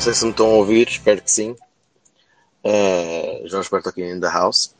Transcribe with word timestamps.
Não 0.00 0.04
sei 0.04 0.14
se 0.14 0.24
me 0.24 0.30
estão 0.30 0.46
a 0.46 0.54
ouvir, 0.54 0.88
espero 0.88 1.20
que 1.20 1.30
sim. 1.30 1.54
Uh, 2.64 3.46
já 3.46 3.60
espero 3.60 3.86
aqui 3.86 4.02
in 4.02 4.18
the 4.18 4.30
house. 4.30 4.74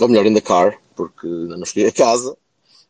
Ou 0.00 0.08
melhor, 0.08 0.26
in 0.26 0.34
the 0.34 0.40
car, 0.40 0.76
porque 0.96 1.28
ainda 1.28 1.56
não 1.56 1.64
cheguei 1.64 1.86
a 1.86 1.92
casa. 1.92 2.36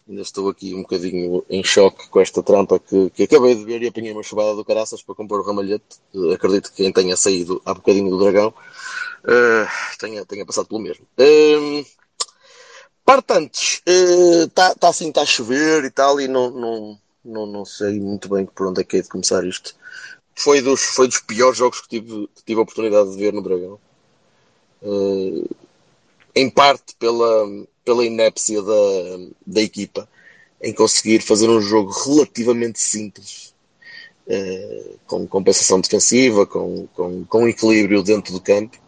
Ainda 0.09 0.23
estou 0.23 0.49
aqui 0.49 0.75
um 0.75 0.81
bocadinho 0.81 1.45
em 1.51 1.63
choque 1.63 2.09
com 2.09 2.21
esta 2.21 2.43
trampa 2.43 2.79
que, 2.79 3.11
que 3.11 3.25
acabei 3.25 3.55
de 3.55 3.67
ver 3.67 3.83
e 3.83 3.89
apanhei 3.89 4.13
uma 4.13 4.23
chuvada 4.23 4.55
do 4.55 4.65
caraças 4.65 5.03
para 5.03 5.15
comprar 5.15 5.41
o 5.41 5.43
ramalhete. 5.43 5.85
Uh, 6.15 6.33
acredito 6.33 6.71
que 6.71 6.77
quem 6.77 6.91
tenha 6.91 7.15
saído 7.19 7.61
há 7.67 7.75
bocadinho 7.75 8.09
do 8.09 8.19
dragão 8.19 8.49
uh, 8.49 9.99
tenha, 9.99 10.25
tenha 10.25 10.47
passado 10.47 10.69
pelo 10.69 10.81
mesmo. 10.81 11.05
Uh, 11.21 11.85
parte 13.05 13.31
antes, 13.35 13.83
está 13.85 14.75
tá 14.75 14.89
assim, 14.89 15.11
está 15.11 15.21
a 15.21 15.27
chover 15.27 15.85
e 15.85 15.91
tal, 15.91 16.19
e 16.19 16.29
não, 16.29 16.51
não, 16.51 16.99
não, 17.23 17.47
não 17.47 17.65
sei 17.67 18.01
muito 18.01 18.27
bem 18.27 18.47
por 18.47 18.69
onde 18.69 18.81
é 18.81 18.85
que 18.85 18.97
é 18.97 19.03
de 19.03 19.09
começar 19.11 19.45
isto 19.45 19.77
foi 20.39 20.63
dos, 20.63 20.81
foi 20.81 21.09
dos 21.09 21.19
piores 21.19 21.59
jogos 21.59 21.81
que 21.81 21.89
tive, 21.89 22.29
que 22.35 22.45
tive 22.45 22.61
a 22.61 22.63
oportunidade 22.63 23.11
de 23.11 23.17
ver 23.17 23.33
no 23.33 23.43
Dragão. 23.43 23.79
Uh, 24.81 25.49
em 26.33 26.49
parte 26.49 26.95
pela, 26.97 27.45
pela 27.85 28.05
inépcia 28.05 28.63
da, 28.63 28.73
da 29.45 29.61
equipa 29.61 30.09
em 30.63 30.73
conseguir 30.73 31.21
fazer 31.23 31.49
um 31.51 31.61
jogo 31.61 31.91
relativamente 31.91 32.79
simples, 32.79 33.53
uh, 34.29 34.99
com 35.09 35.27
compensação 35.27 35.81
defensiva, 35.81 36.47
com, 36.47 36.87
com, 36.95 37.25
com 37.25 37.49
equilíbrio 37.49 38.05
dentro 38.05 38.33
do 38.33 38.41
campo. 38.41 38.79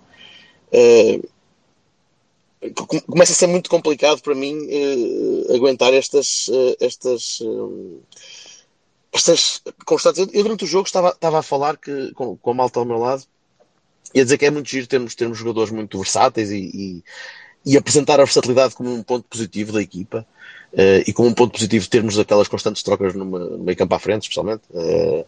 Uh, 0.73 1.29
começa 3.09 3.33
a 3.33 3.37
ser 3.37 3.49
muito 3.49 3.69
complicado 3.69 4.21
para 4.23 4.35
mim 4.35 4.69
aguentar 5.49 5.95
estas, 5.95 6.51
estas 6.79 7.41
estas 9.13 9.63
constantes. 9.85 10.29
Eu, 10.33 10.43
durante 10.43 10.65
o 10.65 10.67
jogo 10.67 10.87
estava, 10.87 11.11
estava 11.11 11.39
a 11.41 11.43
falar 11.43 11.77
que, 11.77 12.13
com, 12.13 12.37
com 12.37 12.51
a 12.51 12.55
malta 12.55 12.79
ao 12.79 12.85
meu 12.85 12.99
lado 12.99 13.25
e 14.15 14.21
a 14.21 14.25
dizer 14.25 14.39
que 14.39 14.47
é 14.47 14.51
muito 14.51 14.69
giro 14.69 14.87
termos, 14.87 15.15
termos 15.15 15.39
jogadores 15.39 15.71
muito 15.71 15.99
versáteis 15.99 16.51
e, 16.51 16.57
e, 16.57 17.05
e 17.65 17.77
apresentar 17.77 18.15
a 18.21 18.25
versatilidade 18.25 18.75
como 18.75 18.93
um 18.93 19.03
ponto 19.03 19.27
positivo 19.29 19.73
da 19.73 19.83
equipa 19.83 20.27
uh, 20.73 21.03
e 21.07 21.13
como 21.13 21.29
um 21.29 21.35
ponto 21.35 21.53
positivo 21.53 21.89
termos 21.89 22.19
aquelas 22.19 22.49
constantes 22.49 22.83
trocas 22.83 23.15
no 23.15 23.25
meio 23.25 23.77
campo 23.77 23.95
à 23.95 23.99
frente, 23.99 24.23
especialmente, 24.23 24.63
uh, 24.71 25.27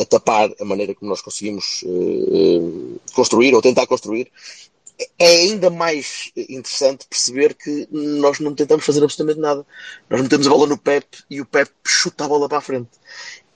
a 0.00 0.04
tapar 0.04 0.50
a 0.60 0.64
maneira 0.64 0.94
como 0.94 1.10
nós 1.10 1.20
conseguimos 1.20 1.82
uh, 1.84 3.00
construir 3.14 3.54
ou 3.54 3.62
tentar 3.62 3.86
construir 3.86 4.30
é 5.18 5.26
ainda 5.26 5.70
mais 5.70 6.30
interessante 6.36 7.06
perceber 7.08 7.54
que 7.54 7.88
nós 7.90 8.38
não 8.38 8.54
tentamos 8.54 8.84
fazer 8.84 9.02
absolutamente 9.02 9.40
nada. 9.40 9.66
Nós 10.08 10.22
metemos 10.22 10.46
a 10.46 10.50
bola 10.50 10.66
no 10.66 10.78
Pep 10.78 11.06
e 11.28 11.40
o 11.40 11.46
Pep 11.46 11.70
chuta 11.84 12.24
a 12.24 12.28
bola 12.28 12.48
para 12.48 12.58
a 12.58 12.62
frente. 12.62 12.90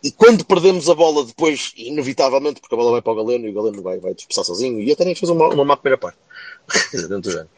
E 0.03 0.12
quando 0.12 0.44
perdemos 0.44 0.88
a 0.88 0.94
bola 0.94 1.25
depois, 1.25 1.72
inevitavelmente, 1.76 2.60
porque 2.60 2.75
a 2.75 2.78
bola 2.78 2.93
vai 2.93 3.03
para 3.03 3.12
o 3.12 3.16
Galeno 3.16 3.47
e 3.47 3.50
o 3.50 3.54
Galeno 3.54 3.82
vai, 3.82 3.99
vai 3.99 4.15
dispersar 4.15 4.44
sozinho, 4.44 4.81
e 4.81 4.93
até 4.93 5.04
nem 5.04 5.15
fez 5.15 5.28
uma, 5.28 5.49
uma 5.49 5.65
má 5.65 5.76
primeira 5.76 5.99
parte. 5.99 6.19
dentro 6.93 7.21
do 7.21 7.31
género. 7.31 7.49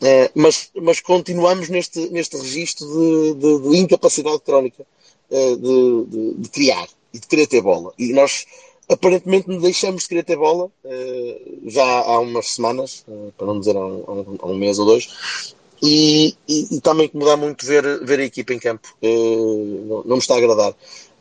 É, 0.00 0.30
mas, 0.34 0.70
mas 0.74 1.00
continuamos 1.00 1.68
neste, 1.68 2.10
neste 2.10 2.36
registro 2.36 2.86
de, 2.86 3.34
de, 3.34 3.70
de 3.70 3.76
incapacidade 3.76 4.40
crónica 4.40 4.84
é, 5.30 5.54
de, 5.54 6.34
de, 6.38 6.48
criar 6.48 6.88
e 7.14 7.20
de 7.20 7.26
querer 7.26 7.46
ter 7.46 7.60
bola. 7.60 7.92
E 7.96 8.12
nós 8.12 8.46
aparentemente 8.92 9.48
deixamos 9.58 10.02
de 10.02 10.08
querer 10.08 10.24
ter 10.24 10.36
bola 10.36 10.66
uh, 10.66 11.70
já 11.70 11.84
há 11.84 12.18
umas 12.20 12.50
semanas, 12.50 13.04
uh, 13.08 13.32
para 13.36 13.46
não 13.46 13.58
dizer 13.58 13.76
há 13.76 13.80
um, 13.80 14.38
há 14.40 14.46
um, 14.46 14.56
mês 14.56 14.78
ou 14.78 14.86
dois, 14.86 15.54
e, 15.82 16.36
e, 16.48 16.76
e 16.76 16.80
também 16.80 17.06
incomoda 17.06 17.36
muito 17.36 17.66
ver, 17.66 18.04
ver 18.04 18.20
a 18.20 18.24
equipa 18.24 18.52
em 18.52 18.58
campo. 18.58 18.88
Uh, 19.02 19.86
não, 19.88 20.04
não, 20.04 20.16
me 20.16 20.18
está 20.18 20.34
a 20.34 20.38
agradar. 20.38 20.74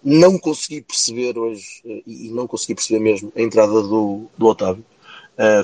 Não 0.03 0.37
consegui 0.37 0.81
perceber 0.81 1.37
hoje, 1.37 1.81
e 1.85 2.29
não 2.29 2.47
consegui 2.47 2.75
perceber 2.75 2.99
mesmo, 2.99 3.31
a 3.35 3.41
entrada 3.41 3.71
do, 3.71 4.25
do 4.35 4.47
Otávio. 4.47 4.83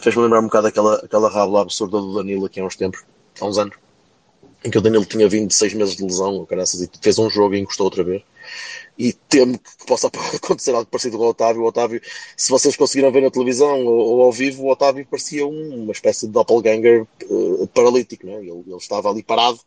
Fez-me 0.02 0.24
lembrar 0.24 0.40
um 0.40 0.44
bocado 0.44 0.68
aquela, 0.68 0.96
aquela 0.96 1.30
rábula 1.30 1.62
absurda 1.62 2.00
do 2.00 2.14
Danilo 2.14 2.46
aqui 2.46 2.60
há 2.60 2.66
uns 2.66 2.76
tempos, 2.76 3.04
há 3.40 3.46
uns 3.46 3.58
anos, 3.58 3.76
em 4.64 4.70
que 4.70 4.78
o 4.78 4.82
Danilo 4.82 5.06
tinha 5.06 5.28
vindo 5.30 5.48
de 5.48 5.56
seis 5.56 5.74
meses 5.74 5.96
de 5.96 6.04
lesão, 6.04 6.46
caraças, 6.46 6.82
e 6.82 6.90
fez 7.02 7.18
um 7.20 7.30
jogo 7.30 7.56
e 7.56 7.60
encostou 7.60 7.86
outra 7.86 8.04
vez 8.04 8.24
e 8.98 9.14
temo 9.14 9.60
que 9.60 9.86
possa 9.86 10.08
acontecer 10.36 10.72
algo 10.72 10.90
parecido 10.90 11.18
com 11.18 11.26
o 11.26 11.30
Otávio. 11.30 11.62
O 11.62 11.68
Otávio, 11.68 12.02
se 12.36 12.50
vocês 12.50 12.76
conseguiram 12.76 13.12
ver 13.12 13.22
na 13.22 13.30
televisão 13.32 13.86
ou, 13.86 14.08
ou 14.08 14.22
ao 14.24 14.32
vivo, 14.32 14.64
o 14.64 14.72
Otávio 14.72 15.06
parecia 15.06 15.46
um, 15.46 15.84
uma 15.84 15.92
espécie 15.92 16.26
de 16.26 16.34
doppelganger 16.34 17.06
uh, 17.30 17.68
paralítico. 17.68 18.26
Né? 18.26 18.36
Ele, 18.40 18.52
ele, 18.66 18.78
estava 18.78 19.10
ali 19.10 19.22
parado 19.22 19.60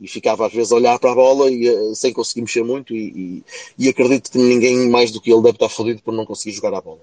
e 0.00 0.06
ficava 0.06 0.46
às 0.46 0.52
vezes 0.52 0.70
a 0.70 0.76
olhar 0.76 0.98
para 0.98 1.10
a 1.10 1.14
bola 1.14 1.50
e, 1.50 1.68
uh, 1.68 1.94
sem 1.94 2.12
conseguir 2.12 2.42
mexer 2.42 2.62
muito. 2.62 2.94
E, 2.94 3.42
e, 3.78 3.86
e, 3.86 3.88
acredito 3.88 4.30
que 4.30 4.38
ninguém 4.38 4.88
mais 4.88 5.10
do 5.10 5.20
que 5.20 5.32
ele 5.32 5.42
deve 5.42 5.56
estar 5.56 5.68
fodido 5.68 6.00
por 6.02 6.14
não 6.14 6.24
conseguir 6.24 6.54
jogar 6.54 6.74
a 6.74 6.80
bola. 6.80 7.00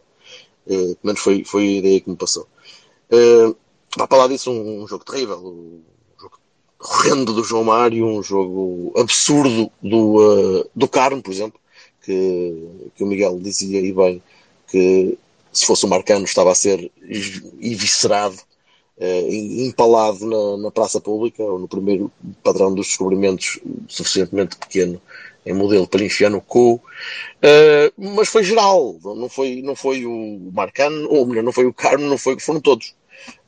Uh, 0.66 0.98
menos 1.04 1.20
foi, 1.20 1.44
foi 1.44 1.64
a 1.64 1.78
ideia 1.80 2.02
que 2.02 2.10
me 2.10 2.16
passou. 2.16 2.48
Uh, 3.12 3.56
para 4.08 4.18
lá 4.18 4.28
disso, 4.28 4.52
um, 4.52 4.84
um 4.84 4.88
jogo 4.88 5.04
terrível. 5.04 5.84
Horrendo 6.88 7.34
do 7.34 7.44
João 7.44 7.64
Mário, 7.64 8.06
um 8.06 8.22
jogo 8.22 8.94
absurdo 8.96 9.72
do, 9.82 10.18
uh, 10.18 10.70
do 10.76 10.88
Carmo, 10.88 11.22
por 11.22 11.32
exemplo 11.32 11.60
que, 12.06 12.92
que 12.96 13.04
o 13.04 13.08
Miguel 13.08 13.40
dizia 13.40 13.82
e 13.82 13.92
bem 13.92 14.22
que 14.68 15.18
se 15.52 15.66
fosse 15.66 15.86
o 15.86 15.90
Marcano 15.90 16.26
estava 16.26 16.52
a 16.52 16.56
ser 16.56 16.92
eviscerado, 17.60 18.38
eh, 18.98 19.28
empalado 19.66 20.26
na, 20.26 20.64
na, 20.64 20.72
praça 20.72 21.00
pública 21.02 21.42
ou 21.42 21.58
no 21.58 21.68
primeiro 21.68 22.12
padrão 22.44 22.74
dos 22.74 22.88
descobrimentos 22.88 23.60
suficientemente 23.88 24.58
pequeno 24.58 25.02
em 25.46 25.54
modelo 25.54 25.88
para 25.88 26.04
enfiar 26.04 26.30
no 26.30 26.42
cu, 26.42 26.82
eh, 27.42 27.92
mas 27.98 28.28
foi 28.28 28.44
geral, 28.44 28.98
não 29.04 29.30
foi, 29.30 29.62
não 29.62 29.76
foi 29.76 30.06
o 30.06 30.52
Marcano, 30.54 31.10
ou 31.10 31.26
melhor, 31.26 31.44
não 31.44 31.52
foi 31.52 31.66
o 31.66 31.74
Carmo, 31.74 32.06
não 32.06 32.18
foi, 32.18 32.40
foram 32.40 32.60
todos. 32.60 32.94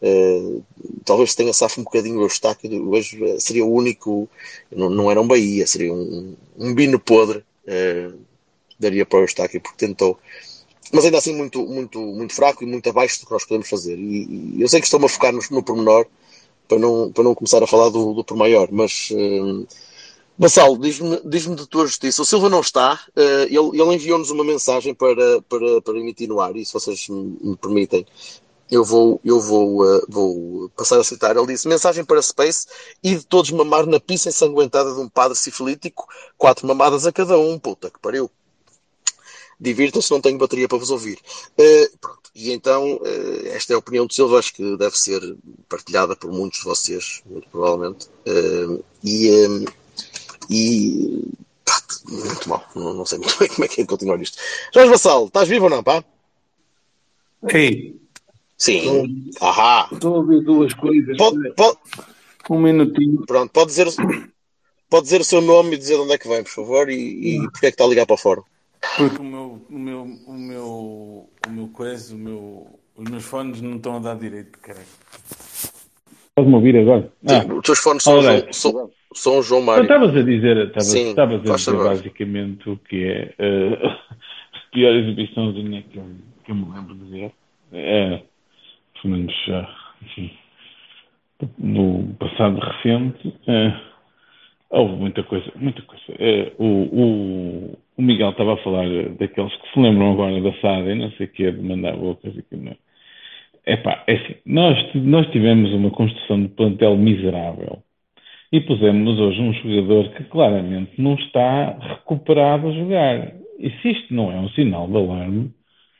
Uh, 0.01 0.63
talvez 1.03 1.33
tenha 1.33 1.53
safo 1.53 1.81
um 1.81 1.83
bocadinho 1.83 2.19
o 2.19 2.23
Eustáquio, 2.23 2.89
hoje 2.89 3.39
seria 3.39 3.65
o 3.65 3.73
único, 3.73 4.29
não, 4.71 4.89
não 4.89 5.11
era 5.11 5.19
um 5.19 5.27
Bahia, 5.27 5.65
seria 5.65 5.91
um, 5.93 6.35
um 6.57 6.73
bino 6.73 6.99
podre, 6.99 7.39
uh, 7.39 8.17
daria 8.79 9.05
para 9.05 9.19
o 9.19 9.23
Eustáquio, 9.23 9.61
porque 9.61 9.85
tentou. 9.85 10.19
Mas 10.93 11.03
ainda 11.03 11.17
assim 11.17 11.35
muito, 11.35 11.65
muito, 11.65 11.99
muito 11.99 12.33
fraco 12.33 12.63
e 12.63 12.67
muito 12.67 12.89
abaixo 12.89 13.19
do 13.19 13.25
que 13.25 13.33
nós 13.33 13.43
podemos 13.43 13.69
fazer. 13.69 13.97
E, 13.97 14.55
e 14.55 14.61
eu 14.61 14.67
sei 14.67 14.79
que 14.79 14.85
estou-me 14.85 15.05
a 15.05 15.09
focar 15.09 15.33
no, 15.33 15.41
no 15.51 15.63
pormenor 15.63 16.05
para 16.67 16.79
não, 16.79 17.11
para 17.11 17.23
não 17.23 17.35
começar 17.35 17.61
a 17.63 17.67
falar 17.67 17.89
do, 17.89 18.13
do 18.13 18.23
por 18.23 18.37
maior, 18.37 18.69
mas 18.71 19.09
uh, 19.11 19.67
Bassal, 20.37 20.77
diz-me 20.77 21.19
diz 21.25 21.47
de 21.47 21.67
tua 21.67 21.87
justiça. 21.87 22.21
O 22.21 22.25
Silva 22.25 22.47
não 22.47 22.61
está, 22.61 22.99
ele, 23.49 23.81
ele 23.81 23.95
enviou-nos 23.95 24.29
uma 24.29 24.43
mensagem 24.43 24.93
para, 24.93 25.41
para, 25.41 25.81
para 25.81 25.97
emitir 25.97 26.29
no 26.29 26.39
ar, 26.39 26.55
e 26.55 26.63
se 26.63 26.71
vocês 26.71 27.09
me, 27.09 27.37
me 27.41 27.57
permitem, 27.57 28.05
eu 28.69 28.83
vou, 28.83 29.19
eu 29.23 29.39
vou, 29.39 29.83
uh, 29.83 30.05
vou 30.07 30.69
passar 30.75 30.99
a 30.99 31.03
citar. 31.03 31.35
Ele 31.35 31.47
disse: 31.47 31.67
mensagem 31.67 32.03
para 32.03 32.21
Space 32.21 32.67
e 33.03 33.15
de 33.15 33.25
todos 33.25 33.51
mamar 33.51 33.85
na 33.85 33.99
pista 33.99 34.29
ensanguentada 34.29 34.93
de 34.93 34.99
um 34.99 35.09
padre 35.09 35.37
sifilítico, 35.37 36.07
quatro 36.37 36.67
mamadas 36.67 37.05
a 37.05 37.11
cada 37.11 37.37
um. 37.37 37.57
Puta 37.57 37.89
que 37.89 37.99
pariu 37.99 38.29
divirtam-se, 39.59 40.11
não 40.11 40.21
tenho 40.21 40.37
bateria 40.37 40.67
para 40.67 40.77
vos 40.77 40.91
ouvir. 40.91 41.17
Uh, 41.57 41.97
pronto. 41.99 42.29
E 42.35 42.51
então, 42.51 42.97
uh, 42.97 43.47
esta 43.47 43.73
é 43.73 43.75
a 43.75 43.79
opinião 43.79 44.05
do 44.05 44.13
Silva, 44.13 44.37
acho 44.37 44.53
que 44.53 44.77
deve 44.77 44.97
ser 44.97 45.19
partilhada 45.67 46.15
por 46.15 46.31
muitos 46.31 46.59
de 46.59 46.65
vocês, 46.65 47.23
muito 47.25 47.49
provavelmente. 47.49 48.07
E, 49.03 49.65
e 50.47 51.23
pá, 51.65 51.81
muito 52.07 52.49
mal, 52.49 52.63
não, 52.75 52.93
não, 52.93 53.05
sei 53.05 53.17
muito 53.17 53.37
bem 53.39 53.47
como 53.47 53.65
é 53.65 53.67
que 53.67 53.81
é 53.81 53.85
continuar 53.85 54.21
isto. 54.21 54.37
Jorge 54.71 54.91
Vassal, 54.91 55.25
estás 55.25 55.47
vivo 55.47 55.63
ou 55.65 55.71
não, 55.71 55.83
pá? 55.83 56.03
Ei. 57.51 58.06
Sim. 58.57 59.29
Estou, 59.29 59.47
Ahá. 59.47 59.87
Estou 59.91 60.15
a 60.15 60.17
ouvir 60.17 60.41
duas 60.43 60.73
coisas. 60.73 61.15
Pode, 61.17 61.53
pode... 61.53 61.77
Um 62.49 62.59
minutinho. 62.59 63.25
Pronto, 63.25 63.51
pode 63.51 63.67
dizer, 63.67 63.87
pode 64.89 65.03
dizer 65.03 65.21
o 65.21 65.25
seu 65.25 65.41
nome 65.41 65.75
e 65.75 65.77
dizer 65.77 65.95
de 65.95 66.01
onde 66.01 66.13
é 66.13 66.17
que 66.17 66.27
vem, 66.27 66.43
por 66.43 66.51
favor, 66.51 66.89
e, 66.89 67.35
e 67.35 67.41
porque 67.51 67.67
é 67.67 67.69
que 67.69 67.75
está 67.75 67.83
a 67.83 67.87
ligar 67.87 68.05
para 68.05 68.15
o 68.15 68.17
fórum. 68.17 68.43
Porque 68.97 69.21
o 69.21 69.23
meu, 69.23 69.61
o 69.69 69.77
meu, 69.77 70.01
o 70.25 70.33
meu, 70.33 70.65
o 70.65 71.51
meu 71.51 71.67
coisa, 71.67 72.15
o 72.15 72.17
meu, 72.17 72.79
os 72.95 73.09
meus 73.09 73.23
fones 73.23 73.61
não 73.61 73.75
estão 73.75 73.97
a 73.97 73.99
dar 73.99 74.15
direito, 74.15 74.57
caralho. 74.59 74.85
Estás-me 76.29 76.55
ouvir 76.55 76.77
agora? 76.77 77.11
Ah. 77.27 77.53
Os 77.53 77.61
teus 77.63 77.79
fones 77.79 78.03
são, 78.03 78.21
João, 78.21 78.53
são, 78.53 78.91
são 79.13 79.41
João 79.41 79.61
Mário. 79.61 79.83
Estavas 79.83 80.15
a 80.15 80.21
dizer, 80.21 80.57
estavas, 80.57 80.87
Sim, 80.87 81.09
estavas 81.09 81.49
a 81.49 81.55
dizer 81.55 81.73
basicamente 81.73 82.69
o 82.69 82.77
que 82.77 83.03
é 83.03 83.33
uh, 83.39 83.87
a 83.87 84.71
pior 84.71 84.95
exibiçãozinha 84.95 85.83
que 85.91 85.97
eu, 85.97 86.05
que 86.45 86.51
eu 86.51 86.55
me 86.55 86.71
lembro 86.73 86.95
de 86.95 87.09
ver. 87.09 87.31
É, 87.73 88.23
pelo 89.01 89.15
menos 89.15 89.35
enfim, 90.01 90.31
no 91.57 92.15
passado 92.15 92.59
recente. 92.59 93.27
Uh, 93.27 93.87
Houve 94.69 94.95
muita 94.95 95.23
coisa, 95.23 95.49
muita 95.55 95.81
coisa. 95.83 96.03
É, 96.19 96.51
o, 96.57 96.65
o, 96.65 97.79
o, 97.97 98.01
Miguel 98.01 98.31
estava 98.31 98.53
a 98.53 98.57
falar 98.57 98.85
daqueles 99.17 99.55
que 99.55 99.73
se 99.73 99.79
lembram 99.79 100.11
agora 100.11 100.41
da 100.41 100.51
SAD, 100.59 100.93
não 100.95 101.11
sei 101.11 101.25
o 101.25 101.29
que, 101.29 101.51
de 101.51 101.61
mandar 101.61 101.95
bocas 101.95 102.35
e 102.35 102.43
que 102.43 102.55
não. 102.57 102.75
Epá, 103.65 104.03
é 104.07 104.13
assim, 104.13 104.35
nós, 104.45 104.77
nós 104.95 105.27
tivemos 105.31 105.73
uma 105.73 105.89
construção 105.91 106.41
de 106.41 106.49
plantel 106.49 106.97
miserável 106.97 107.81
e 108.51 108.59
pusemos 108.61 109.19
hoje 109.19 109.41
um 109.41 109.53
jogador 109.53 110.09
que 110.13 110.23
claramente 110.25 111.01
não 111.01 111.15
está 111.15 111.77
recuperado 111.79 112.67
a 112.67 112.71
jogar. 112.71 113.33
E 113.59 113.69
se 113.81 113.91
isto 113.91 114.13
não 114.13 114.31
é 114.31 114.35
um 114.35 114.49
sinal 114.49 114.87
de 114.87 114.97
alarme, 114.97 115.51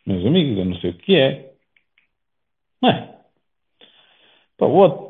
meus 0.06 0.26
amigos, 0.26 0.58
eu 0.58 0.66
não 0.66 0.76
sei 0.78 0.92
o 0.92 0.94
que 0.94 1.16
é. 1.16 1.47
Não 2.82 2.90
é? 2.90 3.16
Pá, 4.58 4.66
what? 4.66 5.08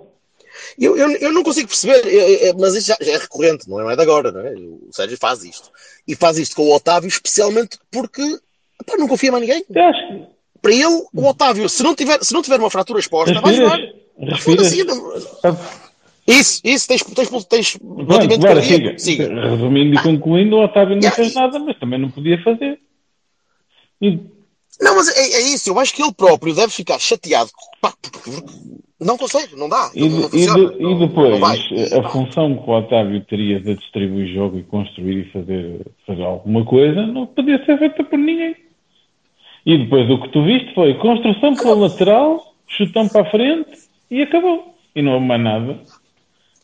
Eu, 0.78 0.98
eu, 0.98 1.12
eu 1.18 1.32
não 1.32 1.44
consigo 1.44 1.68
perceber, 1.68 2.06
eu, 2.08 2.28
eu, 2.28 2.58
mas 2.58 2.76
isso 2.76 2.88
já, 2.88 2.98
já, 3.00 3.12
é 3.14 3.18
recorrente, 3.18 3.70
não 3.70 3.80
é, 3.80 3.84
não 3.84 3.92
é 3.92 3.96
de 3.96 4.02
agora, 4.02 4.32
não 4.32 4.42
é? 4.42 4.54
O 4.54 4.90
Sérgio 4.92 5.18
faz 5.18 5.44
isto. 5.44 5.72
E 6.08 6.16
faz 6.16 6.38
isto 6.38 6.56
com 6.56 6.64
o 6.64 6.76
Otávio, 6.76 7.08
especialmente 7.08 7.78
porque 7.92 8.24
pá, 8.86 8.98
não 8.98 9.08
confia 9.08 9.32
mais 9.32 9.46
ninguém. 9.46 9.64
Acho... 9.76 10.28
Para 10.62 10.74
ele, 10.74 11.06
o 11.14 11.26
Otávio, 11.26 11.70
se 11.70 11.84
não 11.84 11.96
tiver, 11.96 12.24
se 12.24 12.34
não 12.34 12.42
tiver 12.42 12.60
uma 12.60 12.70
fratura 12.70 13.00
exposta, 13.00 13.40
vai 13.40 13.54
jogar. 13.54 13.78
Foda-se. 14.40 14.84
Isso, 16.28 16.62
isso, 16.66 16.88
tens, 16.88 17.04
tens, 17.04 17.46
tens 17.46 17.78
batimento 17.78 18.42
claro, 18.42 18.62
siga. 18.62 18.98
siga. 18.98 19.50
Resumindo 19.50 19.96
e 19.96 20.04
concluindo, 20.04 20.58
o 20.58 20.64
Otávio 20.66 20.96
não 20.96 21.02
yeah. 21.02 21.16
fez 21.16 21.34
nada, 21.34 21.58
mas 21.58 21.80
também 21.80 21.98
não 21.98 22.12
podia 22.12 22.42
fazer. 22.44 22.80
E... 24.02 24.20
Não, 24.80 24.96
mas 24.96 25.08
é, 25.10 25.20
é, 25.20 25.42
isso, 25.54 25.70
eu 25.70 25.80
acho 25.80 25.94
que 25.94 26.02
ele 26.02 26.14
próprio 26.14 26.54
deve 26.54 26.72
ficar 26.72 27.00
chateado. 27.00 27.50
Pá, 27.82 27.94
não 29.00 29.18
consegue, 29.18 29.56
não 29.56 29.70
dá. 29.70 29.92
E, 29.96 30.08
não, 30.08 30.26
e, 30.28 30.30
de, 30.30 30.84
e 30.84 31.00
depois, 31.00 31.94
a 31.94 32.10
função 32.10 32.58
que 32.58 32.70
o 32.70 32.78
Otávio 32.78 33.22
teria 33.26 33.60
de 33.60 33.76
distribuir 33.76 34.34
jogo 34.34 34.58
e 34.58 34.64
construir 34.64 35.28
e 35.28 35.32
fazer, 35.32 35.86
fazer 36.06 36.24
alguma 36.24 36.66
coisa, 36.66 37.06
não 37.06 37.26
podia 37.28 37.64
ser 37.66 37.78
feita 37.78 38.04
por 38.04 38.18
ninguém. 38.18 38.56
E 39.66 39.78
depois 39.78 40.10
o 40.10 40.22
que 40.22 40.30
tu 40.30 40.44
viste 40.44 40.74
foi 40.74 40.94
construção 40.96 41.54
pela 41.56 41.76
lateral, 41.76 42.56
chutão 42.68 43.08
para 43.08 43.22
a 43.22 43.32
frente 43.32 43.70
e 44.10 44.22
acabou. 44.22 44.74
E 44.96 45.02
não 45.02 45.14
houve 45.14 45.26
mais 45.26 45.42
nada. 45.42 45.80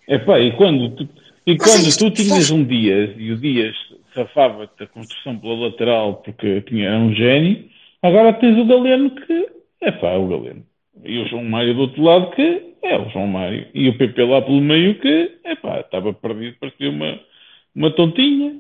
Epá, 0.07 0.39
e 0.39 0.55
quando 0.55 0.89
tu, 0.95 1.09
e 1.45 1.57
quando 1.57 1.97
tu 1.97 2.09
tinhas 2.11 2.49
um 2.49 2.63
Dias 2.63 3.11
e 3.17 3.31
o 3.31 3.37
Dias 3.37 3.75
safava-te 4.13 4.71
da 4.79 4.87
construção 4.87 5.37
pela 5.37 5.65
lateral 5.65 6.15
porque 6.15 6.61
tinha, 6.61 6.87
era 6.87 6.99
um 6.99 7.13
gênio, 7.13 7.65
agora 8.03 8.33
tens 8.33 8.57
o 8.57 8.65
Galeno 8.65 9.09
que, 9.15 9.49
é 9.81 10.17
o 10.17 10.27
Galeno. 10.27 10.65
E 11.03 11.19
o 11.19 11.27
João 11.27 11.43
Mário 11.45 11.73
do 11.73 11.81
outro 11.81 12.03
lado 12.03 12.31
que 12.31 12.75
é 12.83 12.97
o 12.97 13.09
João 13.09 13.27
Mário. 13.27 13.67
E 13.73 13.89
o 13.89 13.97
PP 13.97 14.23
lá 14.23 14.41
pelo 14.41 14.61
meio 14.61 14.99
que, 14.99 15.39
epá, 15.45 15.79
estava 15.79 16.13
perdido, 16.13 16.57
parecia 16.59 16.89
uma, 16.89 17.19
uma 17.75 17.91
tontinha. 17.95 18.59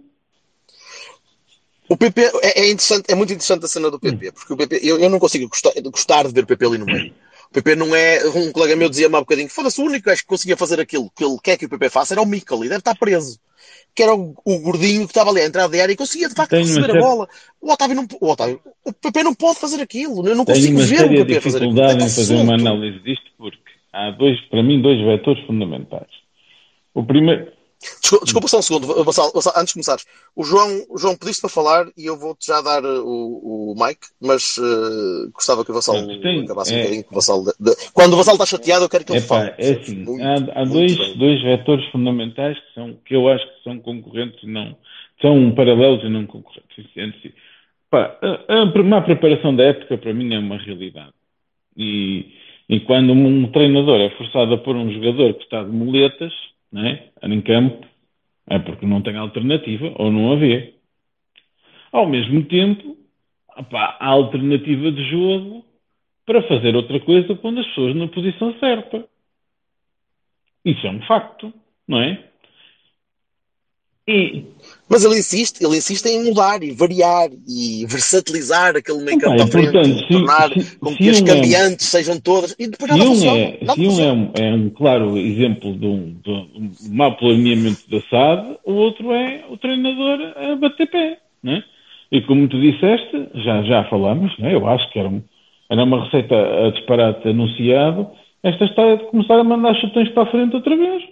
O 1.89 1.97
PP 1.97 2.21
é, 2.41 2.61
é, 2.61 2.71
interessante, 2.71 3.11
é 3.11 3.15
muito 3.15 3.31
interessante 3.31 3.65
a 3.65 3.67
cena 3.67 3.91
do 3.91 3.99
PP, 3.99 4.29
hum. 4.29 4.31
porque 4.33 4.53
o 4.53 4.57
PP, 4.57 4.79
eu, 4.81 4.99
eu 4.99 5.09
não 5.09 5.19
consigo 5.19 5.47
gostar, 5.47 5.71
gostar 5.83 6.27
de 6.27 6.33
ver 6.33 6.43
o 6.43 6.47
PP 6.47 6.65
ali 6.65 6.77
no 6.77 6.85
meio. 6.85 7.13
O 7.49 7.53
PP 7.53 7.75
não 7.75 7.95
é. 7.95 8.25
Um 8.29 8.51
colega 8.51 8.75
meu 8.75 8.89
dizia-me 8.89 9.13
há 9.15 9.19
um 9.19 9.21
bocadinho: 9.21 9.49
foda-se, 9.49 9.79
o 9.79 9.85
único 9.85 10.09
que 10.09 10.25
conseguia 10.25 10.57
fazer 10.57 10.79
aquilo 10.79 11.11
que 11.15 11.23
ele 11.23 11.37
quer 11.43 11.55
que 11.57 11.65
o 11.65 11.69
PP 11.69 11.89
faça 11.89 12.13
era 12.13 12.21
o 12.21 12.25
Mikkel 12.25 12.63
e 12.63 12.69
deve 12.69 12.79
estar 12.79 12.95
preso. 12.95 13.39
Que 13.95 14.03
era 14.03 14.15
o, 14.15 14.35
o 14.43 14.59
gordinho 14.59 15.05
que 15.05 15.11
estava 15.11 15.29
ali 15.29 15.41
à 15.41 15.45
entrada 15.45 15.69
de 15.69 15.79
área 15.79 15.93
e 15.93 15.95
conseguia 15.95 16.27
de 16.27 16.35
facto 16.35 16.51
Tenho 16.51 16.65
receber 16.65 16.97
a 16.97 16.99
bola. 16.99 17.27
O 17.61 17.71
Otávio, 17.71 17.95
não, 17.95 18.07
o 18.19 18.29
Otávio, 18.29 18.59
o 18.83 18.91
PP 18.91 19.23
não 19.23 19.33
pode 19.33 19.59
fazer 19.59 19.81
aquilo. 19.81 20.27
Eu 20.27 20.35
não 20.35 20.45
consigo 20.45 20.79
ver 20.79 21.05
o 21.05 21.09
PP 21.09 21.41
fazer 21.41 21.57
aquilo. 21.57 21.75
Tenho 21.75 21.89
uma 21.89 22.05
em 22.05 22.09
fazer 22.09 22.35
uma 22.35 22.55
análise 22.55 22.99
disto 22.99 23.25
porque 23.37 23.57
há 23.91 24.11
dois, 24.11 24.39
para 24.49 24.63
mim, 24.63 24.81
dois 24.81 24.99
vetores 24.99 25.45
fundamentais. 25.45 26.09
O 26.93 27.03
primeiro, 27.03 27.51
Desculpa, 28.01 28.25
desculpa 28.25 28.47
só 28.47 28.59
um 28.59 28.61
segundo, 28.61 29.03
Vassal, 29.03 29.31
Vassal, 29.33 29.53
antes 29.55 29.67
de 29.67 29.73
começares. 29.73 30.05
O 30.35 30.43
João, 30.43 30.85
o 30.89 30.97
João 30.97 31.15
pediste 31.15 31.41
para 31.41 31.49
falar 31.49 31.85
e 31.97 32.05
eu 32.05 32.17
vou-te 32.17 32.47
já 32.47 32.61
dar 32.61 32.83
uh, 32.83 33.05
o, 33.05 33.71
o 33.71 33.75
mic, 33.75 33.99
mas 34.21 34.57
uh, 34.57 35.31
gostava 35.33 35.63
que 35.63 35.71
o 35.71 35.73
Vassal 35.73 35.95
Sim, 35.95 36.43
acabasse 36.43 36.73
é, 36.73 36.77
um 36.77 36.81
bocadinho. 36.81 37.05
O 37.11 37.15
Vassal 37.15 37.43
de, 37.43 37.51
de, 37.59 37.91
quando 37.93 38.13
o 38.13 38.17
Vassal 38.17 38.35
está 38.35 38.45
chateado, 38.45 38.85
eu 38.85 38.89
quero 38.89 39.05
que 39.05 39.11
ele 39.11 39.21
fale. 39.21 39.53
É 39.57 39.71
assim, 39.71 39.95
muito, 39.95 40.23
há, 40.23 40.61
há 40.61 40.65
dois, 40.65 40.95
dois 41.17 41.41
vetores 41.43 41.85
fundamentais 41.91 42.57
que, 42.57 42.73
são, 42.73 42.97
que 43.05 43.15
eu 43.15 43.27
acho 43.29 43.45
que 43.45 43.63
são 43.63 43.79
concorrentes 43.79 44.41
e 44.43 44.47
não. 44.47 44.75
são 45.21 45.51
paralelos 45.55 46.03
e 46.03 46.09
não 46.09 46.25
concorrentes. 46.25 47.33
Pá, 47.89 48.17
a, 48.47 48.61
a 48.61 48.83
má 48.83 49.01
preparação 49.01 49.55
da 49.55 49.63
época 49.65 49.97
para 49.97 50.13
mim 50.13 50.33
é 50.33 50.39
uma 50.39 50.57
realidade. 50.57 51.13
E, 51.77 52.25
e 52.69 52.79
quando 52.81 53.13
um 53.13 53.51
treinador 53.51 53.99
é 53.99 54.09
forçado 54.11 54.53
a 54.53 54.57
pôr 54.57 54.75
um 54.75 54.91
jogador 54.91 55.33
que 55.35 55.43
está 55.43 55.63
de 55.63 55.69
muletas 55.69 56.33
né, 56.73 57.09
em 57.21 57.41
campo, 57.41 57.87
é 58.47 58.59
porque 58.59 58.85
não 58.85 59.01
tem 59.01 59.15
alternativa 59.15 59.93
ou 59.95 60.11
não 60.11 60.33
havia. 60.33 60.73
Ao 61.91 62.09
mesmo 62.09 62.43
tempo, 62.45 62.97
opa, 63.55 63.97
há 63.99 64.07
alternativa 64.07 64.91
de 64.91 65.09
jogo 65.11 65.63
para 66.25 66.41
fazer 66.47 66.75
outra 66.75 66.99
coisa 66.99 67.35
quando 67.35 67.59
as 67.59 67.67
pessoas 67.67 67.95
na 67.95 68.07
posição 68.07 68.57
certa. 68.59 69.07
Isso 70.65 70.85
é 70.87 70.89
um 70.89 71.01
facto, 71.03 71.53
não 71.87 72.01
é? 72.01 72.32
E... 74.07 74.43
Mas 74.89 75.05
ele 75.05 75.17
insiste, 75.17 75.63
ele 75.63 75.77
insiste 75.77 76.05
em 76.07 76.25
mudar 76.25 76.61
e 76.61 76.71
variar 76.71 77.29
e 77.47 77.85
versatilizar 77.87 78.75
aquele 78.75 79.01
meio 79.01 79.17
campo 79.17 79.41
à 79.41 79.47
frente, 79.47 79.71
portanto, 79.71 80.07
tornar 80.09 80.49
se, 80.49 80.77
com 80.77 80.91
se 80.91 80.97
que 80.97 81.09
as 81.09 81.21
é 81.21 81.25
cambiantes 81.25 81.87
é, 81.87 81.97
sejam 81.97 82.19
todas 82.19 82.53
e 82.59 82.67
depois 82.67 82.91
nada 82.91 83.05
funciona. 83.05 83.39
É, 83.39 83.57
nada 83.61 83.79
se 83.79 83.85
funciona. 83.85 84.13
um 84.13 84.31
é, 84.35 84.49
é 84.49 84.53
um 84.53 84.69
claro 84.71 85.17
exemplo 85.17 85.73
de 85.77 85.85
um, 85.85 86.15
de 86.21 86.29
um 86.29 86.71
mau 86.91 87.15
planeamento 87.15 87.89
da 87.89 88.01
SAD, 88.01 88.57
o 88.65 88.73
outro 88.73 89.13
é 89.13 89.45
o 89.49 89.57
treinador 89.57 90.19
a 90.35 90.55
bater 90.57 90.87
pé, 90.89 91.19
né? 91.41 91.63
E 92.11 92.21
como 92.21 92.47
tu 92.49 92.59
disseste, 92.59 93.29
já, 93.35 93.63
já 93.63 93.85
falamos, 93.85 94.37
né? 94.37 94.53
eu 94.53 94.67
acho 94.67 94.87
que 94.91 94.99
era, 94.99 95.07
um, 95.07 95.23
era 95.71 95.83
uma 95.83 96.03
receita 96.03 96.35
a 96.35 96.71
disparate 96.71 97.27
anunciado, 97.27 98.09
esta 98.43 98.65
história 98.65 98.97
de 98.97 99.05
começar 99.05 99.39
a 99.39 99.43
mandar 99.43 99.73
chutões 99.75 100.09
para 100.09 100.23
a 100.23 100.31
frente 100.31 100.55
outra 100.55 100.75
vez. 100.75 101.03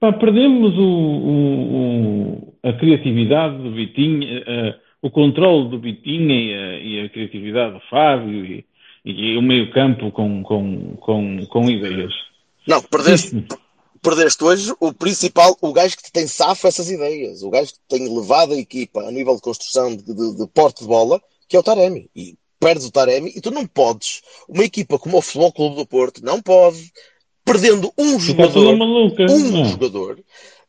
Pá, 0.00 0.14
perdemos 0.14 0.78
o, 0.78 0.82
o, 0.82 2.54
a 2.62 2.72
criatividade 2.72 3.58
do 3.58 3.74
Vitinho, 3.74 4.22
uh, 4.22 4.74
o 5.02 5.10
controle 5.10 5.68
do 5.68 5.78
Vitinho 5.78 6.30
e 6.30 6.54
a, 6.54 6.78
e 6.78 7.00
a 7.04 7.10
criatividade 7.10 7.74
do 7.74 7.80
Fábio 7.90 8.46
e, 8.46 8.64
e 9.04 9.36
o 9.36 9.42
meio 9.42 9.70
campo 9.70 10.10
com, 10.10 10.42
com, 10.42 10.96
com, 10.96 11.46
com 11.46 11.70
ideias. 11.70 12.14
Não, 12.66 12.82
perdeste, 12.82 13.44
perdeste 14.00 14.42
hoje 14.42 14.72
o 14.80 14.90
principal, 14.94 15.54
o 15.60 15.70
gajo 15.70 15.98
que 15.98 16.10
tem 16.10 16.26
safo 16.26 16.66
essas 16.66 16.90
ideias, 16.90 17.42
o 17.42 17.50
gajo 17.50 17.72
que 17.72 17.80
tem 17.86 18.08
levado 18.08 18.54
a 18.54 18.58
equipa 18.58 19.02
a 19.02 19.10
nível 19.10 19.36
de 19.36 19.42
construção 19.42 19.94
de, 19.94 20.02
de, 20.02 20.36
de 20.36 20.46
porte 20.46 20.80
de 20.80 20.88
bola, 20.88 21.20
que 21.46 21.56
é 21.56 21.60
o 21.60 21.62
Taremi. 21.62 22.08
E 22.16 22.38
perdes 22.58 22.86
o 22.86 22.90
Taremi 22.90 23.32
e 23.36 23.40
tu 23.40 23.50
não 23.50 23.66
podes, 23.66 24.22
uma 24.48 24.64
equipa 24.64 24.98
como 24.98 25.18
o 25.18 25.22
Futebol 25.22 25.52
Clube 25.52 25.76
do 25.76 25.86
Porto, 25.86 26.24
não 26.24 26.40
pode 26.40 26.90
perdendo 27.52 27.92
um 27.98 28.18
jogador, 28.18 28.76
maluca, 28.76 29.24
um 29.24 29.50
não. 29.50 29.64
jogador, 29.64 30.18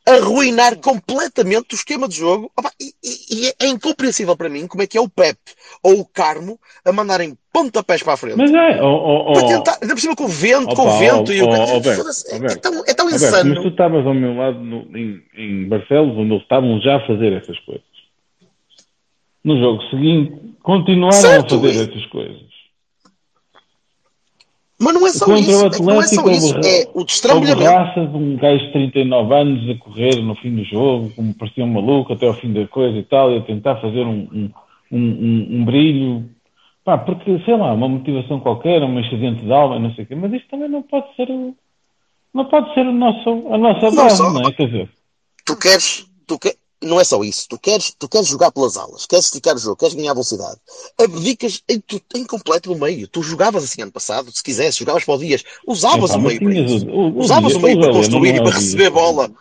arruinar 0.08 0.78
completamente 0.78 1.74
o 1.74 1.76
esquema 1.76 2.08
de 2.08 2.16
jogo. 2.16 2.52
E, 2.80 2.94
e, 3.04 3.48
e, 3.48 3.54
é 3.60 3.68
incompreensível 3.68 4.36
para 4.36 4.50
mim 4.50 4.66
como 4.66 4.82
é 4.82 4.88
que 4.88 4.98
é 4.98 5.02
o 5.02 5.10
Pep 5.10 5.38
ou 5.84 6.00
o 6.00 6.06
Carmo 6.06 6.60
a 6.84 6.92
mandarem 6.92 7.38
pontapés 7.54 8.02
para 8.02 8.14
a 8.14 8.18
frente. 8.18 8.38
Mas 8.38 8.52
é, 8.52 8.82
oh, 8.82 9.30
oh, 9.30 9.34
para 9.34 9.48
tentar, 9.48 9.78
ainda 9.82 9.94
por 9.94 10.02
cima 10.02 10.16
com 10.16 10.24
o 10.24 10.28
vento, 10.28 10.76
com 10.76 10.88
o 10.88 10.98
vento 10.98 11.32
e 11.32 11.42
o. 11.42 11.48
Oh, 11.48 12.46
é, 12.46 12.56
tão, 12.56 12.84
é 12.88 12.94
tão 12.94 13.10
insano. 13.10 13.54
Mas 13.54 13.64
tu 13.64 13.70
estavas 13.70 14.06
ao 14.06 14.14
meu 14.14 14.36
lado 14.36 14.60
no, 14.60 14.98
em, 14.98 15.22
em 15.38 15.68
Barcelos, 15.68 16.18
onde 16.18 16.32
eles 16.32 16.44
estavam 16.44 16.80
já 16.82 16.98
a 16.98 17.08
fazer 17.08 17.34
essas 17.34 17.60
coisas. 17.60 17.84
No 19.44 19.60
jogo 19.60 19.84
seguinte, 19.90 20.56
continuaram 20.62 21.18
certo, 21.18 21.56
a 21.56 21.60
fazer 21.60 21.90
essas 21.90 22.06
coisas. 22.08 22.61
Mas 24.82 24.94
não 24.96 25.06
é 25.06 25.10
só 25.12 25.26
Contra 25.26 25.42
isso. 25.42 25.52
O 25.52 25.68
Atlético, 25.68 25.90
é 25.90 25.94
não 25.94 26.02
é 26.02 26.08
só 26.08 26.30
isso. 26.30 26.58
É 26.58 26.90
o 26.94 27.04
destrambulhamento. 27.04 27.72
raça 27.72 28.08
de 28.08 28.18
um 28.18 28.36
gajo 28.36 28.66
de 28.66 28.72
39 28.72 29.34
anos 29.34 29.70
a 29.70 29.76
correr 29.78 30.16
no 30.24 30.36
fim 30.36 30.56
do 30.56 30.64
jogo, 30.64 31.12
como 31.16 31.34
parecia 31.36 31.64
um 31.64 31.72
maluco 31.72 32.14
até 32.14 32.28
ao 32.28 32.34
fim 32.34 32.52
da 32.52 32.68
coisa 32.68 32.98
e 32.98 33.04
tal, 33.04 33.32
e 33.32 33.38
a 33.38 33.42
tentar 33.42 33.76
fazer 33.76 34.04
um, 34.04 34.28
um, 34.34 34.52
um, 34.92 35.48
um 35.52 35.66
brilho. 35.66 36.28
Pá, 36.84 36.98
porque, 36.98 37.40
sei 37.46 37.56
lá, 37.56 37.72
uma 37.74 37.88
motivação 37.88 38.40
qualquer, 38.40 38.82
um 38.82 38.98
acidente 38.98 39.46
de 39.46 39.54
alma, 39.54 39.78
não 39.78 39.94
sei 39.94 40.04
o 40.04 40.08
quê, 40.08 40.16
mas 40.16 40.34
isto 40.34 40.50
também 40.50 40.68
não 40.68 40.82
pode 40.82 41.16
ser 41.16 41.30
o, 41.30 41.56
não 42.34 42.46
pode 42.46 42.74
ser 42.74 42.88
o 42.88 42.92
nosso, 42.92 43.30
a 43.52 43.58
nossa 43.60 43.92
base, 43.92 44.20
não, 44.20 44.34
não 44.34 44.42
é? 44.42 44.52
Quer 44.52 44.66
dizer, 44.66 44.90
tu 45.46 45.56
queres, 45.60 46.08
tu, 46.26 46.40
quer, 46.40 46.56
não 46.82 47.00
é 47.00 47.04
só 47.04 47.24
isso. 47.24 47.48
Tu 47.48 47.60
queres, 47.60 47.94
tu 47.98 48.10
queres 48.10 48.28
jogar 48.28 48.52
pelas 48.52 48.78
alas, 48.78 49.06
queres 49.06 49.26
esticar 49.26 49.56
o 49.56 49.60
jogo, 49.60 49.76
queres 49.76 49.94
ganhar 49.94 50.14
velocidade. 50.14 50.60
Abdicas 51.00 51.62
em, 51.70 51.82
em 52.16 52.26
completo 52.26 52.70
no 52.70 52.80
meio. 52.80 53.08
Tu 53.08 53.22
jogavas 53.22 53.64
assim 53.64 53.82
ano 53.82 53.92
passado, 53.92 54.32
se 54.32 54.44
quisesse, 54.44 54.80
jogavas 54.80 55.04
para 55.04 55.16
o 55.16 55.18
dias, 55.20 55.44
usavas 55.68 56.12
é, 56.12 56.18
o 56.18 56.22
meio 56.22 56.40
para 56.40 56.54
isso. 56.54 56.88
O, 56.88 57.20
usavas 57.20 57.54
o, 57.54 57.58
o 57.58 57.62
meio 57.62 57.80
para 57.80 57.92
construir 57.92 58.36
e 58.36 58.42
para 58.42 58.52
receber 58.52 58.90
bola. 58.90 59.32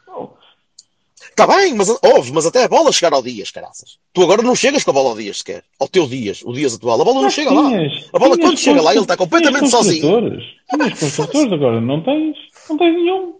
Está 1.30 1.46
bem, 1.46 1.74
mas 1.74 1.88
ouve, 1.88 2.32
mas 2.32 2.44
até 2.44 2.64
a 2.64 2.68
bola 2.68 2.92
chegar 2.92 3.14
ao 3.14 3.22
Dias, 3.22 3.50
caraças. 3.50 3.98
Tu 4.12 4.22
agora 4.22 4.42
não 4.42 4.54
chegas 4.54 4.84
com 4.84 4.90
a 4.90 4.94
bola 4.94 5.10
ao 5.10 5.16
Dias 5.16 5.38
sequer. 5.38 5.64
Ao 5.78 5.88
teu 5.88 6.06
Dias, 6.06 6.42
o 6.44 6.52
Dias 6.52 6.74
atual. 6.74 7.00
A 7.00 7.04
bola 7.04 7.22
não 7.22 7.30
chega 7.30 7.50
lá. 7.50 7.70
A 8.12 8.18
bola 8.18 8.36
quando 8.36 8.58
chega 8.58 8.82
lá, 8.82 8.92
ele 8.92 9.00
está 9.00 9.16
completamente 9.16 9.70
sozinho. 9.70 10.38
Tinhas 10.68 10.98
construtores 10.98 11.52
agora, 11.52 11.80
não 11.80 12.02
tens, 12.02 12.36
não 12.68 12.76
tens 12.76 12.94
nenhum. 12.94 13.39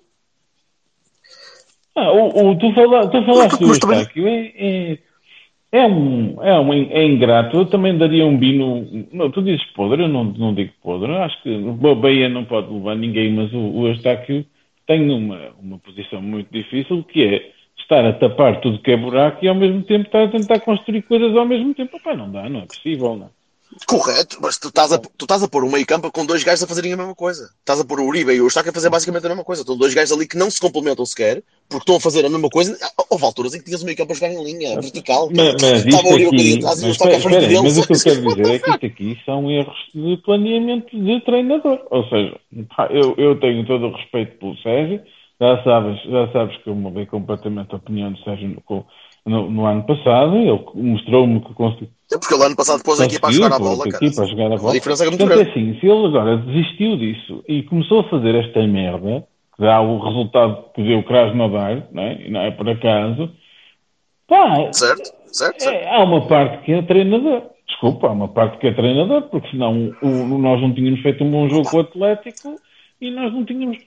Ah, 1.97 2.13
o, 2.13 2.51
o, 2.51 2.59
tu, 2.59 2.73
fala, 2.73 3.09
tu 3.09 3.25
falaste 3.25 3.59
do 3.59 3.69
Eustáquio, 3.69 4.29
é, 4.29 4.53
é, 4.57 4.99
é 5.73 5.87
um, 5.87 6.43
é 6.43 6.59
um 6.61 6.73
é 6.73 7.05
ingrato. 7.05 7.57
Eu 7.57 7.67
também 7.67 7.97
daria 7.97 8.25
um 8.25 8.37
bino. 8.37 9.07
Não, 9.13 9.31
tu 9.31 9.43
dizes 9.43 9.65
podre, 9.73 10.03
eu 10.03 10.09
não, 10.09 10.25
não 10.25 10.55
digo 10.55 10.73
podre. 10.83 11.11
Eu 11.11 11.23
acho 11.23 11.43
que 11.43 11.51
o 11.51 11.95
Bahia 11.95 12.29
não 12.29 12.45
pode 12.45 12.73
levar 12.73 12.97
ninguém, 12.97 13.33
mas 13.33 13.53
o, 13.53 13.59
o 13.59 13.89
Eustáquio 13.89 14.45
tem 14.87 15.11
uma, 15.11 15.51
uma 15.61 15.79
posição 15.79 16.21
muito 16.21 16.53
difícil 16.53 17.05
que 17.05 17.25
é 17.25 17.53
estar 17.79 18.05
a 18.05 18.13
tapar 18.13 18.61
tudo 18.61 18.81
que 18.81 18.91
é 18.91 18.97
buraco 18.97 19.45
e 19.45 19.49
ao 19.49 19.55
mesmo 19.55 19.83
tempo 19.83 20.07
estar 20.07 20.25
a 20.25 20.29
tentar 20.29 20.61
construir 20.61 21.03
coisas 21.03 21.37
ao 21.37 21.47
mesmo 21.47 21.75
tempo. 21.75 21.97
Epá, 21.97 22.15
não 22.15 22.31
dá, 22.31 22.49
não 22.49 22.61
é 22.61 22.67
possível, 22.67 23.17
não. 23.17 23.31
Correto, 23.87 24.39
mas 24.41 24.59
tu 24.59 24.69
estás, 24.69 24.93
a, 24.93 24.99
tu 24.99 25.25
estás 25.25 25.43
a 25.45 25.49
pôr 25.49 25.63
um 25.63 25.71
meio 25.71 25.87
campo 25.87 26.11
com 26.11 26.27
dois 26.27 26.43
gajos 26.43 26.65
a 26.65 26.67
fazerem 26.67 26.93
a 26.93 26.97
mesma 26.97 27.15
coisa. 27.15 27.51
Estás 27.61 27.81
a 27.81 27.85
pôr 27.85 28.01
o 28.01 28.07
Uribe 28.07 28.33
e 28.33 28.41
o 28.41 28.47
Eustáquio 28.47 28.71
a 28.71 28.75
fazer 28.75 28.91
basicamente 28.91 29.25
a 29.27 29.29
mesma 29.29 29.45
coisa. 29.45 29.63
Estão 29.63 29.77
dois 29.77 29.95
gajos 29.95 30.13
ali 30.13 30.27
que 30.27 30.37
não 30.37 30.51
se 30.51 30.61
complementam 30.61 31.07
sequer, 31.07 31.43
porque 31.71 31.85
estão 31.85 31.97
a 31.97 32.01
fazer 32.01 32.27
a 32.27 32.29
mesma 32.29 32.49
coisa. 32.51 32.77
Houve 33.09 33.25
alturas 33.25 33.55
em 33.55 33.59
que 33.59 33.65
tinhas 33.65 33.83
o 33.83 33.85
meio 33.87 33.97
campo 33.97 34.13
a 34.13 34.15
jogar 34.17 34.33
em 34.33 34.45
linha, 34.45 34.81
vertical. 34.81 35.31
Mas, 35.35 35.55
mas 35.63 35.87
estava 35.87 36.09
o 36.09 36.13
Uribe 36.13 36.37
aqui, 36.37 36.59
atrás 36.59 36.83
e 36.83 36.85
o 36.85 36.89
Eustáquio 36.89 37.17
à 37.17 37.21
frente 37.21 37.47
deles. 37.47 37.63
Mas 37.63 37.79
o 37.79 37.87
que 37.87 37.93
eu 37.93 38.01
quero 38.03 38.35
dizer 38.35 38.55
é 38.55 38.59
que 38.59 38.71
isto 38.71 38.87
aqui 38.87 39.19
são 39.25 39.51
erros 39.51 39.79
de 39.95 40.17
planeamento 40.19 40.99
de 40.99 41.21
treinador. 41.21 41.81
Ou 41.91 42.05
seja, 42.09 42.37
eu, 42.91 43.15
eu 43.17 43.41
tenho 43.41 43.65
todo 43.67 43.87
o 43.87 43.97
respeito 43.97 44.37
pelo 44.39 44.57
Sérgio, 44.59 45.01
já 45.41 45.63
sabes, 45.63 46.03
já 46.03 46.33
sabes 46.33 46.57
que 46.59 46.69
eu 46.69 46.75
mudei 46.75 47.07
completamente 47.07 47.73
a 47.73 47.77
opinião 47.77 48.13
do 48.13 48.19
Sérgio 48.25 48.49
no, 48.69 48.87
no, 49.25 49.51
no 49.51 49.67
ano 49.67 49.85
passado, 49.85 50.37
ele 50.37 50.61
mostrou-me 50.75 51.41
que 51.41 51.55
conseguiu. 51.55 51.89
É 52.13 52.19
porque 52.19 52.35
ele 52.35 52.45
ano 52.45 52.57
passado 52.57 52.83
pôs 52.83 53.01
a 53.01 53.05
equipa 53.05 53.29
a 53.29 53.31
jogar 53.31 53.53
a 53.55 53.59
bola, 53.59 53.89
cara. 53.89 54.05
Equipa 54.05 54.23
a 54.23 54.27
jogar 54.27 54.53
a 54.53 54.57
bola. 54.57 54.71
A 54.71 54.75
diferença 54.75 55.05
é 55.05 55.09
muito 55.09 55.21
Portanto, 55.21 55.45
grande. 55.45 55.61
é 55.61 55.71
assim, 55.73 55.81
se 55.81 55.87
ele 55.87 56.07
agora 56.07 56.37
desistiu 56.39 56.97
disso 56.97 57.45
e 57.49 57.63
começou 57.63 58.01
a 58.01 58.09
fazer 58.11 58.35
esta 58.35 58.67
merda, 58.67 59.21
que 59.21 59.40
dá 59.61 59.81
o 59.81 59.99
resultado 59.99 60.65
que 60.75 60.83
deu 60.83 61.01
o 61.01 61.05
Krasnodar, 61.05 61.87
não 61.93 62.03
é? 62.03 62.15
E 62.23 62.31
não 62.31 62.41
é 62.41 62.51
por 62.51 62.69
acaso, 62.69 63.31
pá, 64.27 64.73
certo, 64.73 65.13
certo, 65.27 65.63
certo. 65.63 65.69
É, 65.69 65.95
há 65.95 66.03
uma 66.03 66.27
parte 66.27 66.65
que 66.65 66.73
é 66.73 66.83
treinador. 66.83 67.43
Desculpa, 67.69 68.09
há 68.09 68.13
uma 68.13 68.29
parte 68.29 68.59
que 68.59 68.67
é 68.67 68.73
treinador, 68.73 69.23
porque 69.23 69.51
senão 69.51 69.95
o, 70.03 70.07
o, 70.07 70.39
nós 70.39 70.61
não 70.61 70.75
tínhamos 70.75 71.01
feito 71.01 71.23
um 71.23 71.31
bom 71.31 71.49
jogo 71.49 71.71
com 71.71 71.77
o 71.77 71.81
Atlético 71.81 72.57
e 73.01 73.11
nós 73.11 73.33
não 73.33 73.45
tínhamos 73.45 73.79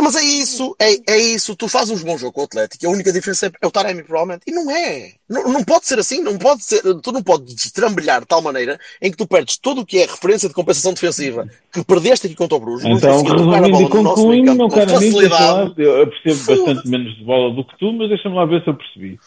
mas 0.00 0.16
é 0.16 0.24
isso, 0.24 0.74
é, 0.78 1.12
é 1.12 1.18
isso. 1.18 1.56
Tu 1.56 1.68
fazes 1.68 1.90
um 1.90 2.04
bom 2.04 2.16
jogo 2.18 2.32
com 2.32 2.40
o 2.42 2.44
Atlético, 2.44 2.86
a 2.86 2.90
única 2.90 3.12
diferença 3.12 3.50
é 3.60 3.66
o 3.66 3.70
Taremi, 3.70 4.02
provavelmente. 4.02 4.42
E 4.46 4.52
não 4.52 4.70
é. 4.70 5.12
Não, 5.28 5.44
não 5.44 5.64
pode 5.64 5.86
ser 5.86 5.98
assim, 5.98 6.22
não 6.22 6.38
pode 6.38 6.62
ser. 6.62 6.82
Tu 7.00 7.12
não 7.12 7.22
podes 7.22 7.54
destrambelhar 7.54 8.20
de 8.20 8.26
tal 8.26 8.42
maneira 8.42 8.78
em 9.00 9.10
que 9.10 9.16
tu 9.16 9.26
perdes 9.26 9.56
tudo 9.56 9.82
o 9.82 9.86
que 9.86 9.98
é 9.98 10.06
referência 10.06 10.48
de 10.48 10.54
compensação 10.54 10.92
defensiva 10.92 11.46
que 11.72 11.84
perdeste 11.84 12.26
aqui 12.26 12.36
contra 12.36 12.56
o 12.56 12.60
Bruges. 12.60 12.84
Então, 12.86 13.22
resumindo 13.22 13.82
e 13.82 13.88
concluindo, 13.88 14.54
meu 14.54 14.68
caro 14.68 14.96
amigo, 14.96 15.20
eu 15.20 16.06
percebo 16.06 16.64
bastante 16.64 16.88
menos 16.88 17.16
de 17.16 17.24
bola 17.24 17.54
do 17.54 17.64
que 17.64 17.78
tu, 17.78 17.92
mas 17.92 18.08
deixa-me 18.08 18.34
lá 18.34 18.44
ver 18.44 18.62
se 18.62 18.68
eu 18.68 18.74
percebi. 18.74 19.18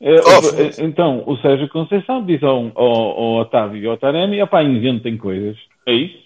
Oh, 0.00 0.82
então, 0.82 1.24
o 1.26 1.36
Sérgio 1.38 1.68
Conceição 1.70 2.24
diz 2.24 2.40
ao, 2.44 2.70
ao, 2.76 2.86
ao 2.86 3.40
Otávio 3.40 3.82
e 3.82 3.86
ao 3.86 3.96
Taremi: 3.96 4.40
opá, 4.40 4.62
inventem 4.62 5.16
coisas. 5.16 5.56
É 5.86 5.92
isso? 5.92 6.18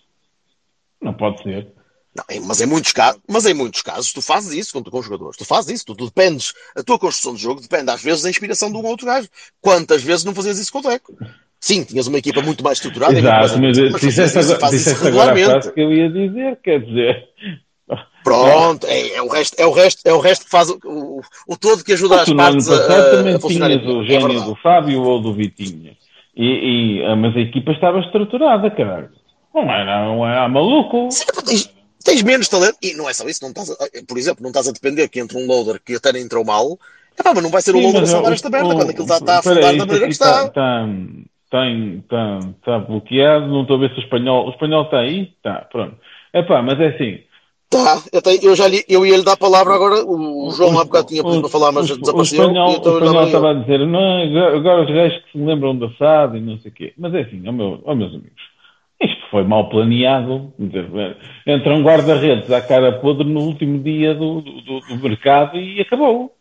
Não 1.00 1.14
pode 1.14 1.42
ser. 1.42 1.66
Não, 2.14 2.24
mas, 2.46 2.60
em 2.60 2.66
muitos 2.66 2.92
casos, 2.92 3.20
mas 3.26 3.46
em 3.46 3.54
muitos 3.54 3.80
casos 3.80 4.12
tu 4.12 4.20
fazes 4.20 4.52
isso 4.52 4.72
com, 4.72 4.82
com 4.82 4.98
os 4.98 5.04
jogadores. 5.04 5.36
Tu 5.36 5.44
fazes 5.44 5.70
isso. 5.70 5.86
Tu, 5.86 5.94
tu, 5.94 6.04
dependes, 6.06 6.52
a 6.76 6.82
tua 6.82 6.98
construção 6.98 7.34
de 7.34 7.42
jogo 7.42 7.60
depende 7.60 7.90
às 7.90 8.02
vezes 8.02 8.22
da 8.22 8.30
inspiração 8.30 8.70
de 8.70 8.76
um 8.76 8.84
outro 8.84 9.06
gajo. 9.06 9.28
Quantas 9.60 10.02
vezes 10.02 10.24
não 10.24 10.34
fazias 10.34 10.58
isso 10.58 10.72
com 10.72 10.80
o 10.80 10.82
Deco? 10.82 11.16
Sim, 11.58 11.84
tinhas 11.84 12.08
uma 12.08 12.18
equipa 12.18 12.42
muito 12.42 12.62
mais 12.62 12.78
estruturada. 12.78 13.18
Exato, 13.18 13.58
mas, 13.58 13.78
mas, 13.78 13.92
mas 13.92 14.00
disseste 14.00 14.38
agora, 14.38 14.70
disseste 14.70 15.06
agora 15.06 15.32
a 15.32 15.36
frase 15.36 15.72
que 15.72 15.80
eu 15.80 15.92
ia 15.92 16.10
dizer, 16.10 16.58
quer 16.62 16.80
dizer... 16.80 17.28
Pronto, 18.24 18.86
é, 18.86 19.14
é, 19.14 19.22
o 19.22 19.28
resto, 19.28 19.60
é, 19.60 19.66
o 19.66 19.72
resto, 19.72 20.06
é 20.06 20.12
o 20.12 20.20
resto 20.20 20.44
que 20.44 20.50
faz 20.50 20.70
o, 20.70 20.78
o, 20.84 21.20
o 21.48 21.56
todo 21.56 21.84
que 21.84 21.92
ajuda 21.92 22.22
as 22.22 22.32
partes 22.32 22.68
a, 22.68 22.74
a, 22.74 23.10
também 23.10 23.34
a 23.34 23.38
tinhas 23.38 23.82
o 23.84 24.04
gênio 24.04 24.42
é 24.42 24.44
do 24.44 24.54
Fábio 24.56 25.02
ou 25.02 25.20
do 25.20 25.34
Vitinha. 25.34 25.96
E, 26.36 27.00
e, 27.00 27.16
mas 27.16 27.36
a 27.36 27.40
equipa 27.40 27.72
estava 27.72 27.98
estruturada, 28.00 28.70
caralho. 28.70 29.10
Não 29.54 29.70
era, 29.70 30.06
não 30.06 30.26
era 30.26 30.48
maluco. 30.48 31.08
Sim, 31.10 31.68
tens 32.02 32.22
menos 32.22 32.48
talento, 32.48 32.76
e 32.82 32.94
não 32.94 33.08
é 33.08 33.12
só 33.12 33.28
isso, 33.28 33.42
não 33.42 33.50
estás 33.50 33.70
a, 33.70 33.76
por 34.06 34.18
exemplo, 34.18 34.42
não 34.42 34.50
estás 34.50 34.68
a 34.68 34.72
depender 34.72 35.08
que 35.08 35.20
entre 35.20 35.36
um 35.36 35.46
loader 35.46 35.80
que 35.84 35.94
até 35.94 36.18
entrou 36.18 36.44
mal, 36.44 36.78
epá, 37.18 37.32
mas 37.34 37.42
não 37.42 37.50
vai 37.50 37.62
ser 37.62 37.74
o 37.74 37.78
Sim, 37.78 37.84
loader 37.84 38.02
a 38.02 38.06
salvar 38.06 38.32
esta 38.32 38.50
merda 38.50 38.74
quando 38.74 38.90
aquilo 38.90 39.04
está, 39.04 39.16
está 39.16 39.34
a 39.34 39.38
afundar 39.38 39.76
da 39.76 39.86
maneira 39.86 40.06
que 40.06 40.12
está. 40.12 40.46
Está, 40.46 40.88
está, 41.44 41.68
está, 41.68 42.38
está 42.58 42.78
bloqueado, 42.78 43.46
não 43.46 43.62
estou 43.62 43.76
a 43.76 43.80
ver 43.80 43.90
se 43.90 44.00
o 44.00 44.02
espanhol, 44.02 44.46
o 44.46 44.50
espanhol 44.50 44.84
está 44.84 44.98
aí, 44.98 45.32
está, 45.36 45.66
pronto. 45.70 45.96
Epá, 46.32 46.62
mas 46.62 46.80
é 46.80 46.88
assim. 46.88 47.18
Tá, 47.72 48.02
eu, 48.12 48.20
tenho, 48.20 48.44
eu 48.44 48.54
já 48.54 48.68
li, 48.68 48.84
eu 48.86 49.06
ia 49.06 49.16
lhe 49.16 49.24
dar 49.24 49.32
a 49.32 49.36
palavra 49.36 49.74
agora, 49.74 50.04
o, 50.04 50.50
João 50.50 50.78
há 50.78 50.84
bocado 50.84 51.06
tinha 51.06 51.22
pedido 51.22 51.40
para 51.40 51.50
falar, 51.50 51.72
mas 51.72 51.90
o, 51.90 51.98
desapareceu. 51.98 52.40
O 52.40 52.42
espanhol, 52.42 52.68
o 52.68 52.72
espanhol 52.72 53.24
estava 53.24 53.50
a 53.50 53.54
dizer, 53.54 53.86
não, 53.86 54.56
agora 54.56 54.82
os 54.82 54.94
gajos 54.94 55.24
que 55.24 55.32
se 55.32 55.38
lembram 55.38 55.78
da 55.78 55.88
SAD 55.96 56.36
e 56.36 56.40
não 56.42 56.58
sei 56.58 56.70
o 56.70 56.74
quê. 56.74 56.92
Mas 56.98 57.14
é 57.14 57.20
assim, 57.22 57.42
ó, 57.48 57.52
meu, 57.52 57.80
ó 57.86 57.94
meus 57.94 58.12
amigos, 58.12 58.42
isto 59.02 59.26
foi 59.30 59.44
mal 59.44 59.68
planeado. 59.68 60.52
Entra 61.46 61.74
um 61.74 61.82
guarda-redes 61.82 62.50
à 62.50 62.60
cara 62.60 62.92
podre 62.92 63.28
no 63.28 63.40
último 63.40 63.82
dia 63.82 64.14
do, 64.14 64.40
do, 64.40 64.80
do 64.80 64.96
mercado 64.96 65.58
e 65.58 65.80
acabou. 65.80 66.32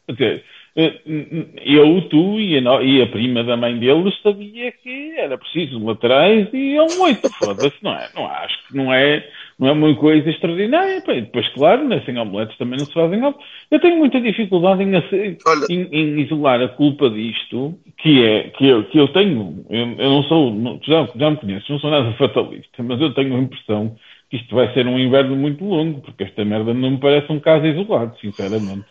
Eu, 0.74 2.02
tu 2.10 2.40
e 2.40 2.58
a, 2.58 2.82
e 2.82 3.02
a, 3.02 3.08
prima 3.08 3.44
da 3.44 3.58
mãe 3.58 3.78
deles 3.78 4.14
sabia 4.24 4.72
que 4.72 5.14
era 5.18 5.38
preciso 5.38 5.84
laterais 5.84 6.48
e 6.54 6.76
é 6.76 6.82
um 6.82 7.02
oito. 7.02 7.30
Foda-se, 7.38 7.76
não 7.82 7.92
é? 7.92 8.10
Não 8.16 8.26
acho 8.26 8.68
que 8.68 8.78
não 8.78 8.94
é 8.94 9.28
não 9.60 9.68
é 9.68 9.72
uma 9.74 9.96
coisa 9.96 10.28
extraordinária. 10.30 11.02
Pá, 11.02 11.14
depois, 11.14 11.48
claro, 11.50 11.88
né, 11.88 12.02
sem 12.06 12.18
omeletes 12.18 12.58
também 12.58 12.80
não 12.80 12.86
se 12.86 12.94
fazem 12.94 13.24
ovos. 13.24 13.44
Eu 13.70 13.80
tenho 13.80 13.98
muita 13.98 14.20
dificuldade 14.20 14.82
em, 14.82 14.96
em, 15.70 15.88
em, 15.92 16.22
isolar 16.22 16.62
a 16.62 16.70
culpa 16.70 17.10
disto, 17.10 17.78
que 17.98 18.26
é 18.26 18.50
que 18.50 18.66
eu, 18.66 18.86
que 18.86 18.98
eu 18.98 19.08
tenho. 19.10 19.64
Eu, 19.70 19.88
eu 20.00 20.10
não 20.10 20.24
sou, 20.24 20.52
não, 20.52 20.80
já, 20.82 21.08
já 21.16 21.30
me 21.30 21.38
conheces, 21.38 21.70
não 21.70 21.80
sou 21.80 21.92
nada 21.92 22.12
fatalista, 22.14 22.82
mas 22.82 23.00
eu 23.00 23.14
tenho 23.14 23.36
a 23.36 23.40
impressão 23.40 23.96
que 24.32 24.38
isto 24.38 24.56
vai 24.56 24.74
ser 24.74 24.88
um 24.88 24.98
inverno 24.98 25.36
muito 25.36 25.64
longo, 25.64 26.00
porque 26.02 26.24
esta 26.24 26.44
merda 26.46 26.74
não 26.74 26.92
me 26.92 26.98
parece 26.98 27.32
um 27.32 27.40
caso 27.40 27.66
isolado, 27.68 28.18
sinceramente. 28.20 28.86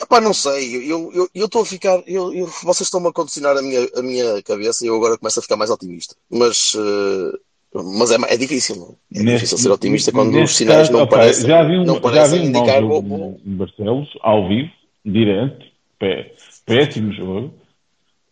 Epá, 0.00 0.20
não 0.20 0.32
sei, 0.32 0.90
eu 0.92 1.20
estou 1.34 1.62
a 1.62 1.66
ficar. 1.66 2.02
Eu, 2.06 2.32
eu, 2.32 2.46
vocês 2.62 2.86
estão-me 2.86 3.08
a 3.08 3.12
condicionar 3.12 3.56
a 3.56 3.62
minha, 3.62 3.88
a 3.96 4.02
minha 4.02 4.42
cabeça 4.42 4.84
e 4.84 4.88
eu 4.88 4.96
agora 4.96 5.18
começo 5.18 5.40
a 5.40 5.42
ficar 5.42 5.56
mais 5.56 5.70
otimista. 5.70 6.14
Mas. 6.30 6.74
Uh 6.74 7.38
mas 7.74 8.10
é, 8.10 8.34
é 8.34 8.36
difícil, 8.36 8.76
não? 8.76 8.96
É? 9.14 9.20
é 9.20 9.22
neste, 9.22 9.44
difícil 9.44 9.58
ser 9.58 9.70
otimista 9.70 10.12
quando 10.12 10.42
os 10.42 10.56
sinais 10.56 10.88
caso, 10.88 10.92
não, 10.92 11.02
opa, 11.02 11.18
parecem, 11.18 11.46
já 11.46 11.62
vi 11.62 11.78
um, 11.78 11.84
não 11.84 12.00
parecem 12.00 12.24
já 12.24 12.36
vi 12.36 12.42
um 12.42 12.48
indicar 12.48 12.80
jogo 12.80 13.40
em 13.44 13.56
Barcelos, 13.56 14.08
ao 14.22 14.48
vivo, 14.48 14.70
direto, 15.04 15.66
pé, 15.98 16.32
péssimo 16.64 17.12
jogo. 17.12 17.54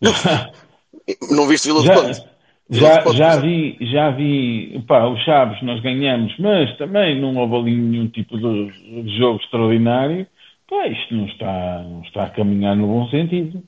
não 1.30 1.46
viste 1.46 1.68
Vila 1.68 1.82
do 1.82 1.92
Conde? 1.92 2.24
Já, 2.68 3.04
já 3.12 3.36
vi, 3.36 3.76
já 3.80 4.10
vi, 4.10 4.82
pá, 4.88 5.06
os 5.06 5.22
Chaves 5.22 5.62
nós 5.62 5.80
ganhamos, 5.82 6.34
mas 6.38 6.76
também 6.78 7.20
não 7.20 7.36
houve 7.36 7.56
ali 7.56 7.76
nenhum 7.76 8.08
tipo 8.08 8.36
de, 8.36 9.02
de 9.02 9.18
jogo 9.18 9.38
extraordinário. 9.40 10.26
Pá, 10.68 10.86
isto 10.88 11.14
não 11.14 11.26
está, 11.26 11.82
não 11.82 12.02
está 12.02 12.24
a 12.24 12.30
caminhar 12.30 12.76
no 12.76 12.86
bom 12.86 13.08
sentido. 13.08 13.62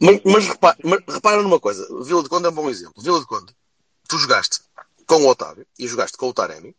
Mas, 0.00 0.20
mas, 0.24 0.48
repara, 0.48 0.76
mas 0.84 1.00
repara 1.08 1.42
numa 1.42 1.58
coisa, 1.58 1.86
Vila 2.04 2.22
de 2.22 2.28
Conde 2.28 2.46
é 2.46 2.50
um 2.50 2.54
bom 2.54 2.68
exemplo. 2.68 3.02
Vila 3.02 3.20
de 3.20 3.26
Conde, 3.26 3.54
tu 4.08 4.18
jogaste 4.18 4.60
com 5.06 5.16
o 5.16 5.28
Otávio 5.28 5.66
e 5.78 5.86
jogaste 5.86 6.18
com 6.18 6.28
o 6.28 6.34
Taremi 6.34 6.74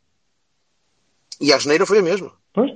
e 1.42 1.52
a 1.52 1.58
geneira 1.58 1.86
foi 1.86 2.00
a 2.00 2.04
mesma. 2.04 2.32
Pois. 2.54 2.72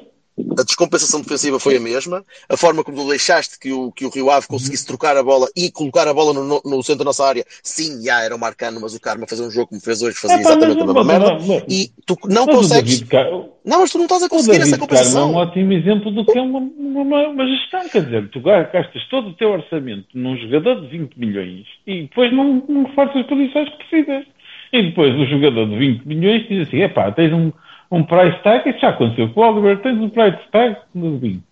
A 0.58 0.64
descompensação 0.64 1.22
defensiva 1.22 1.60
foi 1.60 1.78
a 1.78 1.80
mesma. 1.80 2.24
A 2.50 2.58
forma 2.58 2.84
como 2.84 2.98
tu 2.98 3.10
deixaste 3.10 3.60
que 3.60 3.72
o, 3.72 3.92
que 3.92 4.06
o 4.06 4.10
Rio 4.10 4.30
Ave 4.30 4.48
conseguisse 4.48 4.86
trocar 4.86 5.16
a 5.18 5.24
bola 5.24 5.48
e 5.56 5.72
colocar 5.72 6.08
a 6.08 6.14
bola 6.14 6.34
no, 6.34 6.62
no 6.64 6.84
centro 6.84 7.00
da 7.00 7.06
nossa 7.06 7.26
área, 7.26 7.46
sim, 7.62 8.04
já 8.04 8.22
era 8.24 8.36
o 8.36 8.40
Marcano, 8.40 8.80
mas 8.82 8.96
o 8.96 9.00
Karma 9.00 9.28
fazer 9.28 9.44
um 9.44 9.52
jogo 9.52 9.68
como 9.68 9.82
fez 9.82 10.02
hoje 10.02 10.18
fazia 10.18 10.38
é, 10.38 10.42
exatamente 10.42 10.82
a 10.82 10.86
mesma 10.86 11.04
merda. 11.04 11.38
E 11.68 11.92
tu 12.06 12.18
não 12.26 12.46
consegues. 12.46 13.04
Car... 13.04 13.26
Não, 13.66 13.82
mas 13.82 13.92
tu 13.92 13.98
não 13.98 14.06
estás 14.06 14.24
a 14.24 14.30
conseguir 14.30 14.62
essa 14.62 14.78
compensação. 14.78 15.22
Karma 15.22 15.40
é 15.40 15.46
um 15.46 15.48
ótimo 15.48 15.74
exemplo 15.74 16.12
do 16.12 16.26
que 16.26 16.38
é 16.38 16.42
uma, 16.42 16.60
uma, 16.60 17.28
uma 17.28 17.48
gestão. 17.48 17.88
Quer 17.90 18.06
dizer, 18.06 18.30
tu 18.30 18.42
gastas 18.42 19.08
todo 19.10 19.30
o 19.30 19.34
teu 19.34 19.52
orçamento 19.52 20.08
num 20.14 20.38
jogador 20.38 20.82
de 20.82 20.88
20 20.88 21.16
milhões 21.20 21.66
e 21.86 22.04
depois 22.04 22.32
não, 22.34 22.64
não 22.68 22.84
reforças 22.84 23.18
as 23.18 23.28
posições 23.28 23.70
que 23.70 23.78
precisas. 23.78 24.26
E 24.72 24.84
depois 24.84 25.16
o 25.16 25.26
jogador 25.26 25.68
de 25.68 25.78
20 25.78 26.06
milhões 26.06 26.48
diz 26.48 26.68
assim: 26.68 26.82
epá, 26.82 27.12
tens 27.12 27.34
um, 27.34 27.52
um 27.92 28.04
price 28.04 28.42
tag, 28.44 28.70
isso 28.70 28.80
já 28.80 28.90
aconteceu 28.90 29.30
com 29.30 29.42
o 29.42 29.52
Oliver, 29.52 29.82
tens 29.82 30.00
um 30.00 30.10
price 30.10 30.38
tag 30.52 30.78
de 30.94 31.18
20. 31.18 31.44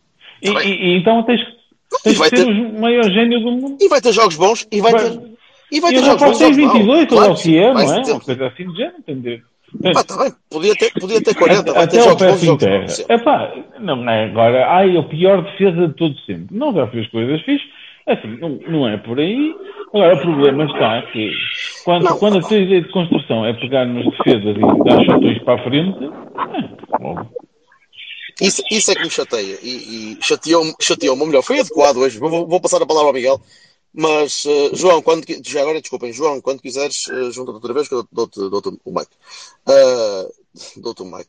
E, 0.41 0.49
e, 0.49 0.69
e, 0.69 0.97
então 0.97 1.23
tens, 1.23 1.41
tens 2.03 2.19
que 2.19 2.29
ter, 2.29 2.45
ter 2.45 2.47
o 2.47 2.79
maior 2.79 3.03
gênio 3.05 3.39
do 3.39 3.51
mundo. 3.51 3.77
E 3.81 3.87
vai 3.87 4.01
ter 4.01 4.13
jogos 4.13 4.35
bons, 4.35 4.67
e 4.71 4.81
vai, 4.81 4.91
vai 4.91 5.09
ter. 5.09 5.21
E 5.71 5.79
vai 5.79 5.91
ter 5.91 6.03
jogos 6.03 6.23
bons. 6.23 6.37
Tem 6.37 6.53
22, 6.53 7.11
ou 7.11 7.31
o 7.31 7.35
que 7.35 7.57
é, 7.57 7.73
não 7.73 7.81
é? 7.81 8.01
Uma 8.01 8.19
coisa 8.19 8.47
assim 8.47 8.69
de 8.69 8.77
género, 8.77 8.97
entender? 8.99 9.43
Pá, 9.93 10.03
tá 10.03 10.17
bem, 10.17 10.33
podia 10.49 10.73
ter, 10.75 10.93
podia 10.93 11.21
ter 11.21 11.35
40, 11.35 11.73
vai 11.73 11.87
ter 11.87 12.01
jogos 12.01 12.23
bons. 12.25 12.41
Jogos 12.41 12.99
Epá, 13.09 13.53
não 13.79 14.09
é 14.09 14.25
agora, 14.25 14.65
ai, 14.69 14.95
a 14.95 15.03
pior 15.03 15.43
defesa 15.43 15.87
de 15.87 15.93
todo 15.95 16.15
sempre. 16.25 16.55
Não 16.55 16.73
já 16.73 16.87
fez 16.87 17.07
coisas 17.09 17.41
fixas 17.41 17.67
Assim, 18.07 18.37
não, 18.37 18.57
não 18.67 18.87
é 18.87 18.95
por 18.95 19.19
aí. 19.19 19.53
Agora, 19.93 20.15
o 20.15 20.21
problema 20.21 20.65
está 20.65 21.01
que 21.11 21.31
quando, 21.85 22.19
quando 22.19 22.39
a 22.39 22.47
teoria 22.47 22.81
de 22.81 22.91
construção 22.91 23.45
é 23.45 23.53
pegar 23.53 23.85
nas 23.85 24.05
defesas 24.05 24.55
e 24.57 24.83
dar 24.83 25.05
chutões 25.05 25.43
para 25.43 25.55
a 25.55 25.63
frente, 25.63 26.03
é, 26.03 27.37
isso, 28.41 28.61
isso 28.69 28.91
é 28.91 28.95
que 28.95 29.03
me 29.03 29.09
chateia. 29.09 29.57
E, 29.63 30.13
e 30.13 30.17
chateou-me, 30.21 30.73
chateou 30.79 31.15
melhor. 31.15 31.41
Foi 31.41 31.59
adequado 31.59 31.97
hoje. 31.97 32.19
Vou, 32.19 32.47
vou, 32.47 32.61
passar 32.61 32.81
a 32.81 32.85
palavra 32.85 33.09
ao 33.09 33.13
Miguel. 33.13 33.41
Mas, 33.93 34.45
uh, 34.45 34.75
João, 34.75 35.01
quando, 35.01 35.25
já 35.43 35.61
agora 35.61 35.81
desculpem, 35.81 36.13
João, 36.13 36.39
quando 36.39 36.61
quiseres, 36.61 37.07
uh, 37.07 37.31
junta-te 37.31 37.55
outra 37.55 37.73
vez 37.73 37.87
que 37.87 37.95
eu 37.95 38.07
dou-te 38.11 38.37
dou 38.37 38.61
o 38.85 38.91
mic. 38.91 39.07
Uh, 39.67 40.31
dou-te 40.77 41.01
o 41.01 41.05
mic, 41.05 41.27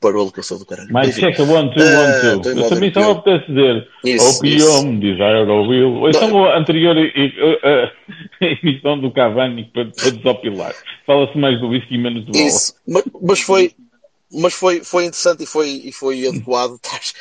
parou 0.00 0.30
que 0.30 0.40
eu 0.40 0.42
sou 0.42 0.58
do 0.58 0.66
caralho. 0.66 0.88
Mas 0.90 1.14
checa, 1.14 1.42
one, 1.42 1.72
two, 1.74 1.82
one, 1.82 2.42
two. 2.42 2.50
Eu 2.50 2.68
também 2.68 2.92
só 2.92 3.12
apetece 3.12 3.46
dizer, 3.46 3.88
opium, 4.20 4.98
desire 4.98 5.50
of 5.50 5.68
will. 5.68 6.08
Essa 6.08 6.24
é 6.24 6.28
a 6.28 6.58
anterior 6.58 6.96
emissão 8.40 9.00
do 9.00 9.10
Cavani 9.10 9.64
para, 9.72 9.86
para 9.86 10.10
desopilar. 10.10 10.74
Fala-se 11.06 11.36
mais 11.38 11.60
do 11.60 11.68
whisky 11.68 11.94
e 11.94 11.98
menos 11.98 12.24
do. 12.24 12.36
Isso, 12.36 12.74
mas, 13.20 13.40
foi 13.40 13.74
mas 14.32 14.54
foi, 14.54 14.82
foi 14.82 15.04
interessante 15.04 15.42
e 15.42 15.46
foi, 15.46 15.68
e 15.84 15.92
foi 15.92 16.26
adequado 16.26 16.80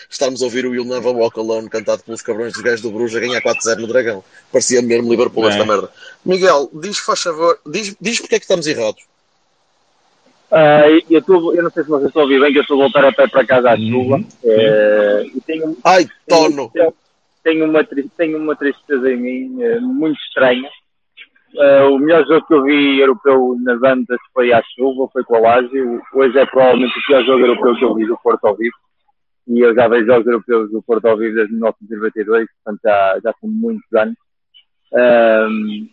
estarmos 0.10 0.42
a 0.42 0.46
ouvir 0.46 0.66
o 0.66 0.72
Will 0.72 0.86
Never 0.86 1.14
Walk 1.14 1.38
Alone 1.38 1.70
cantado 1.70 2.04
pelos 2.04 2.22
cabrões 2.22 2.54
dos 2.54 2.62
gajos 2.62 2.82
do 2.82 2.92
Bruges 2.92 3.18
a 3.18 3.20
ganhar 3.20 3.42
4-0 3.42 3.80
no 3.80 3.88
Dragão. 3.88 4.24
Parecia 4.52 4.82
mesmo 4.82 5.10
Liverpool 5.10 5.48
esta 5.48 5.66
merda. 5.66 5.92
Miguel, 6.24 6.70
diz, 6.74 7.00
faz 7.00 7.22
favor, 7.22 7.60
diz, 7.66 7.96
diz 8.00 8.20
porque 8.20 8.36
é 8.36 8.40
que 8.40 8.46
estamos 8.46 8.66
errados. 8.66 9.04
Uh, 10.52 11.02
eu, 11.10 11.22
tô, 11.22 11.54
eu 11.54 11.64
não 11.64 11.70
sei 11.70 11.84
se 11.84 11.90
vocês 11.90 12.08
estão 12.08 12.24
a 12.24 12.26
ouvir 12.26 12.42
bem, 12.42 12.52
que 12.52 12.60
eu 12.60 12.64
estou 12.64 12.78
a 12.78 12.84
voltar 12.84 13.06
a 13.06 13.14
pé 13.14 13.28
para 13.28 13.46
casa 13.46 13.72
à 13.72 13.76
uhum. 13.76 13.90
chuva. 13.90 14.16
Uhum. 14.16 14.28
Uh, 14.44 15.38
e 15.38 15.42
tenho, 15.46 15.78
Ai, 15.84 16.06
tono! 16.28 16.70
Tenho, 16.74 16.94
tenho, 17.44 17.66
uma, 17.66 17.88
tenho 18.18 18.38
uma 18.38 18.56
tristeza 18.56 19.12
em 19.12 19.18
mim 19.18 19.64
uh, 19.64 19.82
muito 19.82 20.20
estranha 20.20 20.70
Uh, 21.54 21.94
o 21.94 22.00
melhor 22.00 22.26
jogo 22.26 22.48
que 22.48 22.54
eu 22.54 22.64
vi 22.64 23.00
europeu 23.00 23.58
nas 23.62 23.82
andas 23.84 24.20
foi 24.34 24.54
à 24.54 24.62
chuva, 24.74 25.10
foi 25.12 25.24
com 25.24 25.36
a 25.36 25.40
Lazio. 25.40 26.02
Hoje 26.14 26.40
é 26.40 26.46
provavelmente 26.46 26.98
o 26.98 27.04
pior 27.06 27.24
jogo 27.26 27.46
europeu 27.46 27.76
que 27.76 27.84
eu 27.84 27.96
vi 27.96 28.06
do 28.06 28.18
Porto 28.18 28.46
ao 28.46 28.56
vivo. 28.56 28.76
E 29.48 29.60
eu 29.60 29.76
já 29.76 29.88
vejo 29.88 30.06
jogos 30.06 30.28
europeus 30.28 30.72
do 30.72 30.82
Porto 30.82 31.06
ao 31.08 31.18
vivo 31.18 31.36
desde 31.36 31.54
1992, 31.54 32.48
portanto 32.64 32.80
já, 32.84 33.20
já 33.22 33.34
são 33.40 33.50
muitos 33.50 33.94
anos. 33.94 34.16
Um, 34.94 35.90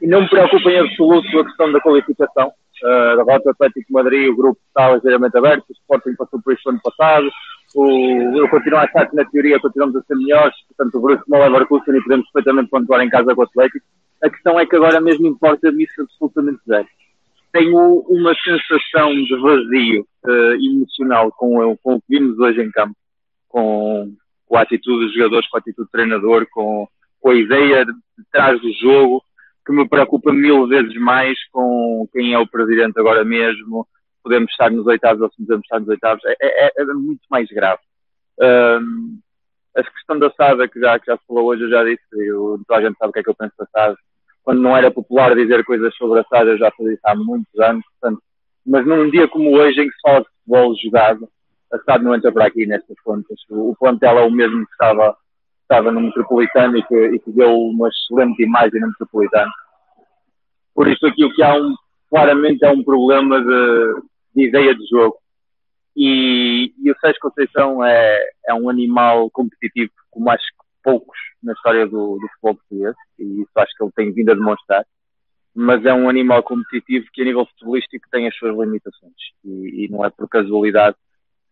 e 0.00 0.06
não 0.06 0.22
me 0.22 0.28
preocupa 0.28 0.70
em 0.70 0.78
absoluto 0.78 1.38
a 1.38 1.44
questão 1.44 1.72
da 1.72 1.80
qualificação. 1.80 2.52
Uh, 2.82 3.16
da 3.16 3.22
Rota 3.22 3.50
Atlético 3.50 3.92
Madrid, 3.92 4.28
o 4.28 4.36
grupo 4.36 4.60
está 4.68 4.94
ligeiramente 4.94 5.36
aberto, 5.36 5.64
o 5.68 5.72
Sporting 5.72 6.14
passou 6.16 6.40
por 6.40 6.54
isso 6.54 6.68
ano 6.68 6.80
passado. 6.82 7.28
O, 7.74 8.38
eu 8.38 8.48
continuo 8.48 8.78
a 8.78 8.84
achar 8.84 9.08
que 9.08 9.16
na 9.16 9.24
teoria 9.24 9.60
continuamos 9.60 9.96
a 9.96 10.02
ser 10.02 10.16
melhores, 10.16 10.54
portanto 10.68 10.94
o 10.94 11.00
Bruce 11.00 11.22
não 11.28 11.38
é 11.38 11.48
Leverkusen 11.48 11.96
e 11.96 12.02
podemos 12.02 12.30
perfeitamente 12.30 12.70
pontuar 12.70 13.02
em 13.02 13.10
casa 13.10 13.34
com 13.34 13.42
o 13.42 13.44
Atlético 13.44 13.84
a 14.22 14.28
questão 14.28 14.58
é 14.58 14.66
que 14.66 14.76
agora 14.76 15.00
mesmo 15.00 15.26
importa 15.26 15.72
disso 15.72 16.02
absolutamente 16.02 16.60
zero. 16.66 16.88
Tenho 17.52 18.00
uma 18.08 18.34
sensação 18.34 19.14
de 19.14 19.36
vazio 19.36 20.06
uh, 20.24 20.54
emocional 20.54 21.30
com, 21.32 21.76
com 21.82 21.94
o 21.94 22.00
que 22.00 22.06
vimos 22.18 22.38
hoje 22.38 22.60
em 22.60 22.70
campo, 22.70 22.94
com, 23.48 24.12
com 24.46 24.56
a 24.56 24.62
atitude 24.62 25.06
dos 25.06 25.14
jogadores, 25.14 25.48
com 25.48 25.56
a 25.56 25.60
atitude 25.60 25.86
do 25.86 25.90
treinador, 25.90 26.46
com, 26.50 26.86
com 27.20 27.30
a 27.30 27.34
ideia 27.34 27.86
de, 27.86 27.92
de 27.92 28.24
trás 28.30 28.60
do 28.60 28.72
jogo, 28.74 29.22
que 29.68 29.72
me 29.74 29.86
preocupa 29.86 30.32
mil 30.32 30.66
vezes 30.66 30.94
mais 30.94 31.38
com 31.52 32.08
quem 32.10 32.32
é 32.32 32.38
o 32.38 32.46
presidente 32.46 32.98
agora 32.98 33.22
mesmo. 33.22 33.86
Podemos 34.22 34.50
estar 34.50 34.70
nos 34.70 34.86
oitavos 34.86 35.20
ou 35.20 35.28
se 35.30 35.36
podemos 35.36 35.64
estar 35.64 35.78
nos 35.78 35.88
oitavos. 35.90 36.24
É, 36.24 36.36
é, 36.40 36.72
é 36.78 36.84
muito 36.86 37.20
mais 37.30 37.46
grave. 37.50 37.82
Um, 38.40 39.20
a 39.76 39.82
questão 39.82 40.18
da 40.18 40.30
SAD, 40.30 40.68
que 40.70 40.80
já, 40.80 40.98
que 40.98 41.06
já 41.06 41.18
se 41.18 41.26
falou 41.26 41.44
hoje, 41.44 41.64
eu 41.64 41.68
já 41.68 41.84
disse, 41.84 42.02
eu, 42.12 42.58
toda 42.66 42.80
a 42.80 42.82
gente 42.82 42.96
sabe 42.96 43.10
o 43.10 43.12
que 43.12 43.18
é 43.18 43.22
que 43.22 43.28
eu 43.28 43.34
penso 43.34 43.52
da 43.58 43.66
SAD 43.66 43.96
quando 44.42 44.62
não 44.62 44.74
era 44.74 44.90
popular 44.90 45.34
dizer 45.34 45.62
coisas 45.62 45.94
sobre 45.96 46.20
a 46.20 46.24
SAD, 46.24 46.52
eu 46.52 46.58
já 46.58 46.70
fazia 46.70 46.94
isso 46.94 47.02
há 47.04 47.14
muitos 47.14 47.60
anos, 47.60 47.84
portanto, 48.00 48.22
mas 48.64 48.86
num 48.86 49.10
dia 49.10 49.28
como 49.28 49.54
hoje, 49.54 49.78
em 49.82 49.90
que 49.90 49.94
só 50.00 50.20
de 50.20 50.26
futebol 50.30 50.74
jogado, 50.82 51.28
a 51.70 51.78
SAD 51.80 52.02
não 52.02 52.14
entra 52.14 52.32
para 52.32 52.46
aqui 52.46 52.64
nestas 52.64 52.98
contas. 53.04 53.38
O 53.50 53.76
plantel 53.78 54.18
é 54.18 54.24
o 54.24 54.30
mesmo 54.30 54.64
que 54.64 54.72
estava, 54.72 55.14
estava 55.68 55.92
no 55.92 56.00
Metropolitano 56.00 56.78
e 56.78 56.82
que, 56.82 56.94
e 56.94 57.18
que 57.18 57.30
deu 57.30 57.54
uma 57.54 57.88
excelente 57.88 58.42
imagem 58.42 58.80
no 58.80 58.88
Metropolitano. 58.88 59.52
Por 60.74 60.88
isso 60.88 61.06
aqui 61.06 61.24
o 61.24 61.34
que 61.34 61.42
há 61.42 61.54
um, 61.54 61.74
claramente 62.08 62.64
é 62.64 62.70
um 62.70 62.82
problema 62.82 63.38
de, 63.38 64.02
de 64.34 64.48
ideia 64.48 64.74
de 64.74 64.86
jogo. 64.86 65.18
E, 65.94 66.72
e, 66.82 66.90
o 66.90 66.96
Sérgio 67.00 67.20
Conceição 67.20 67.84
é, 67.84 68.18
é 68.46 68.54
um 68.54 68.70
animal 68.70 69.28
competitivo, 69.30 69.90
como 70.10 70.30
acho 70.30 70.46
que 70.46 70.64
poucos 70.82 71.18
na 71.42 71.52
história 71.52 71.86
do, 71.86 72.18
do 72.18 72.28
futebol 72.28 72.54
português, 72.54 72.94
e 73.18 73.42
isso 73.42 73.50
acho 73.56 73.72
que 73.76 73.82
ele 73.82 73.92
tem 73.94 74.12
vindo 74.12 74.30
a 74.30 74.34
demonstrar, 74.34 74.86
mas 75.54 75.84
é 75.84 75.92
um 75.92 76.08
animal 76.08 76.42
competitivo 76.44 77.06
que 77.12 77.20
a 77.20 77.24
nível 77.24 77.44
futebolístico 77.46 78.08
tem 78.12 78.28
as 78.28 78.36
suas 78.36 78.56
limitações, 78.56 79.12
e, 79.44 79.86
e 79.86 79.88
não 79.90 80.04
é 80.04 80.10
por 80.10 80.28
casualidade 80.28 80.96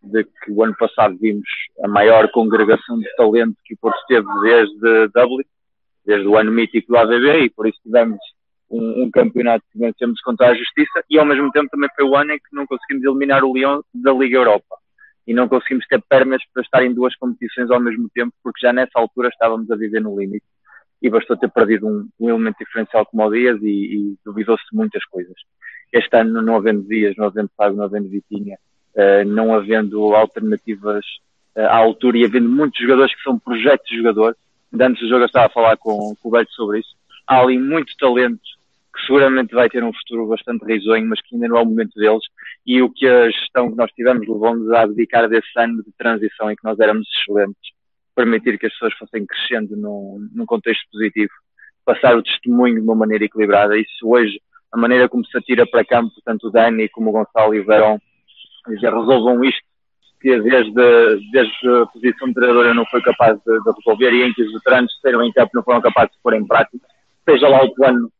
de 0.07 0.23
que 0.23 0.51
o 0.51 0.63
ano 0.63 0.75
passado 0.77 1.17
vimos 1.19 1.47
a 1.83 1.87
maior 1.87 2.29
congregação 2.31 2.99
de 2.99 3.15
talento 3.15 3.55
que 3.65 3.73
o 3.73 3.77
Porto 3.77 3.99
teve 4.07 4.27
desde 4.41 5.07
Dublin, 5.13 5.45
desde 6.05 6.27
o 6.27 6.37
ano 6.37 6.51
mítico 6.51 6.91
do 6.91 6.97
AVB, 6.97 7.45
e 7.45 7.49
por 7.49 7.67
isso 7.67 7.79
tivemos 7.83 8.17
um, 8.69 9.03
um, 9.03 9.11
campeonato 9.11 9.63
que 9.71 9.79
vencemos 9.79 10.21
contra 10.21 10.49
a 10.49 10.55
Justiça, 10.55 11.03
e 11.09 11.19
ao 11.19 11.25
mesmo 11.25 11.51
tempo 11.51 11.69
também 11.69 11.89
foi 11.95 12.05
o 12.05 12.15
ano 12.15 12.31
em 12.31 12.37
que 12.37 12.53
não 12.53 12.65
conseguimos 12.65 13.03
eliminar 13.03 13.43
o 13.43 13.53
Lyon 13.53 13.81
da 13.93 14.13
Liga 14.13 14.37
Europa 14.37 14.77
e 15.27 15.33
não 15.33 15.49
conseguimos 15.49 15.85
ter 15.87 16.01
pernas 16.09 16.41
para 16.53 16.63
estar 16.63 16.83
em 16.85 16.93
duas 16.93 17.13
competições 17.17 17.69
ao 17.69 17.81
mesmo 17.81 18.09
tempo, 18.13 18.33
porque 18.41 18.65
já 18.65 18.71
nessa 18.71 18.93
altura 18.95 19.27
estávamos 19.27 19.69
a 19.69 19.75
viver 19.75 19.99
no 19.99 20.17
limite. 20.17 20.45
E 21.01 21.09
bastou 21.09 21.37
ter 21.37 21.51
perdido 21.51 21.85
um, 21.85 22.09
um 22.19 22.29
elemento 22.29 22.57
diferencial 22.59 23.05
como 23.05 23.23
o 23.23 23.31
Dias 23.31 23.61
e, 23.61 23.67
e 23.67 24.17
duvidou-se 24.25 24.63
de 24.71 24.75
muitas 24.75 25.03
coisas. 25.05 25.35
Este 25.91 26.15
ano, 26.15 26.41
não 26.41 26.55
havendo 26.55 26.87
Dias, 26.87 27.13
não 27.17 27.25
havendo 27.25 27.51
Fábio, 27.55 27.77
não 27.77 27.83
havendo 27.83 28.09
Vitinha, 28.09 28.57
não 29.25 29.53
havendo 29.53 30.15
alternativas 30.15 31.05
uh, 31.55 31.61
à 31.61 31.77
altura 31.77 32.17
e 32.17 32.25
havendo 32.25 32.49
muitos 32.49 32.81
jogadores 32.81 33.13
que 33.15 33.23
são 33.23 33.37
projetos 33.39 33.87
de 33.87 33.97
jogador, 33.97 34.35
antes 34.79 35.01
do 35.01 35.09
jogo 35.09 35.21
eu 35.21 35.27
estava 35.27 35.47
a 35.47 35.49
falar 35.49 35.77
com, 35.77 36.15
com 36.21 36.29
o 36.29 36.31
Beto 36.31 36.51
sobre 36.53 36.79
isso, 36.79 36.95
há 37.27 37.39
ali 37.39 37.57
muito 37.57 37.95
talento 37.97 38.41
que 38.97 39.05
seguramente 39.05 39.53
vai 39.53 39.69
ter 39.69 39.83
um 39.83 39.93
futuro 39.93 40.27
bastante 40.27 40.65
risonho, 40.65 41.07
mas 41.07 41.21
que 41.21 41.35
ainda 41.35 41.47
não 41.47 41.57
é 41.57 41.61
o 41.61 41.65
momento 41.65 41.93
deles. 41.95 42.23
E 42.65 42.81
o 42.81 42.89
que 42.89 43.07
a 43.07 43.29
gestão 43.29 43.69
que 43.69 43.77
nós 43.77 43.91
tivemos 43.91 44.27
levou-nos 44.27 44.71
a 44.71 44.87
dedicar 44.87 45.27
desse 45.27 45.47
ano 45.55 45.83
de 45.83 45.91
transição 45.97 46.49
em 46.49 46.55
que 46.55 46.63
nós 46.63 46.79
éramos 46.79 47.07
excelentes, 47.15 47.71
permitir 48.15 48.57
que 48.57 48.65
as 48.65 48.73
pessoas 48.73 48.93
fossem 48.95 49.25
crescendo 49.25 49.77
num, 49.77 50.27
num 50.33 50.45
contexto 50.45 50.83
positivo, 50.91 51.31
passar 51.85 52.17
o 52.17 52.23
testemunho 52.23 52.75
de 52.75 52.81
uma 52.81 52.95
maneira 52.95 53.25
equilibrada. 53.25 53.77
Isso 53.77 54.07
hoje, 54.07 54.41
a 54.71 54.77
maneira 54.77 55.07
como 55.07 55.23
se 55.25 55.37
atira 55.37 55.65
para 55.67 55.85
campo, 55.85 56.13
tanto 56.25 56.47
o 56.47 56.51
Dani 56.51 56.89
como 56.89 57.09
o 57.09 57.13
Gonçalo 57.13 57.53
e 57.53 57.59
o 57.59 57.65
Verão, 57.65 58.01
já 58.75 58.89
resolvam 58.89 59.43
isto 59.43 59.61
que 60.19 60.39
desde, 60.41 61.31
desde 61.31 61.69
a 61.69 61.85
posição 61.85 62.27
de 62.27 62.33
treinador 62.33 62.65
eu 62.65 62.73
não 62.73 62.85
fui 62.85 63.01
capaz 63.01 63.37
de, 63.45 63.59
de 63.59 63.71
resolver 63.77 64.13
e 64.13 64.23
em 64.23 64.33
que 64.33 64.43
os 64.43 64.51
veteranos 64.51 64.91
saíram 65.01 65.23
em 65.23 65.31
campo 65.31 65.51
não 65.53 65.63
foram 65.63 65.81
capazes 65.81 66.11
de 66.11 66.21
pôr 66.21 66.33
em 66.33 66.45
prática, 66.45 66.85
seja 67.27 67.47
lá 67.47 67.63
o 67.63 67.73
plano 67.73 68.11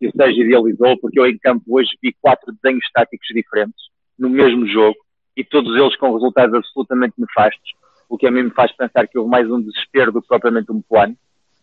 que 0.00 0.08
o 0.08 0.12
Sérgio 0.16 0.44
idealizou, 0.44 0.98
porque 0.98 1.20
eu 1.20 1.26
em 1.26 1.38
campo 1.38 1.64
hoje 1.68 1.90
vi 2.02 2.14
quatro 2.20 2.52
desenhos 2.52 2.84
táticos 2.92 3.28
diferentes 3.28 3.84
no 4.18 4.30
mesmo 4.30 4.66
jogo 4.66 4.96
e 5.36 5.44
todos 5.44 5.76
eles 5.76 5.96
com 5.96 6.12
resultados 6.12 6.54
absolutamente 6.54 7.14
nefastos, 7.18 7.72
o 8.08 8.16
que 8.16 8.26
a 8.26 8.30
mim 8.30 8.44
me 8.44 8.50
faz 8.50 8.72
pensar 8.72 9.06
que 9.06 9.18
houve 9.18 9.30
mais 9.30 9.50
um 9.50 9.60
desespero 9.60 10.12
do 10.12 10.22
que 10.22 10.28
propriamente 10.28 10.70
um 10.70 10.80
plano. 10.80 11.16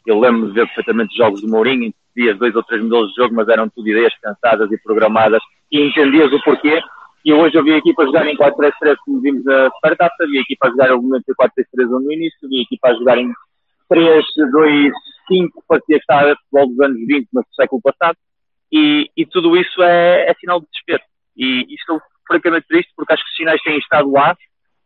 Eu 0.06 0.20
lembro 0.20 0.48
de 0.48 0.54
ver 0.54 0.65
perfeitamente 0.67 1.15
jogos 1.15 1.41
do 1.41 1.48
Mourinho, 1.48 1.86
em 1.86 1.91
que 1.91 1.98
vias 2.15 2.38
dois 2.38 2.56
ou 2.56 2.63
três 2.63 2.84
modelos 2.84 3.10
de 3.10 3.22
jogo, 3.22 3.36
mas 3.36 3.48
eram 3.48 3.70
tudo 3.70 3.88
ideias 3.88 4.13
pensadas 4.20 4.72
e 4.72 4.78
programadas 4.78 5.41
e 5.72 5.80
entendias 5.80 6.32
o 6.34 6.44
porquê. 6.44 6.82
E 7.24 7.34
hoje 7.34 7.56
eu 7.56 7.64
vi 7.64 7.74
a 7.74 7.78
equipa 7.78 8.06
jogar 8.06 8.28
em 8.28 8.36
4-3-3 8.36 8.96
como 9.06 9.22
vimos 9.22 9.48
a 9.48 9.70
Spartata, 9.78 10.26
vi 10.28 10.40
a 10.40 10.42
equipa 10.42 10.68
a 10.68 10.72
jogar 10.72 10.90
em 10.90 11.00
4-3-3 11.00 11.88
no 11.88 12.12
início, 12.12 12.50
vi 12.50 12.60
a 12.60 12.62
equipa 12.62 12.90
a 12.90 12.94
jogar 12.96 13.18
em 13.18 13.32
3-2-5, 13.92 14.92
parecia 15.68 15.98
que 15.98 16.02
estava 16.02 16.32
a 16.32 16.36
futebol 16.36 16.68
dos 16.68 16.80
anos 16.80 17.08
20, 17.08 17.28
mas 17.32 17.46
do 17.46 17.56
século 17.56 17.82
passado 17.82 18.18
e, 18.72 19.12
e 19.16 19.26
tudo 19.26 19.58
isso 19.58 19.84
é, 19.84 20.30
é, 20.30 20.34
sinal 20.36 20.62
de 20.62 20.68
desespero. 20.68 21.04
E, 21.36 21.76
estou 21.76 22.02
francamente 22.26 22.68
triste 22.68 22.92
porque 22.96 23.14
acho 23.14 23.24
que 23.24 23.30
os 23.30 23.36
sinais 23.36 23.62
têm 23.62 23.78
estado 23.78 24.10
lá 24.10 24.36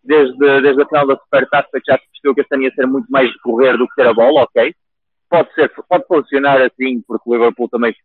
desde, 0.03 0.61
desde 0.61 0.81
a 0.81 0.87
final 0.87 1.07
da 1.07 1.17
Supertaça 1.17 1.69
que 1.73 1.91
já 1.91 1.97
se 1.97 2.05
percebeu 2.09 2.35
que 2.35 2.41
este 2.41 2.55
ano 2.55 2.63
ia 2.63 2.73
ser 2.73 2.87
muito 2.87 3.07
mais 3.09 3.31
de 3.31 3.39
correr 3.39 3.77
do 3.77 3.87
que 3.87 3.95
ter 3.95 4.07
a 4.07 4.13
bola, 4.13 4.43
ok? 4.43 4.73
Pode 5.29 5.53
ser, 5.53 5.71
pode 5.89 6.05
funcionar 6.07 6.61
assim, 6.61 7.01
porque 7.07 7.29
o 7.29 7.33
Liverpool 7.33 7.69
também 7.69 7.95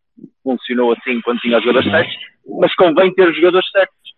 funcionou 0.43 0.93
assim 0.93 1.21
quando 1.23 1.41
tinha 1.41 1.59
os 1.59 1.65
jogadores 1.65 1.91
certos, 1.91 2.17
mas 2.61 2.75
convém 2.75 3.15
ter 3.15 3.29
os 3.29 3.37
jogadores 3.37 3.71
certos. 3.71 4.11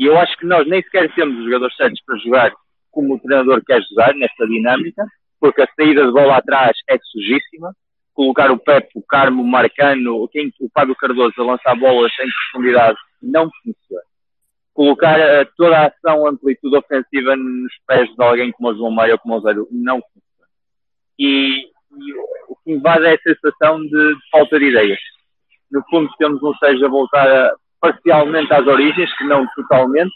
E 0.00 0.06
eu 0.06 0.18
acho 0.18 0.34
que 0.38 0.46
nós 0.46 0.66
nem 0.66 0.82
sequer 0.82 1.14
temos 1.14 1.38
os 1.38 1.44
jogadores 1.44 1.76
certos 1.76 2.00
para 2.06 2.16
jogar 2.16 2.52
como 2.90 3.14
o 3.14 3.20
treinador 3.20 3.62
quer 3.62 3.82
jogar 3.82 4.14
nesta 4.14 4.46
dinâmica, 4.46 5.04
porque 5.38 5.60
a 5.60 5.68
saída 5.76 6.06
de 6.06 6.10
bola 6.10 6.38
atrás 6.38 6.72
é 6.88 6.98
sujíssima, 6.98 7.76
colocar 8.14 8.50
o 8.50 8.58
Pepe, 8.58 8.88
o 8.94 9.02
Carmo, 9.02 9.42
o 9.42 9.46
Marcano, 9.46 10.26
quem, 10.28 10.50
o 10.58 10.70
Fábio 10.72 10.96
Cardoso 10.96 11.34
a 11.36 11.44
lançar 11.44 11.76
bolas 11.76 12.10
sem 12.14 12.26
profundidade 12.50 12.98
não 13.22 13.50
funciona. 13.62 14.02
Colocar 14.72 15.20
uh, 15.20 15.46
toda 15.54 15.78
a 15.78 15.86
ação, 15.88 16.26
amplitude 16.26 16.78
ofensiva 16.78 17.36
nos 17.36 17.72
pés 17.86 18.08
de 18.08 18.24
alguém 18.24 18.52
como 18.52 18.70
o 18.70 18.74
João 18.74 18.90
Maia 18.90 19.12
ou 19.12 19.18
como 19.18 19.36
o 19.36 19.40
Zero 19.42 19.68
não 19.70 20.00
funciona. 20.00 20.48
E, 21.18 21.66
e 21.98 22.14
o 22.48 22.56
que 22.64 22.72
invade 22.72 23.04
é 23.04 23.16
a 23.16 23.18
sensação 23.18 23.78
de, 23.82 23.90
de, 23.90 24.30
falta 24.30 24.58
de 24.58 24.64
ideias. 24.64 24.98
No 25.70 25.84
fundo, 25.90 26.10
temos 26.18 26.42
um 26.42 26.54
seja 26.54 26.86
a 26.86 26.88
voltar 26.88 27.28
a, 27.28 27.54
parcialmente 27.80 28.52
às 28.52 28.66
origens, 28.66 29.16
que 29.16 29.24
não 29.24 29.46
totalmente, 29.54 30.12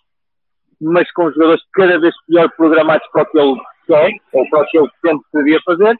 mas 0.80 1.10
com 1.12 1.30
jogadores 1.32 1.62
cada 1.72 1.98
vez 1.98 2.14
pior 2.26 2.50
programados 2.56 3.06
para 3.10 3.22
o 3.22 3.26
que 3.26 3.38
ele 3.38 3.60
quer, 3.86 4.10
ou 4.32 4.48
para 4.48 4.60
o 4.60 4.66
que 4.66 4.78
ele 4.78 4.90
sente 5.00 5.24
que 5.30 5.38
devia 5.38 5.60
fazer, 5.64 5.96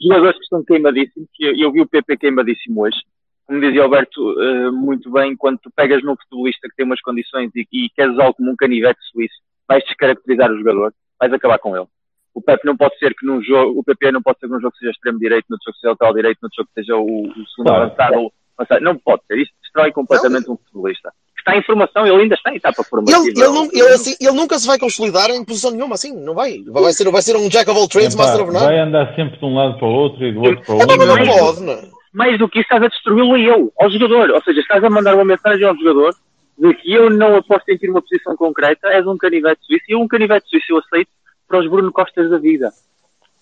jogadores 0.00 0.36
que 0.36 0.44
estão 0.44 0.64
queimadíssimos, 0.64 1.28
eu, 1.40 1.56
eu 1.56 1.72
vi 1.72 1.80
o 1.80 1.88
PP 1.88 2.16
queimadíssimo 2.18 2.82
hoje, 2.82 2.98
como 3.46 3.60
dizia 3.60 3.82
Alberto 3.82 4.20
uh, 4.20 4.72
muito 4.72 5.10
bem, 5.10 5.36
quando 5.36 5.58
tu 5.58 5.70
pegas 5.74 6.02
num 6.02 6.16
futebolista 6.16 6.68
que 6.68 6.76
tem 6.76 6.86
umas 6.86 7.00
condições 7.00 7.50
e, 7.54 7.66
e 7.72 7.90
queres 7.90 8.18
algo 8.18 8.34
como 8.34 8.50
um 8.50 8.56
canivete 8.56 9.00
suíço, 9.10 9.34
vais 9.68 9.84
descaracterizar 9.84 10.50
o 10.50 10.58
jogador, 10.58 10.94
vais 11.20 11.32
acabar 11.32 11.58
com 11.58 11.76
ele. 11.76 11.86
O 12.34 12.40
Pepe 12.40 12.64
não 12.64 12.76
pode 12.76 12.98
ser 12.98 13.14
que 13.14 13.26
num 13.26 13.42
jogo, 13.42 13.78
o 13.78 13.84
PP 13.84 14.10
não 14.10 14.22
pode 14.22 14.38
ser 14.38 14.46
que 14.46 14.52
num 14.52 14.60
jogo 14.60 14.74
seja 14.76 14.90
extremo 14.90 15.18
direito, 15.18 15.46
no 15.50 15.58
jogo 15.62 15.76
seja 15.76 15.90
lateral 15.90 16.14
direito, 16.14 16.38
no 16.42 16.48
jogo 16.54 16.68
seja 16.74 16.96
o, 16.96 17.26
o 17.28 17.46
segundo 17.48 17.68
claro. 17.68 18.32
avançado, 18.56 18.84
não 18.84 18.96
pode 18.96 19.22
ser. 19.26 19.38
Isso 19.38 19.52
destrói 19.72 19.92
completamente 19.92 20.46
não. 20.46 20.54
um 20.54 20.58
futebolista. 20.58 21.12
Está 21.38 21.56
em 21.56 21.62
formação, 21.62 22.06
ele 22.06 22.22
ainda 22.22 22.36
está 22.36 22.52
em 22.52 22.56
etapa 22.56 22.84
formativa. 22.84 23.18
Ele, 23.18 23.40
ele, 23.40 23.70
ele, 23.72 23.94
assim, 23.94 24.14
ele, 24.20 24.30
nunca 24.30 24.56
se 24.60 24.66
vai 24.66 24.78
consolidar 24.78 25.28
em 25.30 25.44
posição 25.44 25.72
nenhuma, 25.72 25.94
assim, 25.94 26.14
não 26.14 26.34
vai. 26.34 26.62
Vai 26.68 26.92
ser, 26.92 27.10
vai 27.10 27.20
ser 27.20 27.36
um 27.36 27.48
Jack 27.48 27.68
of 27.68 27.80
all 27.80 27.88
trades, 27.88 28.14
Master 28.14 28.42
of 28.42 28.52
none. 28.52 28.64
Vai 28.64 28.78
andar 28.78 29.12
sempre 29.16 29.38
de 29.38 29.44
um 29.44 29.54
lado 29.54 29.76
para 29.76 29.88
o 29.88 29.90
outro 29.90 30.24
e 30.24 30.32
do 30.32 30.40
outro 30.40 30.64
para 30.64 30.74
o 30.74 30.78
outro. 30.78 30.96
Não, 30.96 31.16
não 31.16 31.26
pode, 31.26 31.62
não. 31.62 32.02
Mais 32.12 32.38
do 32.38 32.48
que 32.48 32.60
isso, 32.60 32.66
estás 32.66 32.82
a 32.84 32.86
destruí-lo 32.86 33.36
eu, 33.36 33.72
ao 33.80 33.90
jogador. 33.90 34.30
Ou 34.30 34.42
seja, 34.42 34.60
estás 34.60 34.84
a 34.84 34.90
mandar 34.90 35.14
uma 35.14 35.24
mensagem 35.24 35.66
ao 35.66 35.76
jogador 35.76 36.14
de 36.58 36.74
que 36.74 36.92
eu 36.92 37.10
não 37.10 37.34
aposto 37.34 37.68
em 37.70 37.78
ter 37.78 37.90
uma 37.90 38.02
posição 38.02 38.36
concreta, 38.36 38.86
és 38.88 39.04
um 39.04 39.16
canivete 39.16 39.66
suíço, 39.66 39.84
e 39.88 39.96
um 39.96 40.06
canivete 40.06 40.48
suíço 40.48 40.66
eu 40.70 40.78
aceito 40.78 41.10
para 41.48 41.58
os 41.58 41.68
Bruno 41.68 41.90
Costas 41.90 42.30
da 42.30 42.38
vida 42.38 42.70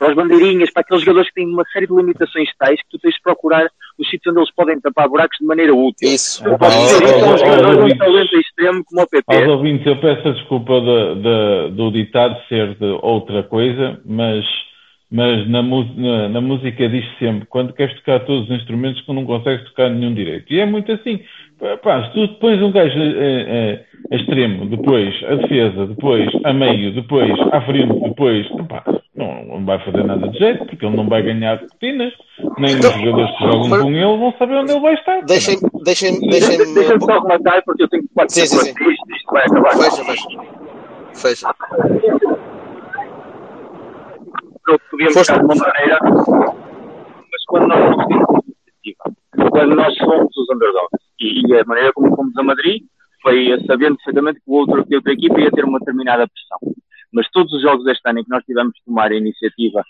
para 0.01 0.09
as 0.09 0.17
bandeirinhas, 0.17 0.73
para 0.73 0.81
aqueles 0.81 1.03
jogadores 1.03 1.29
que 1.29 1.35
têm 1.35 1.47
uma 1.47 1.65
série 1.71 1.87
de 1.87 1.95
limitações 1.95 2.49
tais 2.59 2.81
que 2.81 2.89
tu 2.91 2.99
tens 2.99 3.15
de 3.15 3.21
procurar 3.21 3.69
os 3.99 4.09
sítios 4.09 4.33
onde 4.33 4.41
eles 4.41 4.55
podem 4.55 4.81
tapar 4.81 5.07
buracos 5.07 5.37
de 5.39 5.47
maneira 5.47 5.75
útil. 5.75 6.09
Isso. 6.09 6.43
Eu 6.43 6.57
posso 6.57 6.79
dizer 6.79 7.05
isso 7.05 7.25
a 7.25 7.35
um 7.35 7.37
jogador 7.37 7.85
de 7.85 7.93
um 7.93 7.99
talento 7.99 8.39
extremo 8.39 8.85
como 8.87 9.03
o 9.03 9.07
PP. 9.07 9.37
Aos 9.37 9.49
ouvintes, 9.49 9.87
eu 9.87 10.01
peço 10.01 10.27
a 10.27 10.33
desculpa 10.33 10.81
de, 10.81 11.15
de, 11.17 11.77
do 11.77 11.91
ditado 11.91 12.35
ser 12.49 12.75
de 12.77 12.99
outra 13.03 13.43
coisa, 13.43 14.01
mas, 14.07 14.43
mas 15.13 15.47
na, 15.51 15.63
na, 15.63 16.29
na 16.31 16.41
música 16.41 16.89
diz 16.89 17.05
sempre, 17.19 17.45
quando 17.47 17.75
queres 17.75 17.95
tocar 17.97 18.21
todos 18.21 18.49
os 18.49 18.57
instrumentos 18.57 19.03
que 19.03 19.13
não 19.13 19.27
consegues 19.27 19.67
tocar 19.67 19.91
nenhum 19.91 20.15
direito. 20.15 20.51
E 20.51 20.61
é 20.61 20.65
muito 20.65 20.91
assim. 20.93 21.21
Pá, 21.83 22.05
se 22.05 22.15
tu 22.15 22.27
pões 22.39 22.63
um 22.63 22.73
gajo 22.73 22.99
a, 22.99 23.03
a, 23.03 24.15
a, 24.15 24.17
extremo, 24.17 24.65
depois 24.65 25.15
a 25.25 25.35
defesa, 25.35 25.87
depois 25.89 26.27
a 26.43 26.55
meio, 26.55 26.95
depois 26.95 27.31
à 27.53 27.61
frente, 27.61 28.01
depois, 28.01 28.49
pá, 28.67 28.83
não, 29.21 29.45
não 29.45 29.65
vai 29.65 29.79
fazer 29.85 30.05
nada 30.05 30.29
de 30.29 30.39
jeito, 30.39 30.67
porque 30.67 30.85
ele 30.85 30.97
não 30.97 31.09
vai 31.09 31.23
ganhar 31.23 31.61
rotinas, 31.61 32.13
nem 32.59 32.77
os 32.77 32.85
jogadores 32.85 33.37
que 33.37 33.45
jogam 33.45 33.69
com 33.69 33.91
ele 33.91 34.19
vão 34.19 34.35
saber 34.39 34.55
onde 34.57 34.73
ele 34.73 34.81
vai 34.81 34.95
estar. 34.95 35.23
Deixem-me 35.25 35.61
deixem, 35.85 36.21
deixem, 36.21 36.57
deixem, 36.59 36.75
deixem 36.75 37.01
só 37.01 37.21
rematar, 37.21 37.63
porque 37.65 37.83
eu 37.85 37.89
tenho 37.89 38.05
quatro 38.15 38.35
sim, 38.35 38.47
sim, 38.47 38.59
sim. 38.59 38.71
Isto, 38.71 38.91
isto 38.91 39.33
vai 39.33 39.45
acabar. 39.45 39.71
Fecha, 39.73 40.05
fecha. 40.05 40.29
Fecha. 41.15 41.55
Podíamos 44.91 45.19
ficar 45.19 45.39
de 45.39 45.45
uma 45.45 45.55
maneira, 45.55 45.99
mas 46.03 47.45
quando 47.49 47.67
nós 47.69 47.91
não 47.91 48.07
temos 48.07 48.45
iniciativa, 48.45 49.51
quando 49.51 49.75
nós 49.75 49.97
somos 49.97 50.37
os 50.37 50.51
underdogs, 50.55 51.01
e, 51.21 51.47
e 51.47 51.59
a 51.59 51.65
maneira 51.65 51.93
como 51.93 52.15
fomos 52.17 52.37
a 52.37 52.43
Madrid 52.43 52.83
foi 53.23 53.49
sabendo 53.67 53.97
perfeitamente 53.97 54.41
que 54.41 54.51
o 54.51 54.55
outro, 54.55 54.87
que 54.87 54.95
a 54.95 54.99
outra 54.99 55.13
equipa 55.13 55.41
ia 55.41 55.51
ter 55.51 55.65
uma 55.65 55.79
determinada 55.79 56.27
pressão 56.27 56.70
mas 57.13 57.29
todos 57.31 57.53
os 57.53 57.63
jogos 57.63 57.85
deste 57.85 58.09
ano 58.09 58.21
em 58.21 58.25
que 58.25 58.31
nós 58.31 58.45
tivemos 58.45 58.73
de 58.75 58.85
tomar 58.85 59.11
a 59.11 59.17
iniciativa 59.17 59.83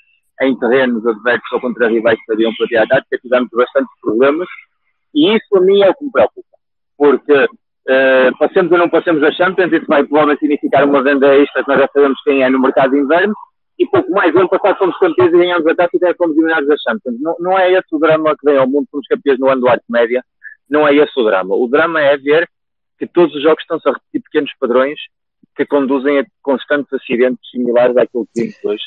em 0.43 0.59
terrenos 0.59 1.07
adversos 1.07 1.53
ou 1.53 1.61
contra 1.61 1.89
rivais 1.89 2.19
que 2.19 2.25
sabiam 2.25 2.53
platear 2.57 2.85
a 2.85 2.89
tática, 2.89 3.19
tivemos 3.19 3.49
bastantes 3.53 3.93
problemas 4.01 4.49
e 5.15 5.37
isso 5.37 5.57
a 5.57 5.61
mim 5.61 5.83
é 5.83 5.91
o 5.91 5.95
que 5.95 6.05
me 6.05 6.13
preocupa, 6.13 6.49
porque 6.97 7.45
uh, 7.45 8.39
passemos 8.39 8.73
ou 8.73 8.79
não 8.79 8.89
passemos 8.89 9.23
a 9.23 9.33
Champions, 9.33 9.73
isso 9.73 9.87
vai 9.87 10.03
provavelmente 10.05 10.41
significar 10.41 10.85
uma 10.85 11.03
venda 11.03 11.35
extra 11.37 11.63
que 11.63 11.69
nós 11.69 11.81
já 11.81 11.89
sabemos 11.93 12.23
quem 12.23 12.43
é 12.43 12.49
no 12.49 12.61
mercado 12.61 12.93
de 12.93 12.99
inverno 12.99 13.35
e 13.81 13.87
pouco 13.87 14.11
mais, 14.11 14.37
ano 14.37 14.49
passado 14.49 14.77
fomos 14.77 14.99
campeões 14.99 15.33
e 15.33 15.39
ganhamos 15.39 15.67
a 15.67 15.75
tática 15.75 16.11
e 16.11 16.15
fomos 16.15 16.37
eliminados 16.37 16.69
da 16.69 16.77
Champions. 16.77 17.19
Não, 17.19 17.35
não 17.41 17.59
é 17.59 17.73
esse 17.73 17.87
o 17.93 17.99
drama 17.99 18.37
que 18.37 18.45
vem 18.45 18.59
ao 18.59 18.69
mundo, 18.69 18.87
fomos 18.91 19.07
campeões 19.07 19.39
no 19.39 19.49
ano 19.49 19.63
do 19.63 19.69
Arte 19.69 19.85
Média, 19.89 20.23
não 20.69 20.87
é 20.87 20.95
esse 20.95 21.19
o 21.19 21.25
drama. 21.25 21.55
O 21.55 21.67
drama 21.67 21.99
é 21.99 22.15
ver 22.19 22.47
que 22.99 23.07
todos 23.07 23.35
os 23.35 23.43
jogos 23.43 23.63
estão-se 23.63 23.89
a 23.89 23.93
repetir 23.93 24.23
pequenos 24.23 24.53
padrões 24.61 25.01
que 25.61 25.67
conduzem 25.67 26.21
a 26.21 26.27
constantes 26.43 26.91
acidentes 26.93 27.51
similares 27.51 27.97
àquilo 27.97 28.27
que 28.35 28.43
vimos 28.43 28.57
hoje. 28.65 28.83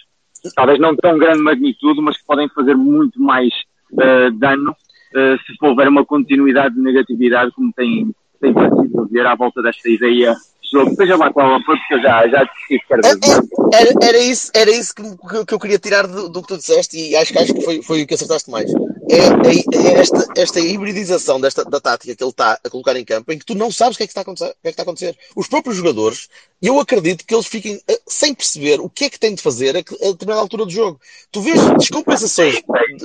Talvez 0.56 0.80
não 0.80 0.96
tão 0.96 1.18
grande 1.18 1.42
magnitude, 1.42 2.02
mas 2.02 2.18
que 2.18 2.26
podem 2.26 2.50
fazer 2.50 2.76
muito 2.76 3.22
mais 3.22 3.54
uh, 3.92 4.32
dano 4.32 4.72
uh, 4.72 5.38
se 5.46 5.54
houver 5.62 5.88
uma 5.88 6.04
continuidade 6.04 6.76
de 6.76 6.82
negatividade, 6.82 7.52
como 7.52 7.72
tem, 7.74 8.12
tem 8.42 8.54
parecido 8.54 9.08
ver 9.12 9.26
à 9.26 9.36
volta 9.36 9.62
desta 9.62 9.88
ideia 9.88 10.36
jogo, 10.74 10.96
seja 10.96 11.16
lá 11.16 11.32
qual 11.32 11.62
for, 11.62 11.78
porque 11.78 11.94
eu 11.94 12.02
já, 12.02 12.28
já 12.28 12.44
desisti 12.44 12.78
de 12.78 12.84
era, 12.92 13.90
era, 13.90 14.08
era 14.08 14.18
isso, 14.18 14.52
era 14.56 14.72
isso 14.72 14.96
que, 14.96 15.46
que 15.46 15.54
eu 15.54 15.60
queria 15.60 15.78
tirar 15.78 16.08
do, 16.08 16.28
do, 16.30 16.42
que 16.42 16.48
tu 16.48 16.58
disseste 16.58 16.98
e 16.98 17.16
acho, 17.16 17.38
acho 17.38 17.54
que 17.54 17.62
foi, 17.62 17.82
foi 17.84 18.02
o 18.02 18.08
que 18.08 18.16
acertaste 18.16 18.50
mais. 18.50 18.72
É, 19.10 19.18
é, 19.18 19.88
é 19.88 20.00
esta, 20.00 20.26
esta 20.38 20.60
hibridização 20.60 21.40
desta, 21.40 21.66
da 21.66 21.80
tática 21.80 22.16
que 22.16 22.24
ele 22.24 22.30
está 22.30 22.60
a 22.64 22.70
colocar 22.70 22.96
em 22.96 23.04
campo, 23.04 23.32
em 23.32 23.38
que 23.38 23.46
tu 23.46 23.56
não 23.56 23.72
sabes 23.72 23.96
o 23.96 23.98
que 23.98 24.04
é 24.04 24.08
que 24.08 24.12
está 24.12 24.22
a 24.22 24.24
acontecer. 24.24 24.56
Que 24.62 24.68
é 24.68 24.70
que 24.70 24.70
está 24.70 24.84
a 24.84 24.86
acontecer. 24.86 25.18
Os 25.36 25.48
próprios 25.48 25.76
jogadores, 25.78 26.30
eu 26.62 26.80
acredito 26.80 27.26
que 27.26 27.34
eles 27.34 27.46
fiquem 27.46 27.76
uh, 27.76 28.00
sem 28.08 28.34
perceber 28.34 28.80
o 28.80 28.90
que 28.90 29.06
é 29.06 29.10
que 29.10 29.20
têm 29.20 29.36
de 29.36 29.42
fazer 29.42 29.76
a, 29.76 29.80
a 29.80 30.12
determinada 30.12 30.42
altura 30.42 30.66
do 30.66 30.72
jogo. 30.72 31.00
Tu 31.32 31.42
vês 31.42 31.60
descompensações 31.78 32.62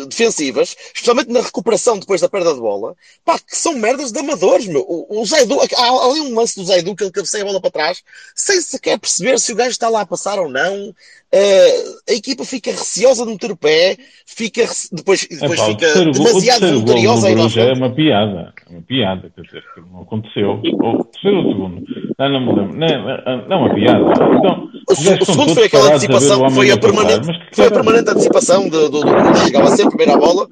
defensivas, 0.09 0.77
especialmente 0.95 1.33
na 1.33 1.41
recuperação 1.41 1.99
depois 1.99 2.21
da 2.21 2.29
perda 2.29 2.55
de 2.55 2.61
bola, 2.61 2.95
pá, 3.25 3.39
que 3.39 3.57
são 3.57 3.75
merdas 3.75 4.13
de 4.13 4.19
amadores, 4.21 4.67
meu. 4.67 4.83
O, 4.83 5.21
o 5.21 5.27
Zaidu, 5.27 5.59
há 5.61 6.07
ali 6.07 6.21
um 6.21 6.35
lance 6.35 6.57
do 6.57 6.65
Zaidu 6.65 6.95
que 6.95 7.03
ele 7.03 7.11
cabeceia 7.11 7.43
a 7.43 7.47
bola 7.47 7.61
para 7.61 7.71
trás, 7.71 8.03
sem 8.35 8.61
sequer 8.61 8.99
perceber 8.99 9.41
se 9.41 9.53
o 9.53 9.57
gajo 9.57 9.71
está 9.71 9.89
lá 9.89 10.03
a 10.03 10.07
passar 10.07 10.39
ou 10.39 10.49
não. 10.49 10.95
Uh, 11.31 11.99
a 12.09 12.13
equipa 12.13 12.45
fica 12.45 12.71
receosa 12.71 13.25
de 13.25 13.33
meter 13.33 13.51
o 13.51 13.57
pé, 13.57 13.99
fica 14.25 14.67
depois, 14.91 15.27
depois 15.29 15.61
fica 15.61 15.88
terceiro, 15.93 16.13
demasiado 16.13 16.67
voluntariosa 16.69 17.29
aí 17.29 17.35
É 17.35 17.73
uma 17.73 17.95
piada, 17.95 18.55
é 18.67 18.73
uma 18.73 18.83
piada, 18.83 19.33
quer 19.35 19.43
dizer, 19.43 19.65
que 19.75 19.81
não 19.81 20.03
aconteceu. 20.03 20.53
O 20.53 21.05
terceiro 21.05 21.39
ou 21.39 21.45
o 21.45 21.53
segundo? 21.53 21.85
Não, 22.19 22.29
não 22.29 22.41
me 22.41 22.53
lembro. 22.53 22.79
Não, 22.79 23.49
não 23.49 23.57
é 23.57 23.57
uma 23.57 23.75
piada. 23.75 24.05
Então, 24.39 24.71
o, 24.89 24.93
o 24.93 25.27
segundo 25.27 25.55
foi 25.55 25.65
aquela 25.65 25.89
antecipação, 25.89 26.51
foi 26.51 26.71
a, 26.71 26.79
permanente, 26.79 27.29
foi 27.53 27.67
a 27.67 27.71
permanente 27.71 28.11
antecipação 28.11 28.69
do, 28.69 28.89
do, 28.89 29.01
do 29.01 29.37
chegava 29.45 29.69
sempre 29.71 29.97
primeiro 29.97 30.15
à 30.15 30.27
bola. 30.27 30.49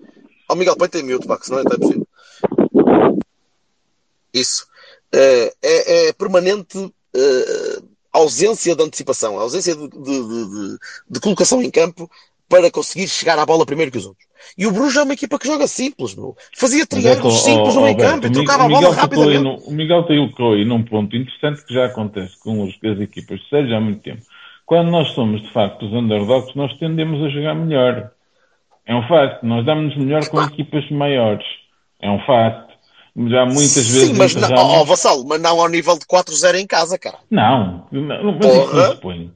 Ao 0.49 0.55
oh, 0.55 0.59
Miguel 0.59 0.77
põe 0.77 0.89
tem 0.89 1.03
mute, 1.03 1.27
pá, 1.27 1.39
que 1.39 1.47
senão 1.47 1.59
é 1.59 1.63
até 1.63 1.77
possível. 1.77 2.07
Isso. 4.33 4.67
Uh, 5.15 5.51
é, 5.63 6.09
é 6.09 6.13
permanente 6.13 6.79
uh, 6.79 7.89
ausência 8.13 8.75
de 8.75 8.83
antecipação, 8.83 9.39
ausência 9.39 9.75
de, 9.75 9.89
de, 9.89 9.99
de, 9.99 10.79
de, 11.11 11.21
colocação 11.21 11.63
em 11.63 11.71
campo 11.71 12.11
para 12.49 12.71
conseguir 12.71 13.09
chegar 13.09 13.39
à 13.39 13.47
bola 13.47 13.67
primeiro 13.67 13.91
que 13.91 13.99
os 13.99 14.07
outros. 14.07 14.27
E 14.57 14.67
o 14.67 14.73
Bruges 14.73 14.97
é 14.97 15.03
uma 15.03 15.15
equipa 15.15 15.39
que 15.39 15.47
joga 15.47 15.67
simples, 15.67 16.15
meu. 16.15 16.37
Fazia 16.57 16.83
é 16.83 16.87
triângulos 16.87 17.43
simples 17.43 17.75
no 17.75 17.83
meio 17.83 17.97
campo 17.97 18.27
e 18.27 18.31
trocava 18.31 18.65
a 18.65 18.69
bola 18.69 18.95
rapidamente. 18.95 19.63
O 19.67 19.73
Miguel 19.73 20.05
tocou 20.05 20.55
aí 20.55 20.65
num 20.65 20.83
ponto 20.83 21.17
interessante 21.17 21.65
que 21.65 21.75
já 21.75 21.87
acontece 21.87 22.39
com 22.41 22.65
as 22.65 23.01
equipas 23.01 23.41
de 23.41 23.49
Sérgio 23.49 23.77
há 23.77 23.81
muito 23.81 24.03
tempo. 24.03 24.23
Quando 24.65 24.91
nós 24.91 25.09
somos, 25.13 25.43
de 25.43 25.53
facto, 25.53 25.87
os 25.87 25.93
underdogs, 25.93 26.55
nós 26.57 26.77
tendemos 26.79 27.23
a 27.25 27.29
jogar 27.29 27.55
melhor. 27.55 28.11
É 28.85 28.95
um 28.95 29.07
facto. 29.07 29.45
Nós 29.45 29.65
damos-nos 29.65 29.97
melhor 29.97 30.29
com 30.29 30.43
equipas 30.43 30.89
maiores. 30.91 31.47
É 32.01 32.11
um 32.11 32.19
facto. 32.27 32.67
Já 33.17 33.47
muitas 33.47 33.75
vezes. 33.75 34.09
Sim, 34.09 34.15
mas 34.15 34.35
não, 34.35 34.81
oh, 34.81 34.85
Vassalo, 34.85 35.25
mas 35.27 35.41
não 35.41 35.59
ao 35.59 35.69
nível 35.69 35.99
de 35.99 36.05
4-0 36.05 36.57
em 36.57 36.67
casa, 36.67 36.99
cara. 36.99 37.17
Não, 37.31 37.87
não 37.91 38.03
mas 38.33 38.47
Porra. 38.47 38.65
isso 38.65 38.77
não 38.77 38.91
se 38.91 39.01
põe. 39.01 39.33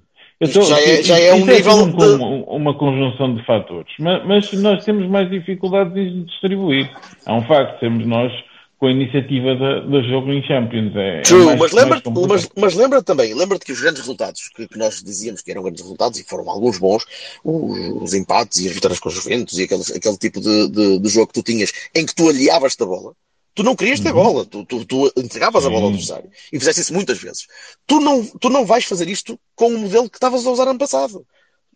Tô, 0.48 0.62
já 0.62 0.80
é, 0.80 1.02
já 1.02 1.18
é 1.18 1.34
um 1.34 1.46
é 1.46 1.56
nível 1.56 1.86
de... 1.86 2.04
uma, 2.04 2.26
uma 2.46 2.74
conjunção 2.74 3.34
de 3.34 3.44
fatores. 3.44 3.92
Mas, 3.98 4.26
mas, 4.26 4.52
nós 4.54 4.82
temos 4.86 5.06
mais 5.06 5.28
dificuldades 5.28 5.94
em 5.94 6.24
distribuir. 6.24 6.90
É 7.26 7.32
um 7.32 7.42
facto, 7.42 7.78
temos 7.78 8.06
nós 8.06 8.32
com 8.78 8.86
a 8.86 8.90
iniciativa 8.90 9.54
do 9.54 10.02
jogo 10.04 10.32
em 10.32 10.42
Champions. 10.42 10.96
É, 10.96 11.18
é 11.18 11.20
True, 11.20 11.42
é 11.42 11.44
mais, 11.44 11.58
mas 11.58 11.72
lembra-te 11.72 12.10
mas, 12.26 12.48
mas 12.56 12.74
lembra 12.74 13.02
também, 13.02 13.34
lembra-te 13.34 13.66
que 13.66 13.72
os 13.72 13.80
grandes 13.82 14.00
resultados 14.00 14.48
que, 14.56 14.66
que, 14.66 14.78
nós 14.78 15.02
dizíamos 15.02 15.42
que 15.42 15.50
eram 15.50 15.62
grandes 15.62 15.82
resultados 15.82 16.18
e 16.18 16.24
foram 16.24 16.48
alguns 16.48 16.78
bons, 16.78 17.04
os, 17.44 18.02
os 18.02 18.14
empates 18.14 18.60
e 18.60 18.68
as 18.68 18.72
vitórias 18.72 18.98
com 18.98 19.10
os 19.10 19.14
Juventus 19.14 19.58
e 19.58 19.64
aquele, 19.64 19.82
aquele 19.94 20.16
tipo 20.16 20.40
de, 20.40 20.68
de, 20.70 20.98
de 20.98 21.08
jogo 21.10 21.26
que 21.26 21.34
tu 21.34 21.42
tinhas 21.42 21.70
em 21.94 22.06
que 22.06 22.14
tu 22.14 22.30
aliavas 22.30 22.74
da 22.76 22.86
bola 22.86 23.12
Tu 23.60 23.64
não 23.64 23.76
querias 23.76 24.00
ter 24.00 24.08
uhum. 24.14 24.22
bola, 24.22 24.46
tu, 24.46 24.64
tu, 24.64 24.86
tu 24.86 25.12
entregavas 25.18 25.66
a 25.66 25.68
bola 25.68 25.82
ao 25.82 25.88
adversário 25.88 26.30
e 26.50 26.58
fizeste 26.58 26.80
isso 26.80 26.94
muitas 26.94 27.18
vezes. 27.18 27.46
Tu 27.86 28.00
não, 28.00 28.24
tu 28.24 28.48
não 28.48 28.64
vais 28.64 28.86
fazer 28.86 29.06
isto 29.06 29.38
com 29.54 29.66
o 29.66 29.78
modelo 29.78 30.08
que 30.08 30.16
estavas 30.16 30.46
a 30.46 30.50
usar 30.50 30.66
ano 30.66 30.78
passado. 30.78 31.26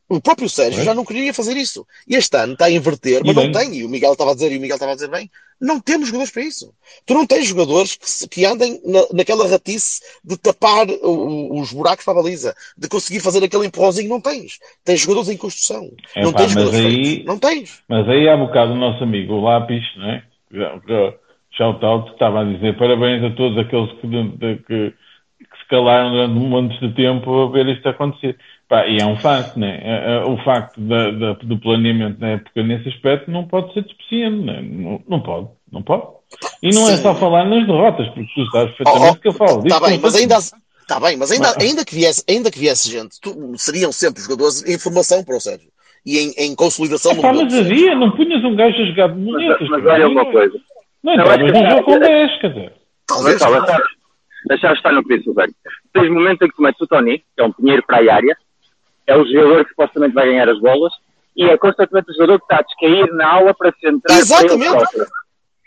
O 0.09 0.19
próprio 0.19 0.49
Sérgio 0.49 0.81
é. 0.81 0.85
já 0.85 0.95
não 0.95 1.05
queria 1.05 1.35
fazer 1.35 1.59
isso. 1.59 1.87
E 2.09 2.17
este 2.17 2.35
ano 2.39 2.55
está 2.55 2.65
a 2.65 2.71
inverter, 2.71 3.21
mas 3.23 3.37
não 3.37 3.53
tem. 3.53 3.75
E 3.75 3.85
o 3.85 3.89
Miguel 3.91 4.13
estava 4.13 4.31
a 4.31 4.35
dizer, 4.35 4.51
e 4.51 4.57
o 4.57 4.61
Miguel 4.63 4.77
estava 4.77 4.93
a 4.93 4.95
dizer 4.95 5.11
bem, 5.11 5.31
não 5.61 5.79
temos 5.79 6.07
jogadores 6.07 6.33
para 6.33 6.43
isso. 6.43 6.73
Tu 7.05 7.13
não 7.13 7.27
tens 7.27 7.47
jogadores 7.47 7.97
que, 7.97 8.29
que 8.31 8.47
andem 8.47 8.81
na, 8.83 9.01
naquela 9.13 9.47
ratice 9.47 10.01
de 10.25 10.39
tapar 10.39 10.87
o, 10.89 11.61
os 11.61 11.71
buracos 11.71 12.07
para 12.07 12.19
a 12.19 12.23
baliza, 12.23 12.55
de 12.79 12.89
conseguir 12.89 13.21
fazer 13.21 13.45
aquele 13.45 13.67
empurrãozinho, 13.67 14.09
não 14.09 14.23
tens. 14.23 14.59
Tens 14.83 15.01
jogadores 15.01 15.29
em 15.29 15.37
construção. 15.37 15.91
É, 16.17 16.23
não 16.23 16.33
pá, 16.33 16.39
tens 16.39 16.53
jogadores 16.53 16.81
aí, 16.81 17.25
Não 17.25 17.39
tens. 17.39 17.83
Mas 17.87 18.09
aí 18.09 18.27
há 18.27 18.39
bocado 18.39 18.73
o 18.73 18.77
nosso 18.77 19.05
amigo 19.05 19.35
o 19.35 19.43
Lápis, 19.43 19.85
não 19.99 20.11
é? 20.11 20.25
Shout-out, 21.57 22.11
estava 22.13 22.41
a 22.41 22.45
dizer 22.45 22.77
parabéns 22.77 23.23
a 23.25 23.31
todos 23.31 23.57
aqueles 23.59 23.93
que, 24.01 24.07
de, 24.07 24.57
que, 24.57 24.91
que 24.91 25.59
se 25.59 25.69
calaram 25.69 26.11
durante 26.11 26.39
um 26.39 26.49
monte 26.49 26.81
de 26.81 26.95
tempo 26.95 27.43
a 27.43 27.51
ver 27.51 27.69
isto 27.69 27.89
acontecer. 27.89 28.37
Pá, 28.69 28.87
e 28.87 28.99
é 28.99 29.07
um 29.07 29.17
facto, 29.17 29.59
né? 29.59 29.81
É, 29.83 30.17
é, 30.17 30.25
o 30.25 30.37
facto 30.39 30.81
da, 30.81 31.11
da, 31.11 31.33
do 31.35 31.59
planeamento 31.59 32.21
na 32.21 32.31
época 32.31 32.63
nesse 32.63 32.89
aspecto 32.89 33.31
não 33.31 33.47
pode 33.47 33.73
ser 33.75 33.83
deficiente, 33.83 34.45
né? 34.45 34.63
não, 34.63 35.01
não 35.09 35.21
pode, 35.21 35.49
não 35.71 35.83
pode. 35.83 36.03
E 36.63 36.71
não 36.71 36.83
é 36.83 36.87
Sim. 36.87 36.95
é 36.95 36.97
só 36.97 37.15
falar 37.15 37.45
nas 37.45 37.67
derrotas, 37.67 38.09
porque 38.09 38.31
tu 38.35 38.47
sabes 38.51 38.75
perfeitamente 38.75 39.07
oh, 39.07 39.13
oh, 39.13 39.21
que 39.21 39.29
eu 39.29 39.33
falo. 39.33 39.63
Está 39.63 39.81
bem, 39.81 40.01
mas 40.01 40.17
ainda, 40.17 40.39
Está 40.85 41.01
bem, 41.01 41.17
mas 41.17 41.31
ainda, 41.31 41.55
ainda, 41.59 41.83
que 41.83 41.95
viesse, 41.95 42.23
ainda 42.29 42.51
que 42.51 42.59
viesse 42.59 42.91
gente, 42.91 43.19
tu, 43.19 43.33
seriam 43.57 43.91
sempre 43.91 44.23
jogadores 44.23 44.63
em 44.69 44.79
formação 44.79 45.25
para 45.25 45.37
o 45.37 45.41
Sérgio 45.41 45.71
e 46.05 46.19
em, 46.19 46.35
em 46.37 46.55
consolidação 46.55 47.13
é, 47.13 47.15
no 47.15 47.23
pá, 47.23 47.33
Mas 47.33 47.55
havia, 47.55 47.95
não 47.95 48.11
punhas 48.11 48.45
um 48.45 48.55
gajo 48.55 48.83
a 48.83 48.85
jogar 48.85 49.09
de 49.09 49.19
moletas. 49.19 49.67
Mas, 49.71 49.83
mas 49.83 49.93
olha 49.93 50.09
uma 50.09 50.31
coisa. 50.31 50.61
Não, 51.05 51.17
não 51.17 51.23
entravas 51.25 51.53
num 51.53 51.71
jogo 51.71 51.85
com 51.85 51.99
10, 51.99 52.41
quer 52.41 52.49
dizer. 52.49 52.73
Talvez. 53.07 53.39
Deixar 54.47 54.73
estar 54.73 54.93
no 54.93 55.05
preço, 55.05 55.33
velho. 55.35 55.55
Tens 55.93 56.11
momento 56.11 56.43
em 56.43 56.49
que 56.49 56.57
tu 56.57 56.63
metes 56.63 56.81
o 56.81 56.87
Tony, 56.87 57.19
que 57.19 57.43
é 57.43 57.45
um 57.45 57.53
pinheiro 57.53 57.83
para 57.87 57.99
a 57.99 58.15
área, 58.15 58.37
é 59.07 59.17
o 59.17 59.27
jogador 59.27 59.65
que 59.65 59.71
supostamente 59.71 60.15
vai 60.15 60.27
ganhar 60.27 60.49
as 60.49 60.59
bolas, 60.61 60.93
e 61.37 61.45
é 61.45 61.57
constantemente 61.59 62.11
o 62.11 62.15
jogador 62.15 62.39
que 62.39 62.45
está 62.45 62.57
a 62.57 62.63
descair 62.63 63.13
na 63.13 63.29
aula 63.29 63.55
para 63.55 63.73
centrar. 63.81 64.19
Exatamente. 64.19 64.73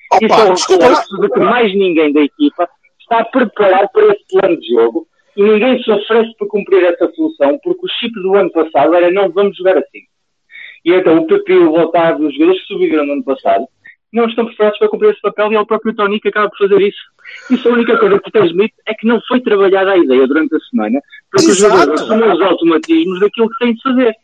Para 0.10 0.26
Isso 0.26 0.34
é 0.34 0.44
o 0.44 0.80
reflexo 0.80 1.22
de 1.22 1.30
que 1.30 1.40
mais 1.40 1.74
ninguém 1.76 2.14
da 2.14 2.22
equipa 2.22 2.70
está 3.00 3.24
preparado 3.26 3.90
para 3.92 4.08
esse 4.08 4.26
plano 4.30 4.60
de 4.60 4.68
jogo 4.70 5.08
e 5.36 5.44
ninguém 5.44 5.84
se 5.84 5.92
oferece 5.92 6.36
para 6.38 6.48
cumprir 6.48 6.84
essa 6.84 7.12
solução, 7.14 7.60
porque 7.64 7.86
o 7.86 7.90
chip 8.00 8.14
do 8.22 8.36
ano 8.36 8.52
passado 8.52 8.96
era 8.96 9.12
não 9.12 9.30
vamos 9.30 9.56
jogar 9.58 9.78
assim. 9.78 10.02
E 10.86 10.94
então 10.94 11.18
o 11.18 11.28
PP, 11.28 11.54
o 11.54 11.74
Otávio, 11.74 12.28
os 12.28 12.34
jogadores 12.34 12.62
que 12.62 12.68
subiram 12.68 13.06
no 13.06 13.14
ano 13.14 13.24
passado, 13.24 13.68
não 14.18 14.28
estão 14.28 14.46
preparados 14.46 14.80
para 14.80 14.90
cumprir 14.90 15.12
esse 15.12 15.22
papel 15.22 15.52
e 15.52 15.56
é 15.56 15.60
o 15.60 15.66
próprio 15.66 15.96
Tony 15.96 16.20
que 16.20 16.30
acaba 16.30 16.50
por 16.50 16.58
fazer 16.58 16.82
isso. 16.82 17.00
Isso 17.50 17.70
a 17.70 17.72
única 17.72 17.98
coisa 17.98 18.20
que 18.20 18.32
transmite 18.32 18.74
é 18.86 18.94
que 18.94 19.08
não 19.08 19.22
foi 19.28 19.40
trabalhada 19.40 19.92
a 19.92 19.98
ideia 19.98 20.28
durante 20.28 20.56
a 20.56 20.60
semana 20.60 21.00
para 21.32 21.44
que 21.44 21.52
os 21.52 21.58
jogadores 21.58 22.02
assumam 22.02 22.34
os 22.34 22.42
automatismos 22.42 23.20
daquilo 23.20 23.50
que 23.50 23.58
têm 23.60 23.74
de 23.74 23.82
fazer. 23.82 24.16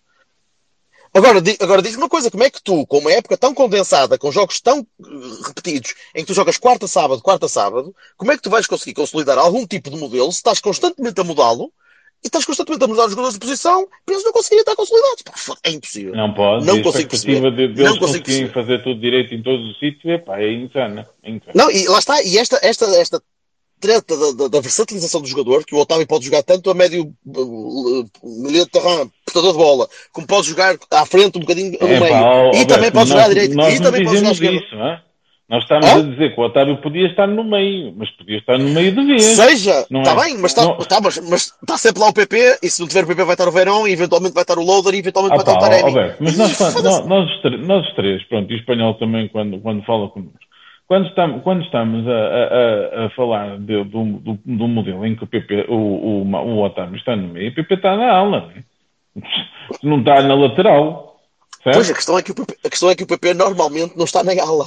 Agora, 1.16 1.40
agora 1.62 1.82
diz 1.84 1.96
uma 1.96 2.10
coisa, 2.10 2.32
como 2.32 2.44
é 2.44 2.50
que 2.50 2.62
tu, 2.64 2.88
com 2.88 2.98
uma 2.98 3.12
época 3.12 3.38
tão 3.38 3.54
condensada, 3.54 4.18
com 4.18 4.32
jogos 4.32 4.60
tão 4.60 4.80
eh, 4.80 5.46
repetidos, 5.46 5.94
em 6.16 6.22
que 6.22 6.26
tu 6.26 6.34
jogas 6.34 6.58
quarta, 6.58 6.88
sábado, 6.88 7.22
quarta, 7.22 7.48
sábado, 7.48 7.94
como 8.18 8.32
é 8.32 8.36
que 8.36 8.42
tu 8.42 8.50
vais 8.50 8.66
conseguir 8.66 8.96
consolidar 8.96 9.38
algum 9.38 9.68
tipo 9.68 9.92
de 9.92 9.98
modelo 9.98 10.32
se 10.32 10.38
estás 10.38 10.60
constantemente 10.60 11.22
a 11.22 11.24
mudá-lo 11.24 11.72
e 12.24 12.28
estás 12.28 12.46
constantemente 12.46 12.84
a 12.84 12.88
mudar 12.88 13.06
os 13.06 13.12
jogadores 13.12 13.34
de 13.34 13.40
posição 13.40 13.88
para 14.06 14.16
eles 14.16 14.24
não 14.24 14.32
conseguirem 14.32 14.62
estar 14.62 14.76
consolidados? 14.76 15.22
Pá, 15.24 15.58
é 15.64 15.72
impossível. 15.72 16.16
Não 16.16 16.34
pode. 16.34 16.66
Não 16.66 16.82
consigo 16.82 17.10
perceber. 17.10 17.52
De, 17.52 17.68
de 17.68 17.84
não 17.84 17.98
consigo 17.98 18.24
perceber. 18.24 18.54
fazer 18.54 18.84
tudo 18.84 19.00
direito 19.00 19.36
em 19.36 19.44
todos 19.44 19.70
os 19.70 19.80
sítios, 19.80 20.06
é 20.06 20.54
insano. 20.54 21.06
É 21.24 21.30
insano. 21.30 21.52
Não, 21.54 21.70
e 21.70 21.88
lá 21.88 22.00
está, 22.00 22.24
e 22.24 22.38
esta, 22.38 22.60
esta, 22.64 22.86
esta 22.86 23.22
treta 23.84 24.16
da, 24.18 24.32
da, 24.32 24.48
da, 24.48 24.62
versatilização 24.62 25.22
do 25.22 25.28
jogador, 25.28 25.66
que 25.66 25.76
o 25.76 25.78
Otávio 25.78 26.08
pode 26.08 26.24
jogar 26.24 26.42
tanto 26.42 26.70
a 26.72 26.74
médio 26.74 27.14
milho 27.26 28.64
de 28.64 28.72
terreno, 28.72 29.12
portador 29.26 29.52
de 29.52 29.58
bola, 29.58 29.90
como 30.14 30.26
pode 30.26 30.48
jogar 30.48 30.78
à 30.90 31.06
frente 31.06 31.38
um 31.38 31.42
bocadinho 31.42 31.72
no 31.72 31.88
é, 31.88 32.00
meio. 32.00 32.14
Pá, 32.14 32.52
e 32.56 32.66
também 32.66 32.92
pode 32.92 33.10
jogar 33.10 33.26
à 33.26 33.28
direita. 33.28 33.54
E 33.70 33.82
também 33.82 34.06
pode 34.06 34.18
jogar 34.18 34.30
à 34.30 34.32
esquerda. 34.32 34.58
Isso, 34.58 34.76
não 34.76 34.88
é? 34.88 35.04
Nós 35.54 35.62
estamos 35.66 35.86
ah? 35.86 35.98
a 35.98 36.02
dizer 36.02 36.34
que 36.34 36.42
o 36.42 36.46
Otávio 36.46 36.78
podia 36.78 37.06
estar 37.06 37.28
no 37.28 37.44
meio, 37.44 37.94
mas 37.96 38.10
podia 38.10 38.40
estar 38.40 38.58
no 38.58 38.70
meio 38.70 38.92
de 38.92 39.06
vez. 39.06 39.22
Seja, 39.22 39.82
está 39.82 40.14
é? 40.14 40.16
bem, 40.16 40.38
mas 40.40 40.52
está 40.52 40.74
tá, 40.86 41.00
mas, 41.00 41.30
mas 41.30 41.54
tá 41.64 41.78
sempre 41.78 42.02
lá 42.02 42.10
o 42.10 42.14
PP, 42.14 42.58
e 42.64 42.68
se 42.68 42.82
não 42.82 42.88
tiver 42.88 43.04
o 43.04 43.08
PP 43.08 43.24
vai 43.24 43.36
estar 43.36 43.48
o 43.48 43.52
Verão, 43.52 43.88
e 43.88 43.92
eventualmente 43.92 44.34
vai 44.34 44.42
estar 44.42 44.58
o 44.58 44.66
Loader, 44.66 44.96
e 44.96 44.98
eventualmente 44.98 45.36
ah, 45.36 45.44
vai 45.44 45.54
estar 45.54 45.56
o 45.56 45.70
Taremi. 45.70 45.92
Oh, 45.92 46.24
mas 46.24 46.38
nós, 46.40 46.60
nós, 46.60 47.06
nós, 47.06 47.68
nós, 47.68 47.88
os 47.88 47.94
três, 47.94 48.24
pronto, 48.24 48.52
e 48.52 48.56
o 48.56 48.58
espanhol 48.58 48.96
também, 48.96 49.28
quando, 49.28 49.60
quando 49.60 49.84
fala 49.84 50.10
connosco, 50.10 50.40
quando 50.88 51.08
estamos, 51.10 51.44
quando 51.44 51.64
estamos 51.64 52.08
a, 52.08 52.12
a, 52.12 53.06
a 53.06 53.10
falar 53.12 53.60
de, 53.60 53.84
do, 53.84 54.06
do, 54.06 54.40
do, 54.44 54.68
modelo 54.68 55.06
em 55.06 55.16
que 55.16 55.24
o, 55.24 55.28
PP, 55.28 55.68
o, 55.70 55.76
o, 55.76 56.24
o 56.24 56.64
Otávio 56.64 56.96
está 56.96 57.16
no 57.16 57.28
meio, 57.28 57.52
o 57.52 57.54
PP 57.54 57.76
está 57.76 57.96
na 57.96 58.12
ala, 58.12 58.50
não 59.84 60.00
está 60.00 60.20
na 60.24 60.34
lateral. 60.34 61.22
Certo? 61.64 61.76
Pois, 61.76 61.92
a 61.92 61.94
questão, 61.94 62.18
é 62.18 62.24
que 62.24 62.32
o 62.32 62.36
PP, 62.36 62.58
a 62.66 62.70
questão 62.72 62.90
é 62.90 62.96
que 62.96 63.04
o 63.04 63.08
PP 63.08 63.36
normalmente 63.36 63.96
não 63.96 64.06
está 64.06 64.24
na 64.24 64.32
ala. 64.42 64.66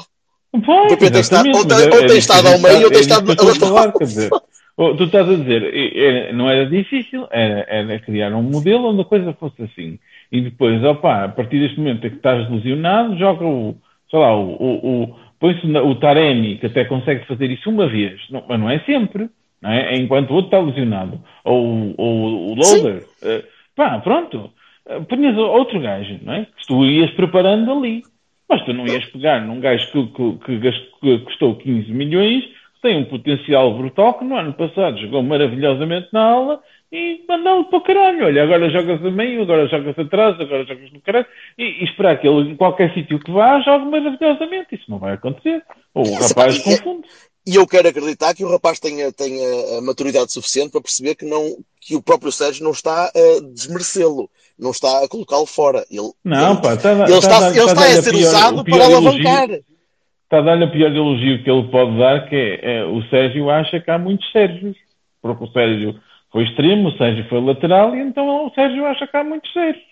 Pois, 0.64 0.92
o 0.92 0.96
PP 0.96 1.10
tem 1.10 1.20
estado, 1.20 1.48
ou, 1.48 1.66
tem, 1.66 1.84
ou 1.84 2.06
tem 2.06 2.18
estado 2.18 2.48
ao 2.48 2.58
meio 2.58 2.84
ou 2.84 2.90
tem 2.90 3.00
estado 3.00 3.26
na 3.26 3.42
lateral. 3.42 3.92
Dizer, 3.98 4.30
tu 4.76 5.04
estás 5.04 5.28
a 5.28 5.34
dizer, 5.34 5.70
é, 5.74 6.32
não 6.32 6.48
era 6.50 6.66
difícil, 6.66 7.26
era, 7.30 7.66
era 7.68 7.98
criar 8.00 8.32
um 8.34 8.42
modelo 8.42 8.88
onde 8.88 9.02
a 9.02 9.04
coisa 9.04 9.32
fosse 9.34 9.62
assim. 9.62 9.98
E 10.30 10.40
depois, 10.40 10.82
opa, 10.84 11.24
a 11.24 11.28
partir 11.28 11.60
deste 11.60 11.78
momento 11.78 12.06
em 12.06 12.10
que 12.10 12.16
estás 12.16 12.50
lesionado, 12.50 13.16
joga 13.18 13.44
o, 13.44 13.76
sei 14.10 14.18
lá, 14.18 14.36
o, 14.36 14.52
o 14.52 15.16
põe-se 15.38 15.66
o 15.66 15.94
Taremi, 15.96 16.58
que 16.58 16.66
até 16.66 16.84
consegue 16.84 17.26
fazer 17.26 17.50
isso 17.50 17.68
uma 17.70 17.88
vez, 17.88 18.20
não, 18.30 18.44
mas 18.48 18.60
não 18.60 18.70
é 18.70 18.78
sempre, 18.80 19.28
não 19.60 19.70
é? 19.70 19.96
enquanto 19.96 20.30
o 20.30 20.34
outro 20.34 20.48
está 20.48 20.58
lesionado, 20.58 21.20
ou, 21.44 21.94
ou 21.96 22.50
o 22.50 22.54
Loader, 22.54 23.02
uh, 23.22 23.44
pá, 23.74 23.98
pronto, 23.98 24.50
uh, 24.86 25.04
punhas 25.04 25.36
outro 25.36 25.80
gajo, 25.80 26.18
não 26.22 26.34
é? 26.34 26.44
Que 26.44 26.66
tu 26.66 26.84
ias 26.84 27.10
preparando 27.12 27.70
ali, 27.70 28.02
mas 28.48 28.64
tu 28.64 28.72
não 28.72 28.86
ias 28.86 29.04
pegar 29.06 29.40
num 29.40 29.60
gajo 29.60 29.90
que, 29.90 30.06
que, 30.06 30.38
que, 30.44 30.58
gastou, 30.58 31.00
que 31.00 31.18
custou 31.20 31.56
15 31.56 31.92
milhões, 31.92 32.44
tem 32.82 32.98
um 32.98 33.04
potencial 33.04 33.76
brutal, 33.76 34.14
que 34.14 34.24
no 34.24 34.36
ano 34.36 34.52
passado 34.52 34.98
jogou 34.98 35.22
maravilhosamente 35.22 36.08
na 36.12 36.22
aula 36.22 36.62
e 36.92 37.24
mandá-lo 37.28 37.64
para 37.64 37.78
o 37.78 37.82
caralho. 37.82 38.26
Olha, 38.26 38.44
agora 38.44 38.70
jogas 38.70 39.04
a 39.04 39.10
meio, 39.10 39.42
agora 39.42 39.66
jogas 39.66 39.98
atrás, 39.98 40.40
agora 40.40 40.64
jogas 40.64 40.92
no 40.92 41.00
caralho, 41.00 41.26
e, 41.58 41.64
e 41.64 41.84
esperar 41.84 42.20
que 42.20 42.28
ele, 42.28 42.50
em 42.50 42.56
qualquer 42.56 42.94
sítio 42.94 43.18
que 43.18 43.30
vá, 43.30 43.60
jogue 43.60 43.86
maravilhosamente. 43.86 44.74
Isso 44.74 44.88
não 44.88 44.98
vai 44.98 45.14
acontecer. 45.14 45.62
Ou 45.94 46.06
o 46.06 46.14
rapaz 46.14 46.58
confunde. 46.58 47.08
E 47.46 47.54
eu 47.54 47.66
quero 47.66 47.88
acreditar 47.88 48.34
que 48.34 48.44
o 48.44 48.50
rapaz 48.50 48.80
tenha, 48.80 49.12
tenha 49.12 49.78
a 49.78 49.80
maturidade 49.82 50.32
suficiente 50.32 50.72
para 50.72 50.80
perceber 50.80 51.14
que, 51.14 51.24
não, 51.24 51.56
que 51.86 51.94
o 51.94 52.02
próprio 52.02 52.32
Sérgio 52.32 52.64
não 52.64 52.72
está 52.72 53.04
a 53.06 53.40
desmerecê-lo, 53.54 54.28
não 54.58 54.72
está 54.72 55.04
a 55.04 55.08
colocá-lo 55.08 55.46
fora. 55.46 55.86
Ele, 55.88 56.10
não, 56.24 56.54
ele, 56.54 56.60
pá, 56.60 56.74
está, 56.74 56.92
ele 56.92 57.02
está, 57.04 57.16
está, 57.18 57.50
ele 57.50 57.58
está, 57.58 57.72
está 57.72 57.84
a 57.84 58.02
ser 58.02 58.10
pior, 58.10 58.20
usado 58.22 58.64
para 58.64 58.84
alavancar. 58.84 59.50
Está 59.50 60.38
a 60.38 60.40
dar-lhe 60.40 60.64
o 60.64 60.72
pior 60.72 60.90
elogio 60.90 61.44
que 61.44 61.48
ele 61.48 61.70
pode 61.70 61.96
dar, 61.96 62.28
que 62.28 62.34
é, 62.34 62.78
é, 62.78 62.84
o 62.84 63.00
Sérgio 63.08 63.48
acha 63.48 63.78
que 63.78 63.88
há 63.88 63.98
muitos 63.98 64.28
Sérgios. 64.32 64.76
Porque 65.22 65.44
o 65.44 65.52
Sérgio 65.52 66.00
foi 66.32 66.42
extremo, 66.42 66.88
o 66.88 66.98
Sérgio 66.98 67.28
foi 67.28 67.40
lateral, 67.40 67.94
e 67.94 68.00
então 68.00 68.46
o 68.46 68.50
Sérgio 68.52 68.84
acha 68.84 69.06
que 69.06 69.16
há 69.16 69.22
muitos 69.22 69.52
Sérgios. 69.52 69.86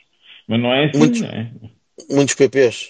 Mas 0.48 0.60
não 0.60 0.72
é 0.74 0.86
assim, 0.86 0.98
muitos, 0.98 1.20
não 1.20 1.28
é? 1.28 1.50
Muitos 2.10 2.34
PPs. 2.34 2.88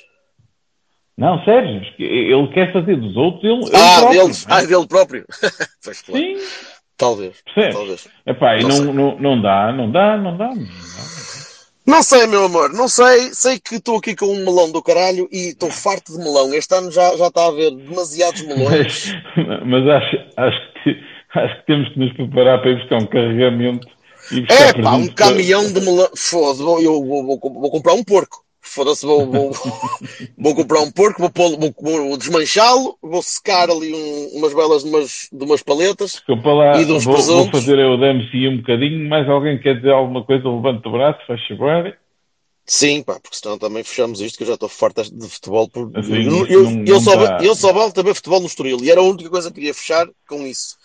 Não, 1.17 1.45
Sérgio, 1.45 1.83
ele 1.99 2.49
quer 2.55 2.73
fazer 2.73 2.97
dos 2.97 3.15
outros 3.17 3.45
ele, 3.45 3.71
ah, 3.77 4.01
ele 4.01 4.01
próprio. 4.01 4.25
Dele, 4.25 4.45
ah, 4.49 4.65
dele 4.65 4.87
próprio. 4.89 5.27
pois, 5.85 6.03
claro. 6.03 6.25
Sim. 6.25 6.37
Talvez. 6.97 7.37
Percebes? 7.45 7.77
Talvez. 7.77 8.09
Epá, 8.27 8.57
não, 8.59 8.69
não, 8.69 8.95
não, 8.95 9.19
não, 9.19 9.43
dá, 9.43 9.73
não 9.73 9.91
dá, 9.91 10.17
não 10.17 10.37
dá. 10.37 10.49
Não 10.49 10.65
dá. 10.65 11.25
Não 11.87 12.03
sei, 12.03 12.27
meu 12.27 12.45
amor, 12.47 12.73
não 12.73 12.89
sei. 12.89 13.35
Sei 13.35 13.59
que 13.59 13.77
estou 13.77 13.99
aqui 13.99 14.17
com 14.17 14.27
um 14.27 14.45
melão 14.45 14.73
do 14.73 14.83
caralho 14.83 15.29
e 15.31 15.49
estou 15.49 15.71
farto 15.71 16.13
de 16.13 16.19
melão. 16.19 16.55
Este 16.55 16.75
ano 16.75 16.91
já, 16.91 17.15
já 17.17 17.27
está 17.27 17.43
a 17.43 17.49
haver 17.49 17.73
demasiados 17.73 18.41
melões. 18.43 19.13
Mas, 19.37 19.61
mas 19.67 19.89
acho, 19.89 20.17
acho, 20.37 20.73
que, 20.83 20.97
acho 21.35 21.61
que 21.61 21.67
temos 21.67 21.89
que 21.93 21.99
nos 21.99 22.13
preparar 22.15 22.63
para 22.63 22.71
ir 22.71 22.79
buscar 22.79 22.97
um 23.03 23.07
carregamento. 23.07 23.87
É 24.49 24.83
pá, 24.83 24.93
um 24.93 25.09
caminhão 25.09 25.71
de 25.71 25.81
melão. 25.81 26.09
Foda-se, 26.17 26.63
eu 26.63 27.05
vou, 27.05 27.27
vou, 27.27 27.39
vou, 27.39 27.71
comprar 27.71 27.93
um 27.93 28.03
porco. 28.03 28.44
Foda-se, 28.67 29.05
vou, 29.05 29.31
vou, 29.31 29.53
vou, 30.39 30.55
comprar 30.55 30.81
um 30.81 30.91
porco, 30.91 31.21
vou, 31.21 31.51
vou, 31.59 31.73
vou 32.09 32.17
desmanchá-lo, 32.17 32.97
vou 33.03 33.23
secar 33.23 33.69
ali 33.69 33.95
um, 33.95 34.39
umas 34.39 34.55
belas 34.55 34.83
de 34.83 34.89
umas, 34.89 35.29
de 35.31 35.45
umas 35.45 35.63
paletas 35.63 36.23
lá, 36.27 36.81
e 36.81 36.87
de 36.87 36.93
uns 36.93 37.05
vou, 37.05 37.15
presuntos. 37.15 37.53
Vou 37.53 37.61
fazer 37.61 37.79
eu 37.79 37.99
DMC 37.99 38.49
um 38.49 38.57
bocadinho. 38.57 39.09
Mais 39.09 39.29
alguém 39.29 39.61
quer 39.61 39.77
dizer 39.77 39.93
alguma 39.93 40.25
coisa? 40.25 40.49
Levante 40.49 40.89
o 40.89 40.93
braço, 40.93 41.21
faz 41.27 41.47
favor. 41.47 41.95
Sim, 42.65 43.03
pá, 43.03 43.21
porque 43.21 43.37
senão 43.37 43.59
também 43.59 43.85
fechamos 43.85 44.23
isto, 44.23 44.39
que 44.39 44.45
eu 44.45 44.49
já 44.49 44.55
estou 44.55 44.69
farto 44.71 45.03
de 45.03 45.29
futebol. 45.29 45.69
Por... 45.69 45.91
Assim, 45.95 46.15
eu, 46.15 46.47
eu, 46.47 46.63
não, 46.71 46.85
eu, 46.87 47.01
só, 47.01 47.17
dá... 47.17 47.39
eu 47.45 47.55
só 47.55 47.71
vale 47.71 47.93
também 47.93 48.15
futebol 48.15 48.41
no 48.41 48.47
Estoril 48.47 48.79
e 48.83 48.91
era 48.91 49.01
a 49.01 49.05
única 49.05 49.29
coisa 49.29 49.51
que 49.51 49.57
queria 49.57 49.75
fechar 49.75 50.09
com 50.27 50.47
isso. 50.47 50.77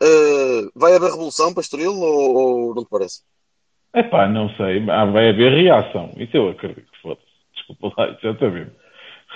Uh, 0.00 0.70
vai 0.74 0.94
haver 0.94 1.10
revolução 1.10 1.52
para 1.52 1.62
Estoril 1.62 1.92
ou, 1.92 2.34
ou 2.36 2.74
não 2.76 2.84
te 2.84 2.88
parece? 2.88 3.22
É 3.92 4.04
pá, 4.04 4.28
não 4.28 4.48
sei. 4.50 4.84
Vai 4.84 5.30
haver 5.30 5.52
reação. 5.52 6.12
Isso 6.16 6.36
eu 6.36 6.48
acredito. 6.48 6.93
Desculpa 7.68 8.02
lá, 8.02 8.16
exatamente. 8.22 8.70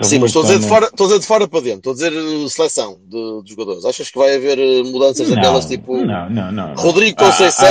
Sim, 0.01 0.21
mas 0.21 0.31
estou 0.31 0.43
a, 0.43 0.47
dizer 0.47 0.61
de 0.61 0.69
fora, 0.69 0.85
estou 0.85 1.07
a 1.07 1.09
dizer 1.09 1.21
de 1.21 1.27
fora 1.27 1.49
para 1.49 1.61
dentro, 1.61 1.79
estou 1.79 1.93
a 1.93 1.95
dizer 1.95 2.13
uh, 2.13 2.49
seleção 2.49 2.99
de, 3.09 3.43
de 3.43 3.51
jogadores. 3.51 3.85
Achas 3.85 4.11
que 4.11 4.19
vai 4.19 4.37
haver 4.37 4.57
uh, 4.57 4.85
mudanças 4.93 5.29
não, 5.29 5.35
daquelas 5.35 5.67
tipo 5.67 5.97
não, 6.05 6.31
não, 6.31 6.53
não, 6.53 6.75
Rodrigo 6.75 7.17
Conceição, 7.17 7.67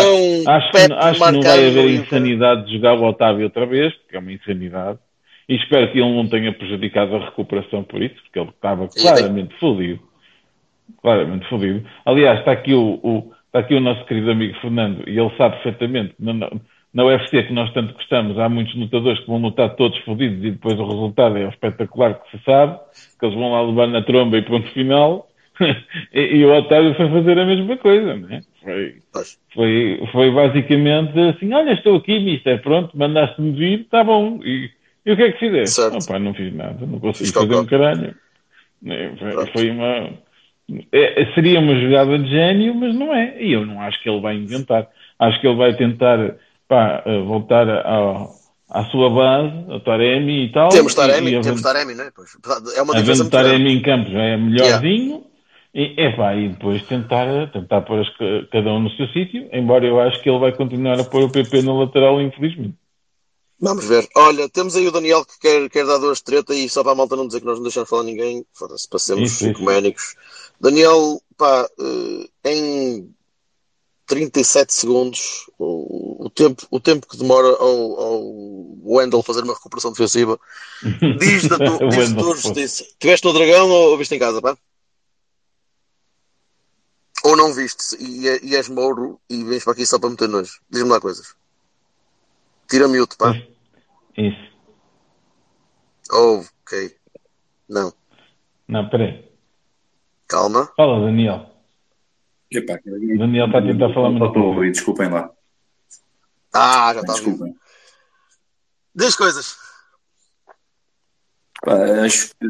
ah, 0.46 0.52
ah, 0.52 0.58
acho, 0.58 0.72
Pepe, 0.74 0.88
que, 0.88 0.94
acho 0.94 1.24
que 1.24 1.32
não 1.32 1.42
vai 1.42 1.68
haver 1.68 1.90
insanidade 1.92 2.66
de 2.66 2.74
jogar 2.74 2.96
o 2.96 3.06
Otávio 3.06 3.46
outra 3.46 3.66
vez, 3.66 3.94
porque 3.96 4.18
é 4.18 4.20
uma 4.20 4.34
insanidade. 4.34 5.00
E 5.48 5.56
espero 5.56 5.90
que 5.90 6.00
ele 6.00 6.14
não 6.14 6.28
tenha 6.28 6.52
prejudicado 6.52 7.16
a 7.16 7.26
recuperação 7.26 7.82
por 7.84 8.02
isso, 8.02 8.16
porque 8.24 8.40
ele 8.40 8.50
estava 8.50 8.90
claramente 8.90 9.50
tem... 9.50 9.60
fodido. 9.60 10.00
Claramente 11.02 11.48
fodido. 11.48 11.88
Aliás, 12.06 12.40
está 12.40 12.52
aqui 12.52 12.74
o, 12.74 13.00
o, 13.02 13.32
está 13.46 13.60
aqui 13.60 13.74
o 13.74 13.80
nosso 13.80 14.06
querido 14.06 14.30
amigo 14.30 14.60
Fernando, 14.60 15.08
e 15.08 15.18
ele 15.18 15.32
sabe 15.38 15.56
perfeitamente. 15.64 16.14
Não, 16.20 16.34
não, 16.34 16.62
na 16.94 17.06
UFC 17.06 17.44
que 17.44 17.54
nós 17.54 17.72
tanto 17.74 17.94
gostamos, 17.94 18.40
há 18.40 18.50
muitos 18.50 18.74
lutadores 18.76 19.20
que 19.20 19.28
vão 19.28 19.38
lutar 19.38 19.76
todos 19.76 19.98
fodidos 20.00 20.44
e 20.44 20.52
depois 20.52 20.80
o 20.80 20.86
resultado 20.86 21.38
é 21.38 21.46
o 21.46 21.50
espetacular 21.50 22.16
que 22.16 22.38
se 22.38 22.44
sabe, 22.44 22.80
que 23.20 23.26
eles 23.26 23.36
vão 23.36 23.52
lá 23.52 23.62
levar 23.62 23.88
na 23.88 24.02
tromba 24.02 24.38
e 24.38 24.42
ponto 24.42 24.68
final. 24.72 25.28
e, 26.14 26.22
e, 26.38 26.46
o 26.46 26.56
Otávio 26.56 26.96
foi 26.96 27.10
fazer 27.10 27.40
a 27.40 27.46
mesma 27.46 27.78
coisa, 27.78 28.16
não 28.16 28.30
é? 28.30 28.42
Foi, 28.64 28.96
foi, 29.54 30.08
foi 30.12 30.32
basicamente 30.32 31.20
assim: 31.20 31.52
olha, 31.54 31.74
estou 31.74 31.96
aqui, 31.96 32.20
mister, 32.20 32.62
pronto, 32.62 32.96
mandaste-me 32.98 33.52
vir, 33.52 33.82
está 33.82 34.04
bom. 34.04 34.40
E, 34.44 34.70
e, 35.06 35.12
o 35.12 35.16
que 35.16 35.24
é 35.24 35.32
que 35.32 35.40
fizeste? 35.40 35.82
Opa, 35.82 36.20
não 36.20 36.34
fiz 36.34 36.54
nada, 36.54 36.86
não 36.86 37.00
consegui 37.00 37.32
fazer 37.32 37.56
um 37.56 37.66
caralho. 37.66 38.16
É, 38.86 39.12
foi, 39.18 39.48
foi 39.48 39.70
uma. 39.72 40.10
É, 40.92 41.26
seria 41.34 41.60
uma 41.60 41.80
jogada 41.80 42.20
de 42.20 42.30
gênio, 42.30 42.76
mas 42.76 42.94
não 42.94 43.16
é. 43.16 43.42
E 43.42 43.54
eu 43.54 43.66
não 43.66 43.82
acho 43.82 44.02
que 44.02 44.10
ele 44.10 44.22
vai 44.22 44.36
inventar. 44.36 44.88
Acho 45.18 45.42
que 45.42 45.48
ele 45.48 45.56
vai 45.56 45.76
tentar 45.76 46.36
pá, 46.68 47.04
eh, 47.06 47.22
voltar 47.22 47.70
ao, 47.86 48.36
à 48.70 48.86
sua 48.86 49.10
base, 49.10 49.74
a 49.74 49.80
Taremi 49.80 50.46
e 50.46 50.52
tal. 50.52 50.70
Temos 50.70 50.94
Taremi, 50.94 51.36
e, 51.36 51.42
temos 51.42 51.62
Taremi, 51.62 51.96
não 51.96 52.04
é? 52.04 52.12
Pois, 52.12 52.38
é 52.76 52.82
uma 52.82 52.96
diferença 52.96 53.30
Taremi 53.30 53.74
em 53.74 53.82
campo 53.82 54.10
já 54.10 54.22
é 54.22 54.38
melhorzinho. 54.38 55.10
Yeah. 55.10 55.28
E, 55.74 56.02
epá, 56.02 56.36
e 56.36 56.50
depois 56.50 56.82
tentar, 56.88 57.52
tentar 57.52 57.82
pôr 57.82 58.00
as, 58.00 58.10
cada 58.50 58.72
um 58.72 58.80
no 58.80 58.90
seu 58.92 59.08
sítio, 59.10 59.48
embora 59.54 59.86
eu 59.86 60.00
acho 60.00 60.22
que 60.24 60.30
ele 60.30 60.40
vai 60.40 60.52
continuar 60.52 61.00
a 61.00 61.04
pôr 61.04 61.24
o 61.24 61.30
PP 61.30 61.62
no 61.62 61.80
lateral, 61.80 62.20
infelizmente. 62.20 62.76
Vamos 63.60 63.86
ver. 63.86 64.08
Olha, 64.16 64.48
temos 64.50 64.76
aí 64.76 64.88
o 64.88 64.92
Daniel 64.92 65.26
que 65.26 65.40
quer, 65.40 65.70
quer 65.70 65.86
dar 65.86 65.98
duas 65.98 66.22
treta 66.22 66.54
e 66.54 66.70
só 66.70 66.84
para 66.84 66.92
a 66.94 66.96
malta 66.96 67.16
não 67.16 67.28
dizer 67.28 67.40
que 67.40 67.46
nós 67.46 67.58
não 67.58 67.64
deixamos 67.64 67.90
falar 67.90 68.04
ninguém, 68.04 68.46
foda-se, 68.54 68.88
passemos 68.88 69.42
ecuménicos. 69.42 70.16
Daniel, 70.60 71.22
pá, 71.38 71.68
eh, 71.80 72.52
em 72.52 73.10
37 74.06 74.74
segundos, 74.74 75.50
o, 75.60 76.07
o, 76.18 76.30
tempo, 76.30 76.68
o 76.72 76.80
tempo 76.80 77.08
que 77.08 77.18
demora 77.18 77.48
ao, 77.48 78.00
ao 78.00 78.24
Wendell 78.84 79.22
fazer 79.22 79.44
uma 79.44 79.54
recuperação 79.54 79.92
defensiva, 79.92 80.40
diz 81.20 81.48
da, 81.48 81.58
tu, 81.58 81.88
diz 81.90 82.14
tua 82.14 82.36
justiça. 82.36 82.86
Tiveste 83.00 83.26
no 83.26 83.34
Dragão 83.34 83.70
ou 83.70 83.98
viste 83.98 84.16
em 84.16 84.20
casa, 84.20 84.42
pá? 84.42 84.58
Ou 87.24 87.36
não 87.36 87.54
viste 87.54 87.96
e, 88.00 88.28
é, 88.28 88.44
e 88.44 88.56
és 88.56 88.68
Mouro 88.68 89.20
e 89.30 89.44
vens 89.44 89.64
para 89.64 89.74
aqui 89.74 89.86
só 89.86 90.00
para 90.00 90.10
meter 90.10 90.28
nojo? 90.28 90.60
Diz-me 90.70 90.90
lá 90.90 91.00
coisas. 91.00 91.36
Tira 92.68 92.88
mute, 92.88 93.16
pá. 93.16 93.34
Isso. 94.18 94.58
Oh, 96.12 96.44
ok. 96.64 96.96
Não. 97.70 97.94
Não, 98.68 98.90
peraí. 98.90 99.30
Calma. 100.28 100.72
Fala, 100.76 101.06
Daniel. 101.06 101.52
Epá, 102.50 102.80
Daniel 102.86 103.48
está 103.48 103.60
a 103.60 103.62
tentar 103.62 103.94
falar 103.94 104.10
muito. 104.10 104.26
Estou 104.26 104.44
a 104.44 104.46
ouvir, 104.48 104.72
desculpem 104.72 105.10
lá. 105.10 105.37
Ah, 106.58 106.94
já 106.94 107.02
está 107.02 107.14
Desculpem. 107.14 107.56
Diz 108.96 109.16
coisas. 109.16 109.58
Pá, 111.62 111.76
acho 112.06 112.30
que 112.30 112.46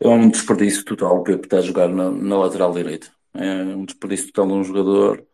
é 0.00 0.08
um 0.08 0.28
desperdício 0.28 0.84
total 0.84 1.18
o 1.18 1.22
Pepe 1.22 1.46
está 1.46 1.58
a 1.58 1.62
jogar 1.62 1.88
na, 1.88 2.10
na 2.10 2.38
lateral 2.38 2.72
direita. 2.72 3.08
É 3.34 3.62
um 3.62 3.84
desperdício 3.84 4.26
total 4.32 4.46
de 4.48 4.52
um 4.54 4.64
jogador. 4.64 5.24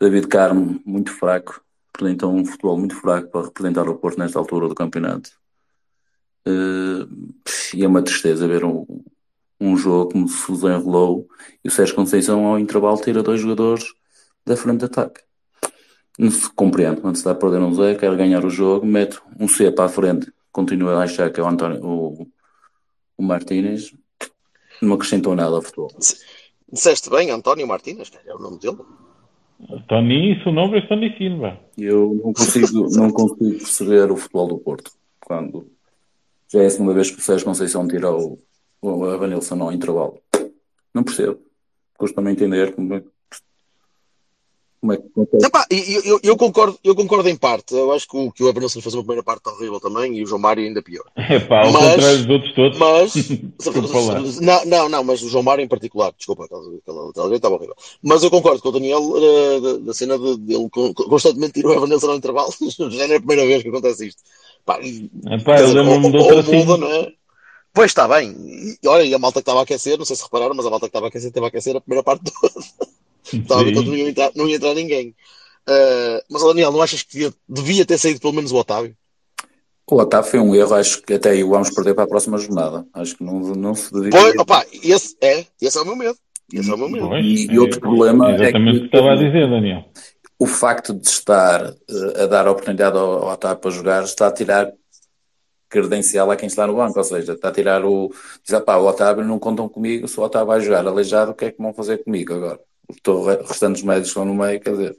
David 0.00 0.28
Carmo, 0.28 0.80
muito 0.84 1.12
fraco. 1.12 1.62
Apresentou 1.92 2.32
um 2.32 2.44
futebol 2.44 2.78
muito 2.78 2.94
fraco 2.94 3.28
para 3.28 3.46
representar 3.46 3.88
o 3.88 3.96
Porto 3.96 4.18
nesta 4.18 4.38
altura 4.38 4.68
do 4.68 4.74
campeonato. 4.74 5.30
Uh, 6.46 7.34
e 7.74 7.84
é 7.84 7.88
uma 7.88 8.02
tristeza 8.02 8.48
ver 8.48 8.64
um, 8.64 8.86
um 9.60 9.76
jogo 9.76 10.12
como 10.12 10.28
se 10.28 10.50
desenrolou 10.50 11.28
e 11.62 11.68
o 11.68 11.70
Sérgio 11.70 11.94
Conceição 11.94 12.46
ao 12.46 12.58
intervalo 12.58 13.00
tira 13.00 13.22
dois 13.22 13.40
jogadores 13.40 13.84
da 14.46 14.56
frente 14.56 14.78
de 14.78 14.84
ataque. 14.86 15.27
Não 16.18 16.30
se 16.30 16.50
compreende, 16.50 17.00
quando 17.00 17.14
se 17.14 17.20
está 17.20 17.30
a 17.30 17.34
perder 17.34 17.60
um 17.60 17.72
Zé, 17.72 17.94
quer 17.94 18.14
ganhar 18.16 18.44
o 18.44 18.50
jogo, 18.50 18.84
mete 18.84 19.20
um 19.38 19.46
C 19.46 19.70
para 19.70 19.84
a 19.84 19.88
frente, 19.88 20.32
continua 20.50 20.96
a 20.96 21.04
achar 21.04 21.30
que 21.32 21.38
é 21.38 21.42
o, 21.42 21.46
António, 21.46 21.80
o, 21.84 22.28
o 23.16 23.22
Martínez, 23.22 23.94
não 24.82 24.94
acrescentou 24.94 25.36
nada 25.36 25.54
ao 25.54 25.62
futebol. 25.62 25.90
Disseste 26.70 27.08
bem, 27.08 27.30
António 27.30 27.68
Martínez, 27.68 28.10
é 28.26 28.34
o 28.34 28.38
nome 28.38 28.58
dele. 28.58 28.78
Tony, 29.88 30.34
isso 30.34 30.52
nome 30.52 30.78
é 30.78 30.86
Tony 30.86 31.16
Silva. 31.16 31.58
Eu 31.76 32.20
não 32.24 32.32
consigo, 32.32 32.88
não 32.96 33.10
consigo 33.10 33.58
perceber 33.58 34.10
o 34.10 34.16
futebol 34.16 34.48
do 34.48 34.58
Porto. 34.58 34.92
Quando 35.20 35.70
já 36.50 36.62
é 36.62 36.66
a 36.66 36.70
segunda 36.70 36.94
vez 36.94 37.10
que 37.10 37.18
o 37.18 37.22
Sérgio 37.22 37.46
Conceição 37.46 37.86
tira 37.86 38.10
o, 38.10 38.38
o 38.80 39.12
Evanilson 39.12 39.62
ao 39.62 39.72
intervalo. 39.72 40.20
Não 40.94 41.02
percebo. 41.02 41.40
Custa-me 41.96 42.30
entender 42.30 42.74
como 42.74 42.94
é, 42.94 43.02
como 44.80 44.92
é 44.92 44.96
que 44.96 45.04
Epá, 45.44 45.66
eu, 45.70 46.02
eu, 46.04 46.20
eu, 46.22 46.36
concordo, 46.36 46.78
eu 46.84 46.94
concordo 46.94 47.28
em 47.28 47.36
parte. 47.36 47.74
Eu 47.74 47.92
acho 47.92 48.06
que 48.06 48.16
o, 48.16 48.30
que 48.30 48.44
o 48.44 48.48
Evanilson 48.48 48.80
fez 48.80 48.94
uma 48.94 49.02
primeira 49.02 49.24
parte 49.24 49.48
horrível 49.48 49.80
também 49.80 50.16
e 50.16 50.22
o 50.22 50.26
João 50.26 50.40
Mário 50.40 50.64
ainda 50.64 50.82
pior. 50.82 51.04
É 51.28 51.38
pá, 51.40 51.64
ao 51.64 51.72
mas, 51.72 51.94
contrário 51.94 52.18
dos 52.18 52.28
outros 52.28 52.54
todos. 52.54 52.78
Mas, 52.78 54.40
não, 54.40 54.64
não, 54.64 54.88
não, 54.88 55.04
mas 55.04 55.22
o 55.22 55.28
João 55.28 55.42
Mário 55.42 55.62
em 55.62 55.68
particular, 55.68 56.12
desculpa, 56.16 56.44
estava 56.44 57.54
horrível. 57.54 57.76
Mas 58.02 58.22
eu 58.22 58.30
concordo 58.30 58.62
com 58.62 58.68
o 58.68 58.72
Daniel 58.72 59.02
uh, 59.02 59.60
da, 59.60 59.76
da, 59.78 59.94
cena 59.94 60.18
de, 60.18 60.36
de 60.38 60.54
ele 60.54 60.70
constantemente 60.70 61.54
tirar 61.54 61.70
o 61.70 61.74
Evanilson 61.74 62.10
ao 62.10 62.16
intervalo. 62.16 62.52
Já 62.90 63.06
não 63.06 63.14
é 63.14 63.16
a 63.16 63.20
primeira 63.20 63.46
vez 63.46 63.62
que 63.62 63.68
acontece 63.68 64.08
isto. 64.08 64.22
Pá, 64.64 64.78
Epá, 64.80 65.60
eu 65.60 65.72
lembro-me 65.72 66.10
de 66.10 66.18
outra 66.18 66.42
muda, 66.42 66.76
não 66.76 66.90
é? 66.90 67.12
Pois 67.72 67.90
está 67.90 68.08
bem. 68.08 68.34
E, 68.82 68.88
olha, 68.88 69.04
e 69.04 69.14
a 69.14 69.18
malta 69.18 69.40
que 69.40 69.42
estava 69.42 69.60
a 69.60 69.62
aquecer, 69.62 69.98
não 69.98 70.04
sei 70.04 70.16
se 70.16 70.22
repararam, 70.22 70.54
mas 70.54 70.66
a 70.66 70.70
malta 70.70 70.86
que 70.86 70.90
estava 70.90 71.06
a 71.06 71.08
aquecer 71.08 71.30
teve 71.30 71.46
a 71.46 71.48
aquecer 71.48 71.76
a 71.76 71.80
primeira 71.80 72.02
parte 72.02 72.24
toda. 72.24 72.54
Estava 73.32 73.70
não 73.70 73.94
ia 73.94 74.08
entrar, 74.08 74.30
não 74.34 74.48
ia 74.48 74.56
entrar 74.56 74.74
ninguém. 74.74 75.14
Uh, 75.68 76.22
mas, 76.30 76.42
Daniel, 76.42 76.72
não 76.72 76.80
achas 76.80 77.02
que 77.02 77.12
devia, 77.12 77.34
devia, 77.48 77.84
ter 77.84 77.98
saído 77.98 78.20
pelo 78.20 78.32
menos 78.32 78.52
o 78.52 78.56
Otávio? 78.56 78.96
O 79.90 79.96
Otávio 79.96 80.30
foi 80.30 80.40
um 80.40 80.54
erro, 80.54 80.74
acho 80.74 81.02
que 81.02 81.14
até 81.14 81.30
aí 81.30 81.42
vamos 81.42 81.70
perder 81.70 81.94
para 81.94 82.04
a 82.04 82.08
próxima 82.08 82.38
jornada. 82.38 82.86
Acho 82.94 83.16
que 83.16 83.24
não, 83.24 83.40
não 83.40 83.74
se 83.74 83.92
devia. 83.92 84.10
Pois, 84.10 84.34
opa, 84.36 84.64
esse 84.82 85.16
é, 85.20 85.44
esse 85.60 85.76
é 85.76 85.80
o 85.80 85.84
meu 85.84 85.96
medo. 85.96 86.16
Esse 86.52 86.68
e, 86.68 86.70
é 86.70 86.74
o 86.74 86.78
meu 86.78 86.88
medo. 86.88 87.16
E, 87.16 87.46
e 87.46 87.58
outro 87.58 87.80
problema. 87.80 88.30
É 88.30 88.34
exatamente 88.34 88.78
o 88.78 88.82
que, 88.82 88.88
que 88.88 88.96
estava 88.96 89.12
a 89.12 89.16
dizer, 89.16 89.50
Daniel. 89.50 89.84
O 90.38 90.46
facto 90.46 90.94
de 90.94 91.06
estar 91.06 91.70
uh, 91.70 92.22
a 92.22 92.26
dar 92.26 92.46
a 92.46 92.50
oportunidade 92.50 92.96
ao, 92.96 93.24
ao 93.24 93.32
Otávio 93.32 93.58
para 93.58 93.70
jogar 93.70 94.04
está 94.04 94.28
a 94.28 94.32
tirar 94.32 94.72
credencial 95.68 96.30
a 96.30 96.36
quem 96.36 96.46
está 96.46 96.66
no 96.66 96.76
banco, 96.76 96.98
ou 96.98 97.04
seja, 97.04 97.34
está 97.34 97.48
a 97.48 97.52
tirar 97.52 97.84
o. 97.84 98.10
Diz, 98.42 98.58
pá, 98.60 98.76
o 98.76 98.86
Otávio 98.86 99.24
não 99.24 99.38
contam 99.38 99.68
comigo, 99.68 100.08
se 100.08 100.18
o 100.18 100.22
Otávio 100.22 100.46
vai 100.46 100.60
jogar 100.60 100.86
aleijado, 100.86 101.32
o 101.32 101.34
que 101.34 101.46
é 101.46 101.50
que 101.50 101.60
vão 101.60 101.74
fazer 101.74 101.98
comigo 101.98 102.34
agora? 102.34 102.60
Os 102.88 103.48
restantes 103.48 103.82
médicos 103.82 104.08
estão 104.08 104.24
no 104.24 104.34
meio, 104.34 104.60
quer 104.60 104.70
dizer. 104.70 104.96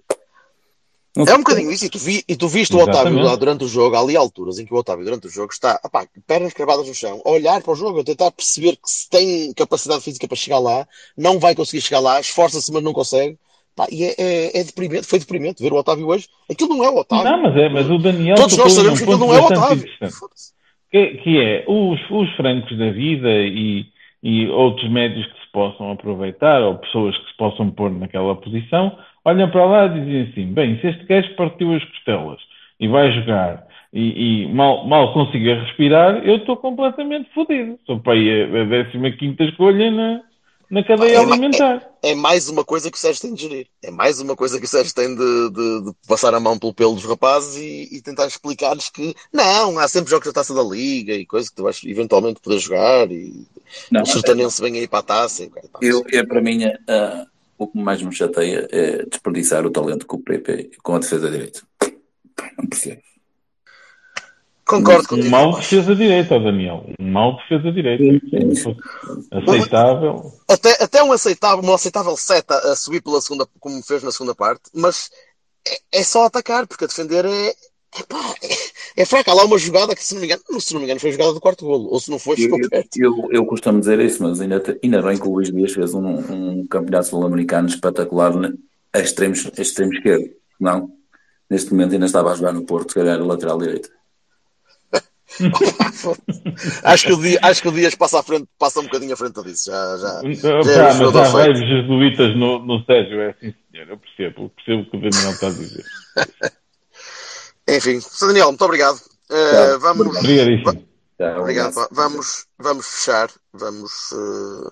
É 1.17 1.33
um 1.33 1.39
bocadinho 1.39 1.71
isso, 1.71 1.85
e 1.85 1.89
tu, 1.89 1.97
vi, 1.97 2.23
e 2.27 2.35
tu 2.35 2.47
viste 2.47 2.75
Exatamente. 2.75 2.97
o 2.97 3.01
Otávio 3.01 3.23
lá 3.23 3.35
durante 3.35 3.63
o 3.63 3.67
jogo, 3.67 3.95
ali 3.95 4.15
a 4.15 4.19
alturas 4.19 4.59
em 4.59 4.65
que 4.65 4.73
o 4.73 4.77
Otávio 4.77 5.03
durante 5.03 5.27
o 5.27 5.29
jogo 5.29 5.51
está, 5.51 5.79
opá, 5.83 6.07
pernas 6.25 6.53
cravadas 6.53 6.87
no 6.87 6.93
chão, 6.93 7.21
a 7.25 7.29
olhar 7.31 7.61
para 7.61 7.73
o 7.73 7.75
jogo, 7.75 7.99
a 7.99 8.03
tentar 8.03 8.31
perceber 8.31 8.75
que 8.75 8.89
se 8.89 9.09
tem 9.09 9.51
capacidade 9.53 10.01
física 10.01 10.27
para 10.27 10.37
chegar 10.37 10.59
lá, 10.59 10.87
não 11.17 11.39
vai 11.39 11.55
conseguir 11.55 11.81
chegar 11.81 11.99
lá, 11.99 12.19
esforça-se, 12.19 12.71
mas 12.71 12.83
não 12.83 12.93
consegue. 12.93 13.37
Pá, 13.75 13.87
e 13.91 14.03
é, 14.03 14.15
é, 14.17 14.59
é, 14.59 14.63
deprimente, 14.63 15.07
foi 15.07 15.19
deprimente 15.19 15.63
ver 15.63 15.73
o 15.73 15.77
Otávio 15.77 16.07
hoje. 16.07 16.27
Aquilo 16.49 16.69
não 16.69 16.83
é 16.83 16.89
o 16.89 16.97
Otávio. 16.97 17.25
Não, 17.25 17.41
mas, 17.41 17.57
é, 17.57 17.69
mas 17.69 17.89
o 17.89 17.97
Daniel. 17.97 18.35
Todos 18.35 18.57
nós 18.57 18.71
sabemos 18.71 18.99
que 18.99 19.05
aquilo 19.05 19.19
não 19.19 19.33
é 19.33 19.39
o 19.39 19.45
Otávio 19.45 19.89
que, 20.91 21.17
que 21.17 21.39
é 21.39 21.65
os, 21.67 21.99
os 22.09 22.35
francos 22.35 22.77
da 22.77 22.91
vida 22.91 23.29
e, 23.29 23.85
e 24.23 24.47
outros 24.47 24.89
médios 24.91 25.25
que 25.25 25.38
possam 25.51 25.91
aproveitar 25.91 26.61
ou 26.61 26.77
pessoas 26.77 27.17
que 27.17 27.31
se 27.31 27.37
possam 27.37 27.69
pôr 27.71 27.91
naquela 27.91 28.35
posição, 28.35 28.97
olham 29.25 29.49
para 29.49 29.65
lá 29.65 29.85
e 29.85 29.99
dizem 29.99 30.21
assim: 30.21 30.53
bem, 30.53 30.79
se 30.79 30.87
este 30.87 31.05
gajo 31.05 31.35
partiu 31.35 31.73
as 31.75 31.83
costelas 31.83 32.39
e 32.79 32.87
vai 32.87 33.11
jogar 33.11 33.67
e, 33.93 34.43
e 34.43 34.47
mal, 34.53 34.85
mal 34.85 35.13
consiga 35.13 35.61
respirar, 35.61 36.17
eu 36.23 36.37
estou 36.37 36.57
completamente 36.57 37.29
fodido. 37.33 37.77
Sou 37.85 37.99
para 37.99 38.13
aí 38.13 38.43
a, 38.43 39.07
a 39.07 39.11
15 39.11 39.43
escolha 39.43 39.91
na, 39.91 40.21
na 40.69 40.83
cadeia 40.83 41.15
é, 41.15 41.17
alimentar. 41.17 41.89
É, 42.03 42.11
é, 42.11 42.15
mais 42.15 42.47
uma 42.47 42.63
coisa 42.63 42.91
que 42.91 42.97
o 42.97 42.99
Sérgio 42.99 43.21
tem 43.21 43.33
de 43.33 43.41
gerir. 43.41 43.67
É 43.81 43.89
mais 43.89 44.19
uma 44.19 44.35
coisa 44.35 44.59
que 44.59 44.65
o 44.65 44.67
Sérgio 44.67 44.93
tem 44.93 45.15
de, 45.15 45.49
de, 45.49 45.81
de 45.85 45.91
passar 46.07 46.33
a 46.33 46.39
mão 46.39 46.59
pelo 46.59 46.73
pelo 46.73 46.93
dos 46.93 47.05
rapazes 47.05 47.55
e, 47.55 47.97
e 47.97 48.01
tentar 48.01 48.27
explicar-lhes 48.27 48.89
que 48.89 49.15
não, 49.33 49.79
há 49.79 49.87
sempre 49.87 50.11
jogos 50.11 50.27
da 50.27 50.33
taça 50.33 50.53
da 50.53 50.63
liga 50.63 51.13
e 51.13 51.25
coisas 51.25 51.49
que 51.49 51.55
tu 51.55 51.63
vais 51.63 51.81
eventualmente 51.83 52.39
poder 52.39 52.59
jogar 52.59 53.11
e 53.11 53.47
não, 53.91 54.03
o 54.03 54.05
sertanense 54.05 54.61
vem 54.61 54.77
aí 54.77 54.87
para 54.87 54.99
a 54.99 55.03
taça. 55.03 55.43
E, 55.43 55.51
eu, 55.81 56.03
é 56.13 56.23
para 56.23 56.41
mim, 56.41 56.65
uh, 56.65 57.27
o 57.57 57.67
que 57.67 57.77
mais 57.77 58.01
me 58.01 58.13
chateia 58.13 58.67
é 58.71 59.05
desperdiçar 59.05 59.65
o 59.65 59.71
talento 59.71 60.05
com 60.05 60.17
o 60.17 60.23
PP 60.23 60.71
com 60.83 60.95
a 60.95 60.99
defesa 60.99 61.29
direita. 61.29 61.61
Não 62.57 62.67
percebo. 62.67 63.01
Concordo 64.69 65.07
com 65.07 65.15
Um 65.15 65.29
mal 65.31 65.55
defesa 65.55 65.95
direita, 65.95 66.39
Daniel. 66.39 66.85
Um 66.99 67.11
mal 67.11 67.37
defesa 67.37 67.71
direita. 67.71 68.21
Aceitável. 69.31 70.31
Até, 70.47 70.83
até 70.83 71.03
um 71.03 71.11
aceitável, 71.11 71.67
um 71.67 71.73
aceitável 71.73 72.15
seta 72.15 72.53
a 72.53 72.75
subir 72.75 73.01
pela 73.01 73.19
segunda, 73.19 73.47
como 73.59 73.81
fez 73.81 74.03
na 74.03 74.11
segunda 74.11 74.35
parte, 74.35 74.69
mas 74.71 75.09
é, 75.67 75.99
é 75.99 76.03
só 76.03 76.25
atacar, 76.25 76.67
porque 76.67 76.83
a 76.83 76.87
defender 76.87 77.25
é, 77.25 77.47
é, 77.49 78.03
pá, 78.07 78.35
é, 78.43 79.01
é 79.01 79.05
fraca. 79.05 79.31
Há 79.31 79.33
lá 79.33 79.45
uma 79.45 79.57
jogada 79.57 79.95
que, 79.95 80.03
se 80.03 80.13
não 80.13 80.21
me 80.21 80.27
engano, 80.27 80.61
se 80.61 80.71
não 80.71 80.79
me 80.79 80.85
engano, 80.85 80.99
foi 80.99 81.09
a 81.09 81.13
jogada 81.13 81.33
do 81.33 81.41
quarto 81.41 81.65
golo, 81.65 81.89
ou 81.89 81.99
se 81.99 82.11
não 82.11 82.19
foi, 82.19 82.35
ficou 82.35 82.59
eu, 82.59 82.69
perto. 82.69 82.95
Eu, 82.95 83.17
eu, 83.17 83.29
eu 83.31 83.45
costumo 83.47 83.79
dizer 83.79 83.99
isso, 83.99 84.21
mas 84.21 84.39
ainda, 84.39 84.61
ainda 84.83 85.01
bem 85.01 85.17
que 85.17 85.27
o 85.27 85.33
Luís 85.33 85.51
Dias 85.51 85.73
fez 85.73 85.95
um, 85.95 86.07
um 86.07 86.67
campeonato 86.67 87.07
sul-americano 87.07 87.67
espetacular 87.67 88.33
a 88.93 88.99
extremos, 88.99 89.49
a 89.57 89.61
extremo 89.63 89.93
esquerdo. 89.95 90.29
Não, 90.59 90.91
neste 91.49 91.71
momento 91.71 91.93
ainda 91.93 92.05
estava 92.05 92.31
a 92.31 92.35
jogar 92.35 92.53
no 92.53 92.67
Porto, 92.67 92.89
se 92.89 92.95
calhar 92.99 93.19
lateral 93.19 93.57
direito. 93.57 93.97
acho, 96.83 97.05
que 97.05 97.13
o 97.13 97.21
dia, 97.21 97.39
acho 97.41 97.61
que 97.61 97.67
o 97.67 97.71
Dias 97.71 97.95
passa, 97.95 98.19
à 98.19 98.23
frente, 98.23 98.47
passa 98.57 98.79
um 98.79 98.83
bocadinho 98.83 99.13
à 99.13 99.17
frente 99.17 99.41
disso. 99.43 99.71
Já, 99.71 99.97
já, 99.97 100.21
já, 100.33 100.49
é 100.49 100.93
mas 100.93 101.15
há 101.15 101.23
vários 101.29 101.59
jesuítas 101.59 102.35
no, 102.35 102.59
no 102.59 102.83
Sérgio, 102.85 103.21
é 103.21 103.29
assim, 103.29 103.53
senhor. 103.71 103.89
Eu 103.89 103.97
percebo, 103.97 104.43
eu 104.43 104.49
percebo 104.49 104.81
o 104.81 104.85
que 104.89 104.97
o 104.97 105.09
Daniel 105.09 105.31
está 105.31 105.47
a 105.47 105.51
dizer. 105.51 105.85
Enfim. 107.69 107.99
Daniel, 108.21 108.47
muito 108.47 108.65
obrigado. 108.65 108.97
Uh, 109.29 109.79
vamos, 109.79 110.17
Obrigadíssimo. 110.17 110.87
Obrigado. 111.37 111.87
Vamos, 111.91 112.45
vamos 112.57 112.87
fechar. 112.87 113.29
Vamos. 113.53 114.11
Uh, 114.11 114.71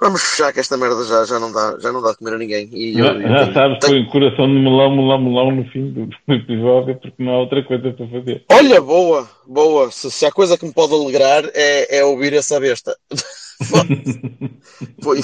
vamos 0.00 0.22
fechar 0.22 0.52
que 0.52 0.60
esta 0.60 0.76
merda 0.76 1.04
já, 1.04 1.24
já, 1.24 1.38
não, 1.38 1.52
dá, 1.52 1.76
já 1.78 1.92
não 1.92 2.02
dá 2.02 2.12
de 2.12 2.18
comer 2.18 2.34
a 2.34 2.38
ninguém. 2.38 2.68
E 2.72 2.94
já, 2.94 3.12
eu, 3.12 3.28
já 3.28 3.52
sabes, 3.52 3.78
tenho... 3.78 3.92
foi 3.92 4.00
o 4.02 4.10
coração 4.10 4.46
de 4.46 4.54
melão, 4.54 4.94
melão, 4.94 5.20
melão 5.20 5.50
no 5.52 5.64
fim 5.70 5.90
do, 5.90 6.06
do, 6.06 6.34
episódio, 6.34 6.96
porque 6.96 7.22
não 7.22 7.32
há 7.32 7.38
outra 7.38 7.62
coisa 7.62 7.92
para 7.92 8.08
fazer. 8.08 8.44
Olha, 8.50 8.80
boa, 8.80 9.28
boa. 9.46 9.90
Se, 9.90 10.10
se 10.10 10.26
há 10.26 10.32
coisa 10.32 10.58
que 10.58 10.66
me 10.66 10.72
pode 10.72 10.94
alegrar 10.94 11.44
é, 11.54 11.98
é 11.98 12.04
ouvir 12.04 12.32
essa 12.32 12.58
besta. 12.60 12.96
foi. 15.02 15.20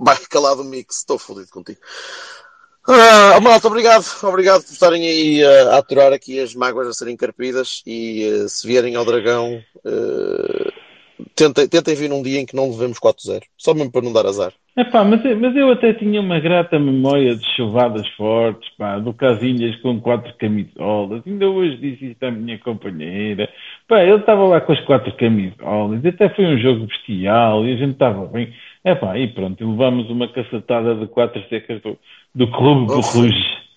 Vai 0.00 0.16
calado 0.30 0.62
o 0.62 0.64
mix, 0.64 0.98
estou 0.98 1.18
fodido 1.18 1.48
contigo. 1.50 1.80
Ah, 2.90 3.38
malta, 3.42 3.66
obrigado, 3.66 4.06
obrigado 4.22 4.64
por 4.64 4.72
estarem 4.72 5.06
aí 5.06 5.44
uh, 5.44 5.72
a 5.72 5.76
aturar 5.76 6.10
aqui 6.10 6.40
as 6.40 6.54
mágoas 6.54 6.88
a 6.88 6.94
serem 6.94 7.18
carpidas 7.18 7.82
e 7.86 8.26
uh, 8.26 8.48
se 8.48 8.66
vierem 8.66 8.96
ao 8.96 9.04
dragão, 9.04 9.62
uh, 9.84 10.72
tentem, 11.34 11.68
tentem 11.68 11.94
vir 11.94 12.08
num 12.08 12.22
dia 12.22 12.40
em 12.40 12.46
que 12.46 12.56
não 12.56 12.70
levemos 12.70 12.98
4-0, 12.98 13.42
só 13.56 13.74
mesmo 13.74 13.92
para 13.92 14.02
não 14.02 14.12
dar 14.12 14.26
azar. 14.26 14.52
Epá, 14.76 15.02
mas, 15.02 15.22
mas 15.40 15.56
eu 15.56 15.72
até 15.72 15.92
tinha 15.92 16.20
uma 16.20 16.38
grata 16.38 16.78
memória 16.78 17.34
de 17.34 17.44
chuvadas 17.56 18.06
fortes, 18.16 18.68
pá, 18.78 18.98
do 18.98 19.12
Casilhas 19.12 19.74
com 19.76 20.00
quatro 20.00 20.32
camisolas, 20.38 21.22
ainda 21.26 21.48
hoje 21.48 21.76
disse 21.78 22.10
isto 22.12 22.22
à 22.22 22.30
minha 22.30 22.58
companheira, 22.58 23.48
pá, 23.88 24.02
ele 24.02 24.16
estava 24.20 24.44
lá 24.44 24.60
com 24.60 24.72
as 24.72 24.80
quatro 24.84 25.12
camisolas, 25.16 26.04
até 26.06 26.28
foi 26.28 26.46
um 26.46 26.58
jogo 26.58 26.86
bestial 26.86 27.66
e 27.66 27.72
a 27.72 27.76
gente 27.76 27.92
estava 27.92 28.24
bem, 28.26 28.52
epá, 28.84 29.18
e 29.18 29.26
pronto, 29.28 29.62
e 29.62 29.66
levamos 29.66 30.08
uma 30.10 30.28
cacetada 30.28 30.94
de 30.94 31.06
quatro 31.08 31.42
secas 31.48 31.82
do 31.82 31.98
do 32.34 32.46
Clube 32.50 32.86
do 32.86 33.00
Rouge. 33.00 33.67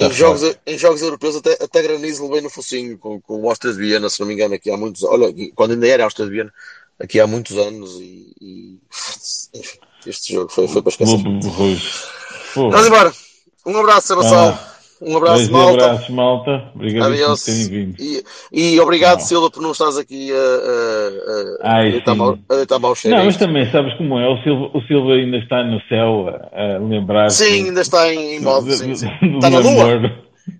Em 0.00 0.12
jogos, 0.12 0.56
em 0.66 0.78
jogos 0.78 1.00
europeus 1.00 1.36
até, 1.36 1.52
até 1.52 1.82
granizo 1.82 2.24
levei 2.24 2.42
no 2.42 2.50
focinho 2.50 2.98
com, 2.98 3.20
com 3.20 3.40
o 3.40 3.54
de 3.54 3.72
Viena, 3.72 4.10
se 4.10 4.20
não 4.20 4.26
me 4.26 4.34
engano, 4.34 4.54
aqui 4.54 4.70
há 4.70 4.76
muitos 4.76 5.02
Olha, 5.04 5.32
quando 5.54 5.72
ainda 5.72 5.86
era 5.86 6.06
de 6.08 6.30
Viena, 6.30 6.52
aqui 6.98 7.18
há 7.18 7.26
muitos 7.26 7.56
anos 7.56 7.94
e, 8.00 8.34
e 8.40 8.78
enfim, 9.54 9.78
este 10.06 10.34
jogo 10.34 10.50
foi, 10.50 10.68
foi 10.68 10.82
para 10.82 10.90
esquecer. 10.90 11.18
Vamos 12.54 12.86
embora. 12.86 13.12
Um 13.64 13.78
abraço, 13.78 14.08
Sebastião. 14.08 14.48
Ah. 14.48 14.69
Um 15.00 15.16
abraço, 15.16 15.50
malta. 15.50 15.70
Um 15.70 15.74
abraço, 15.74 16.12
malta. 16.12 16.70
Obrigado 16.74 17.16
por 17.16 17.38
terem 17.38 17.68
vindo. 17.68 17.96
E, 17.98 18.22
e 18.52 18.80
obrigado, 18.80 19.20
Silva, 19.20 19.50
por 19.50 19.62
não 19.62 19.72
estás 19.72 19.96
aqui 19.96 20.30
a, 20.30 20.36
a, 20.36 21.68
a, 21.68 21.76
Ai, 21.76 21.90
deitar, 21.92 22.14
mal, 22.14 22.38
a 22.48 22.54
deitar 22.54 22.78
mal 22.78 22.94
cheiro. 22.94 23.16
Não, 23.16 23.24
mas 23.24 23.36
também 23.36 23.70
sabes 23.70 23.94
como 23.96 24.18
é. 24.18 24.28
O 24.28 24.42
Silva, 24.42 24.70
o 24.76 24.82
Silva 24.82 25.12
ainda 25.14 25.38
está 25.38 25.64
no 25.64 25.80
céu 25.88 26.28
a, 26.28 26.74
a 26.74 26.78
lembrar. 26.78 27.30
Sim, 27.30 27.68
ainda 27.68 27.80
está 27.80 28.12
em, 28.12 28.36
em 28.36 28.40
modo. 28.40 28.70
Sim, 28.72 28.94
sim. 28.94 29.08
Está 29.22 29.48
na 29.48 29.58
lua. 29.58 30.12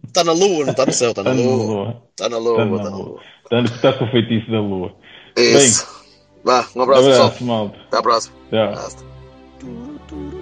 Está 0.06 0.24
na 0.24 0.32
lua, 0.32 0.64
não 0.64 0.70
está 0.70 0.86
no 0.86 0.92
céu, 0.92 1.10
está 1.10 1.22
na, 1.22 1.32
lua. 1.32 2.02
Está 2.10 2.28
na 2.28 2.38
lua. 2.38 2.62
Está 2.62 2.90
na 2.90 2.96
lua. 2.96 3.20
Está, 3.44 3.60
está 3.74 3.92
com 3.92 4.04
o 4.06 4.10
feitiço 4.10 4.50
da 4.50 4.60
lua. 4.60 4.92
Isso. 5.36 5.84
Bem, 5.84 6.00
Vá, 6.42 6.66
um 6.74 6.82
abraço, 6.82 7.02
um 7.08 7.12
abraço 7.12 7.32
pessoal. 7.32 7.42
Malta. 7.42 7.78
Até 7.88 7.96
à 7.98 8.02
próxima. 8.02 8.34
Tchau. 8.50 10.39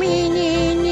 Nee, 0.00 0.28
nee, 0.30 0.74
nee. 0.76 0.90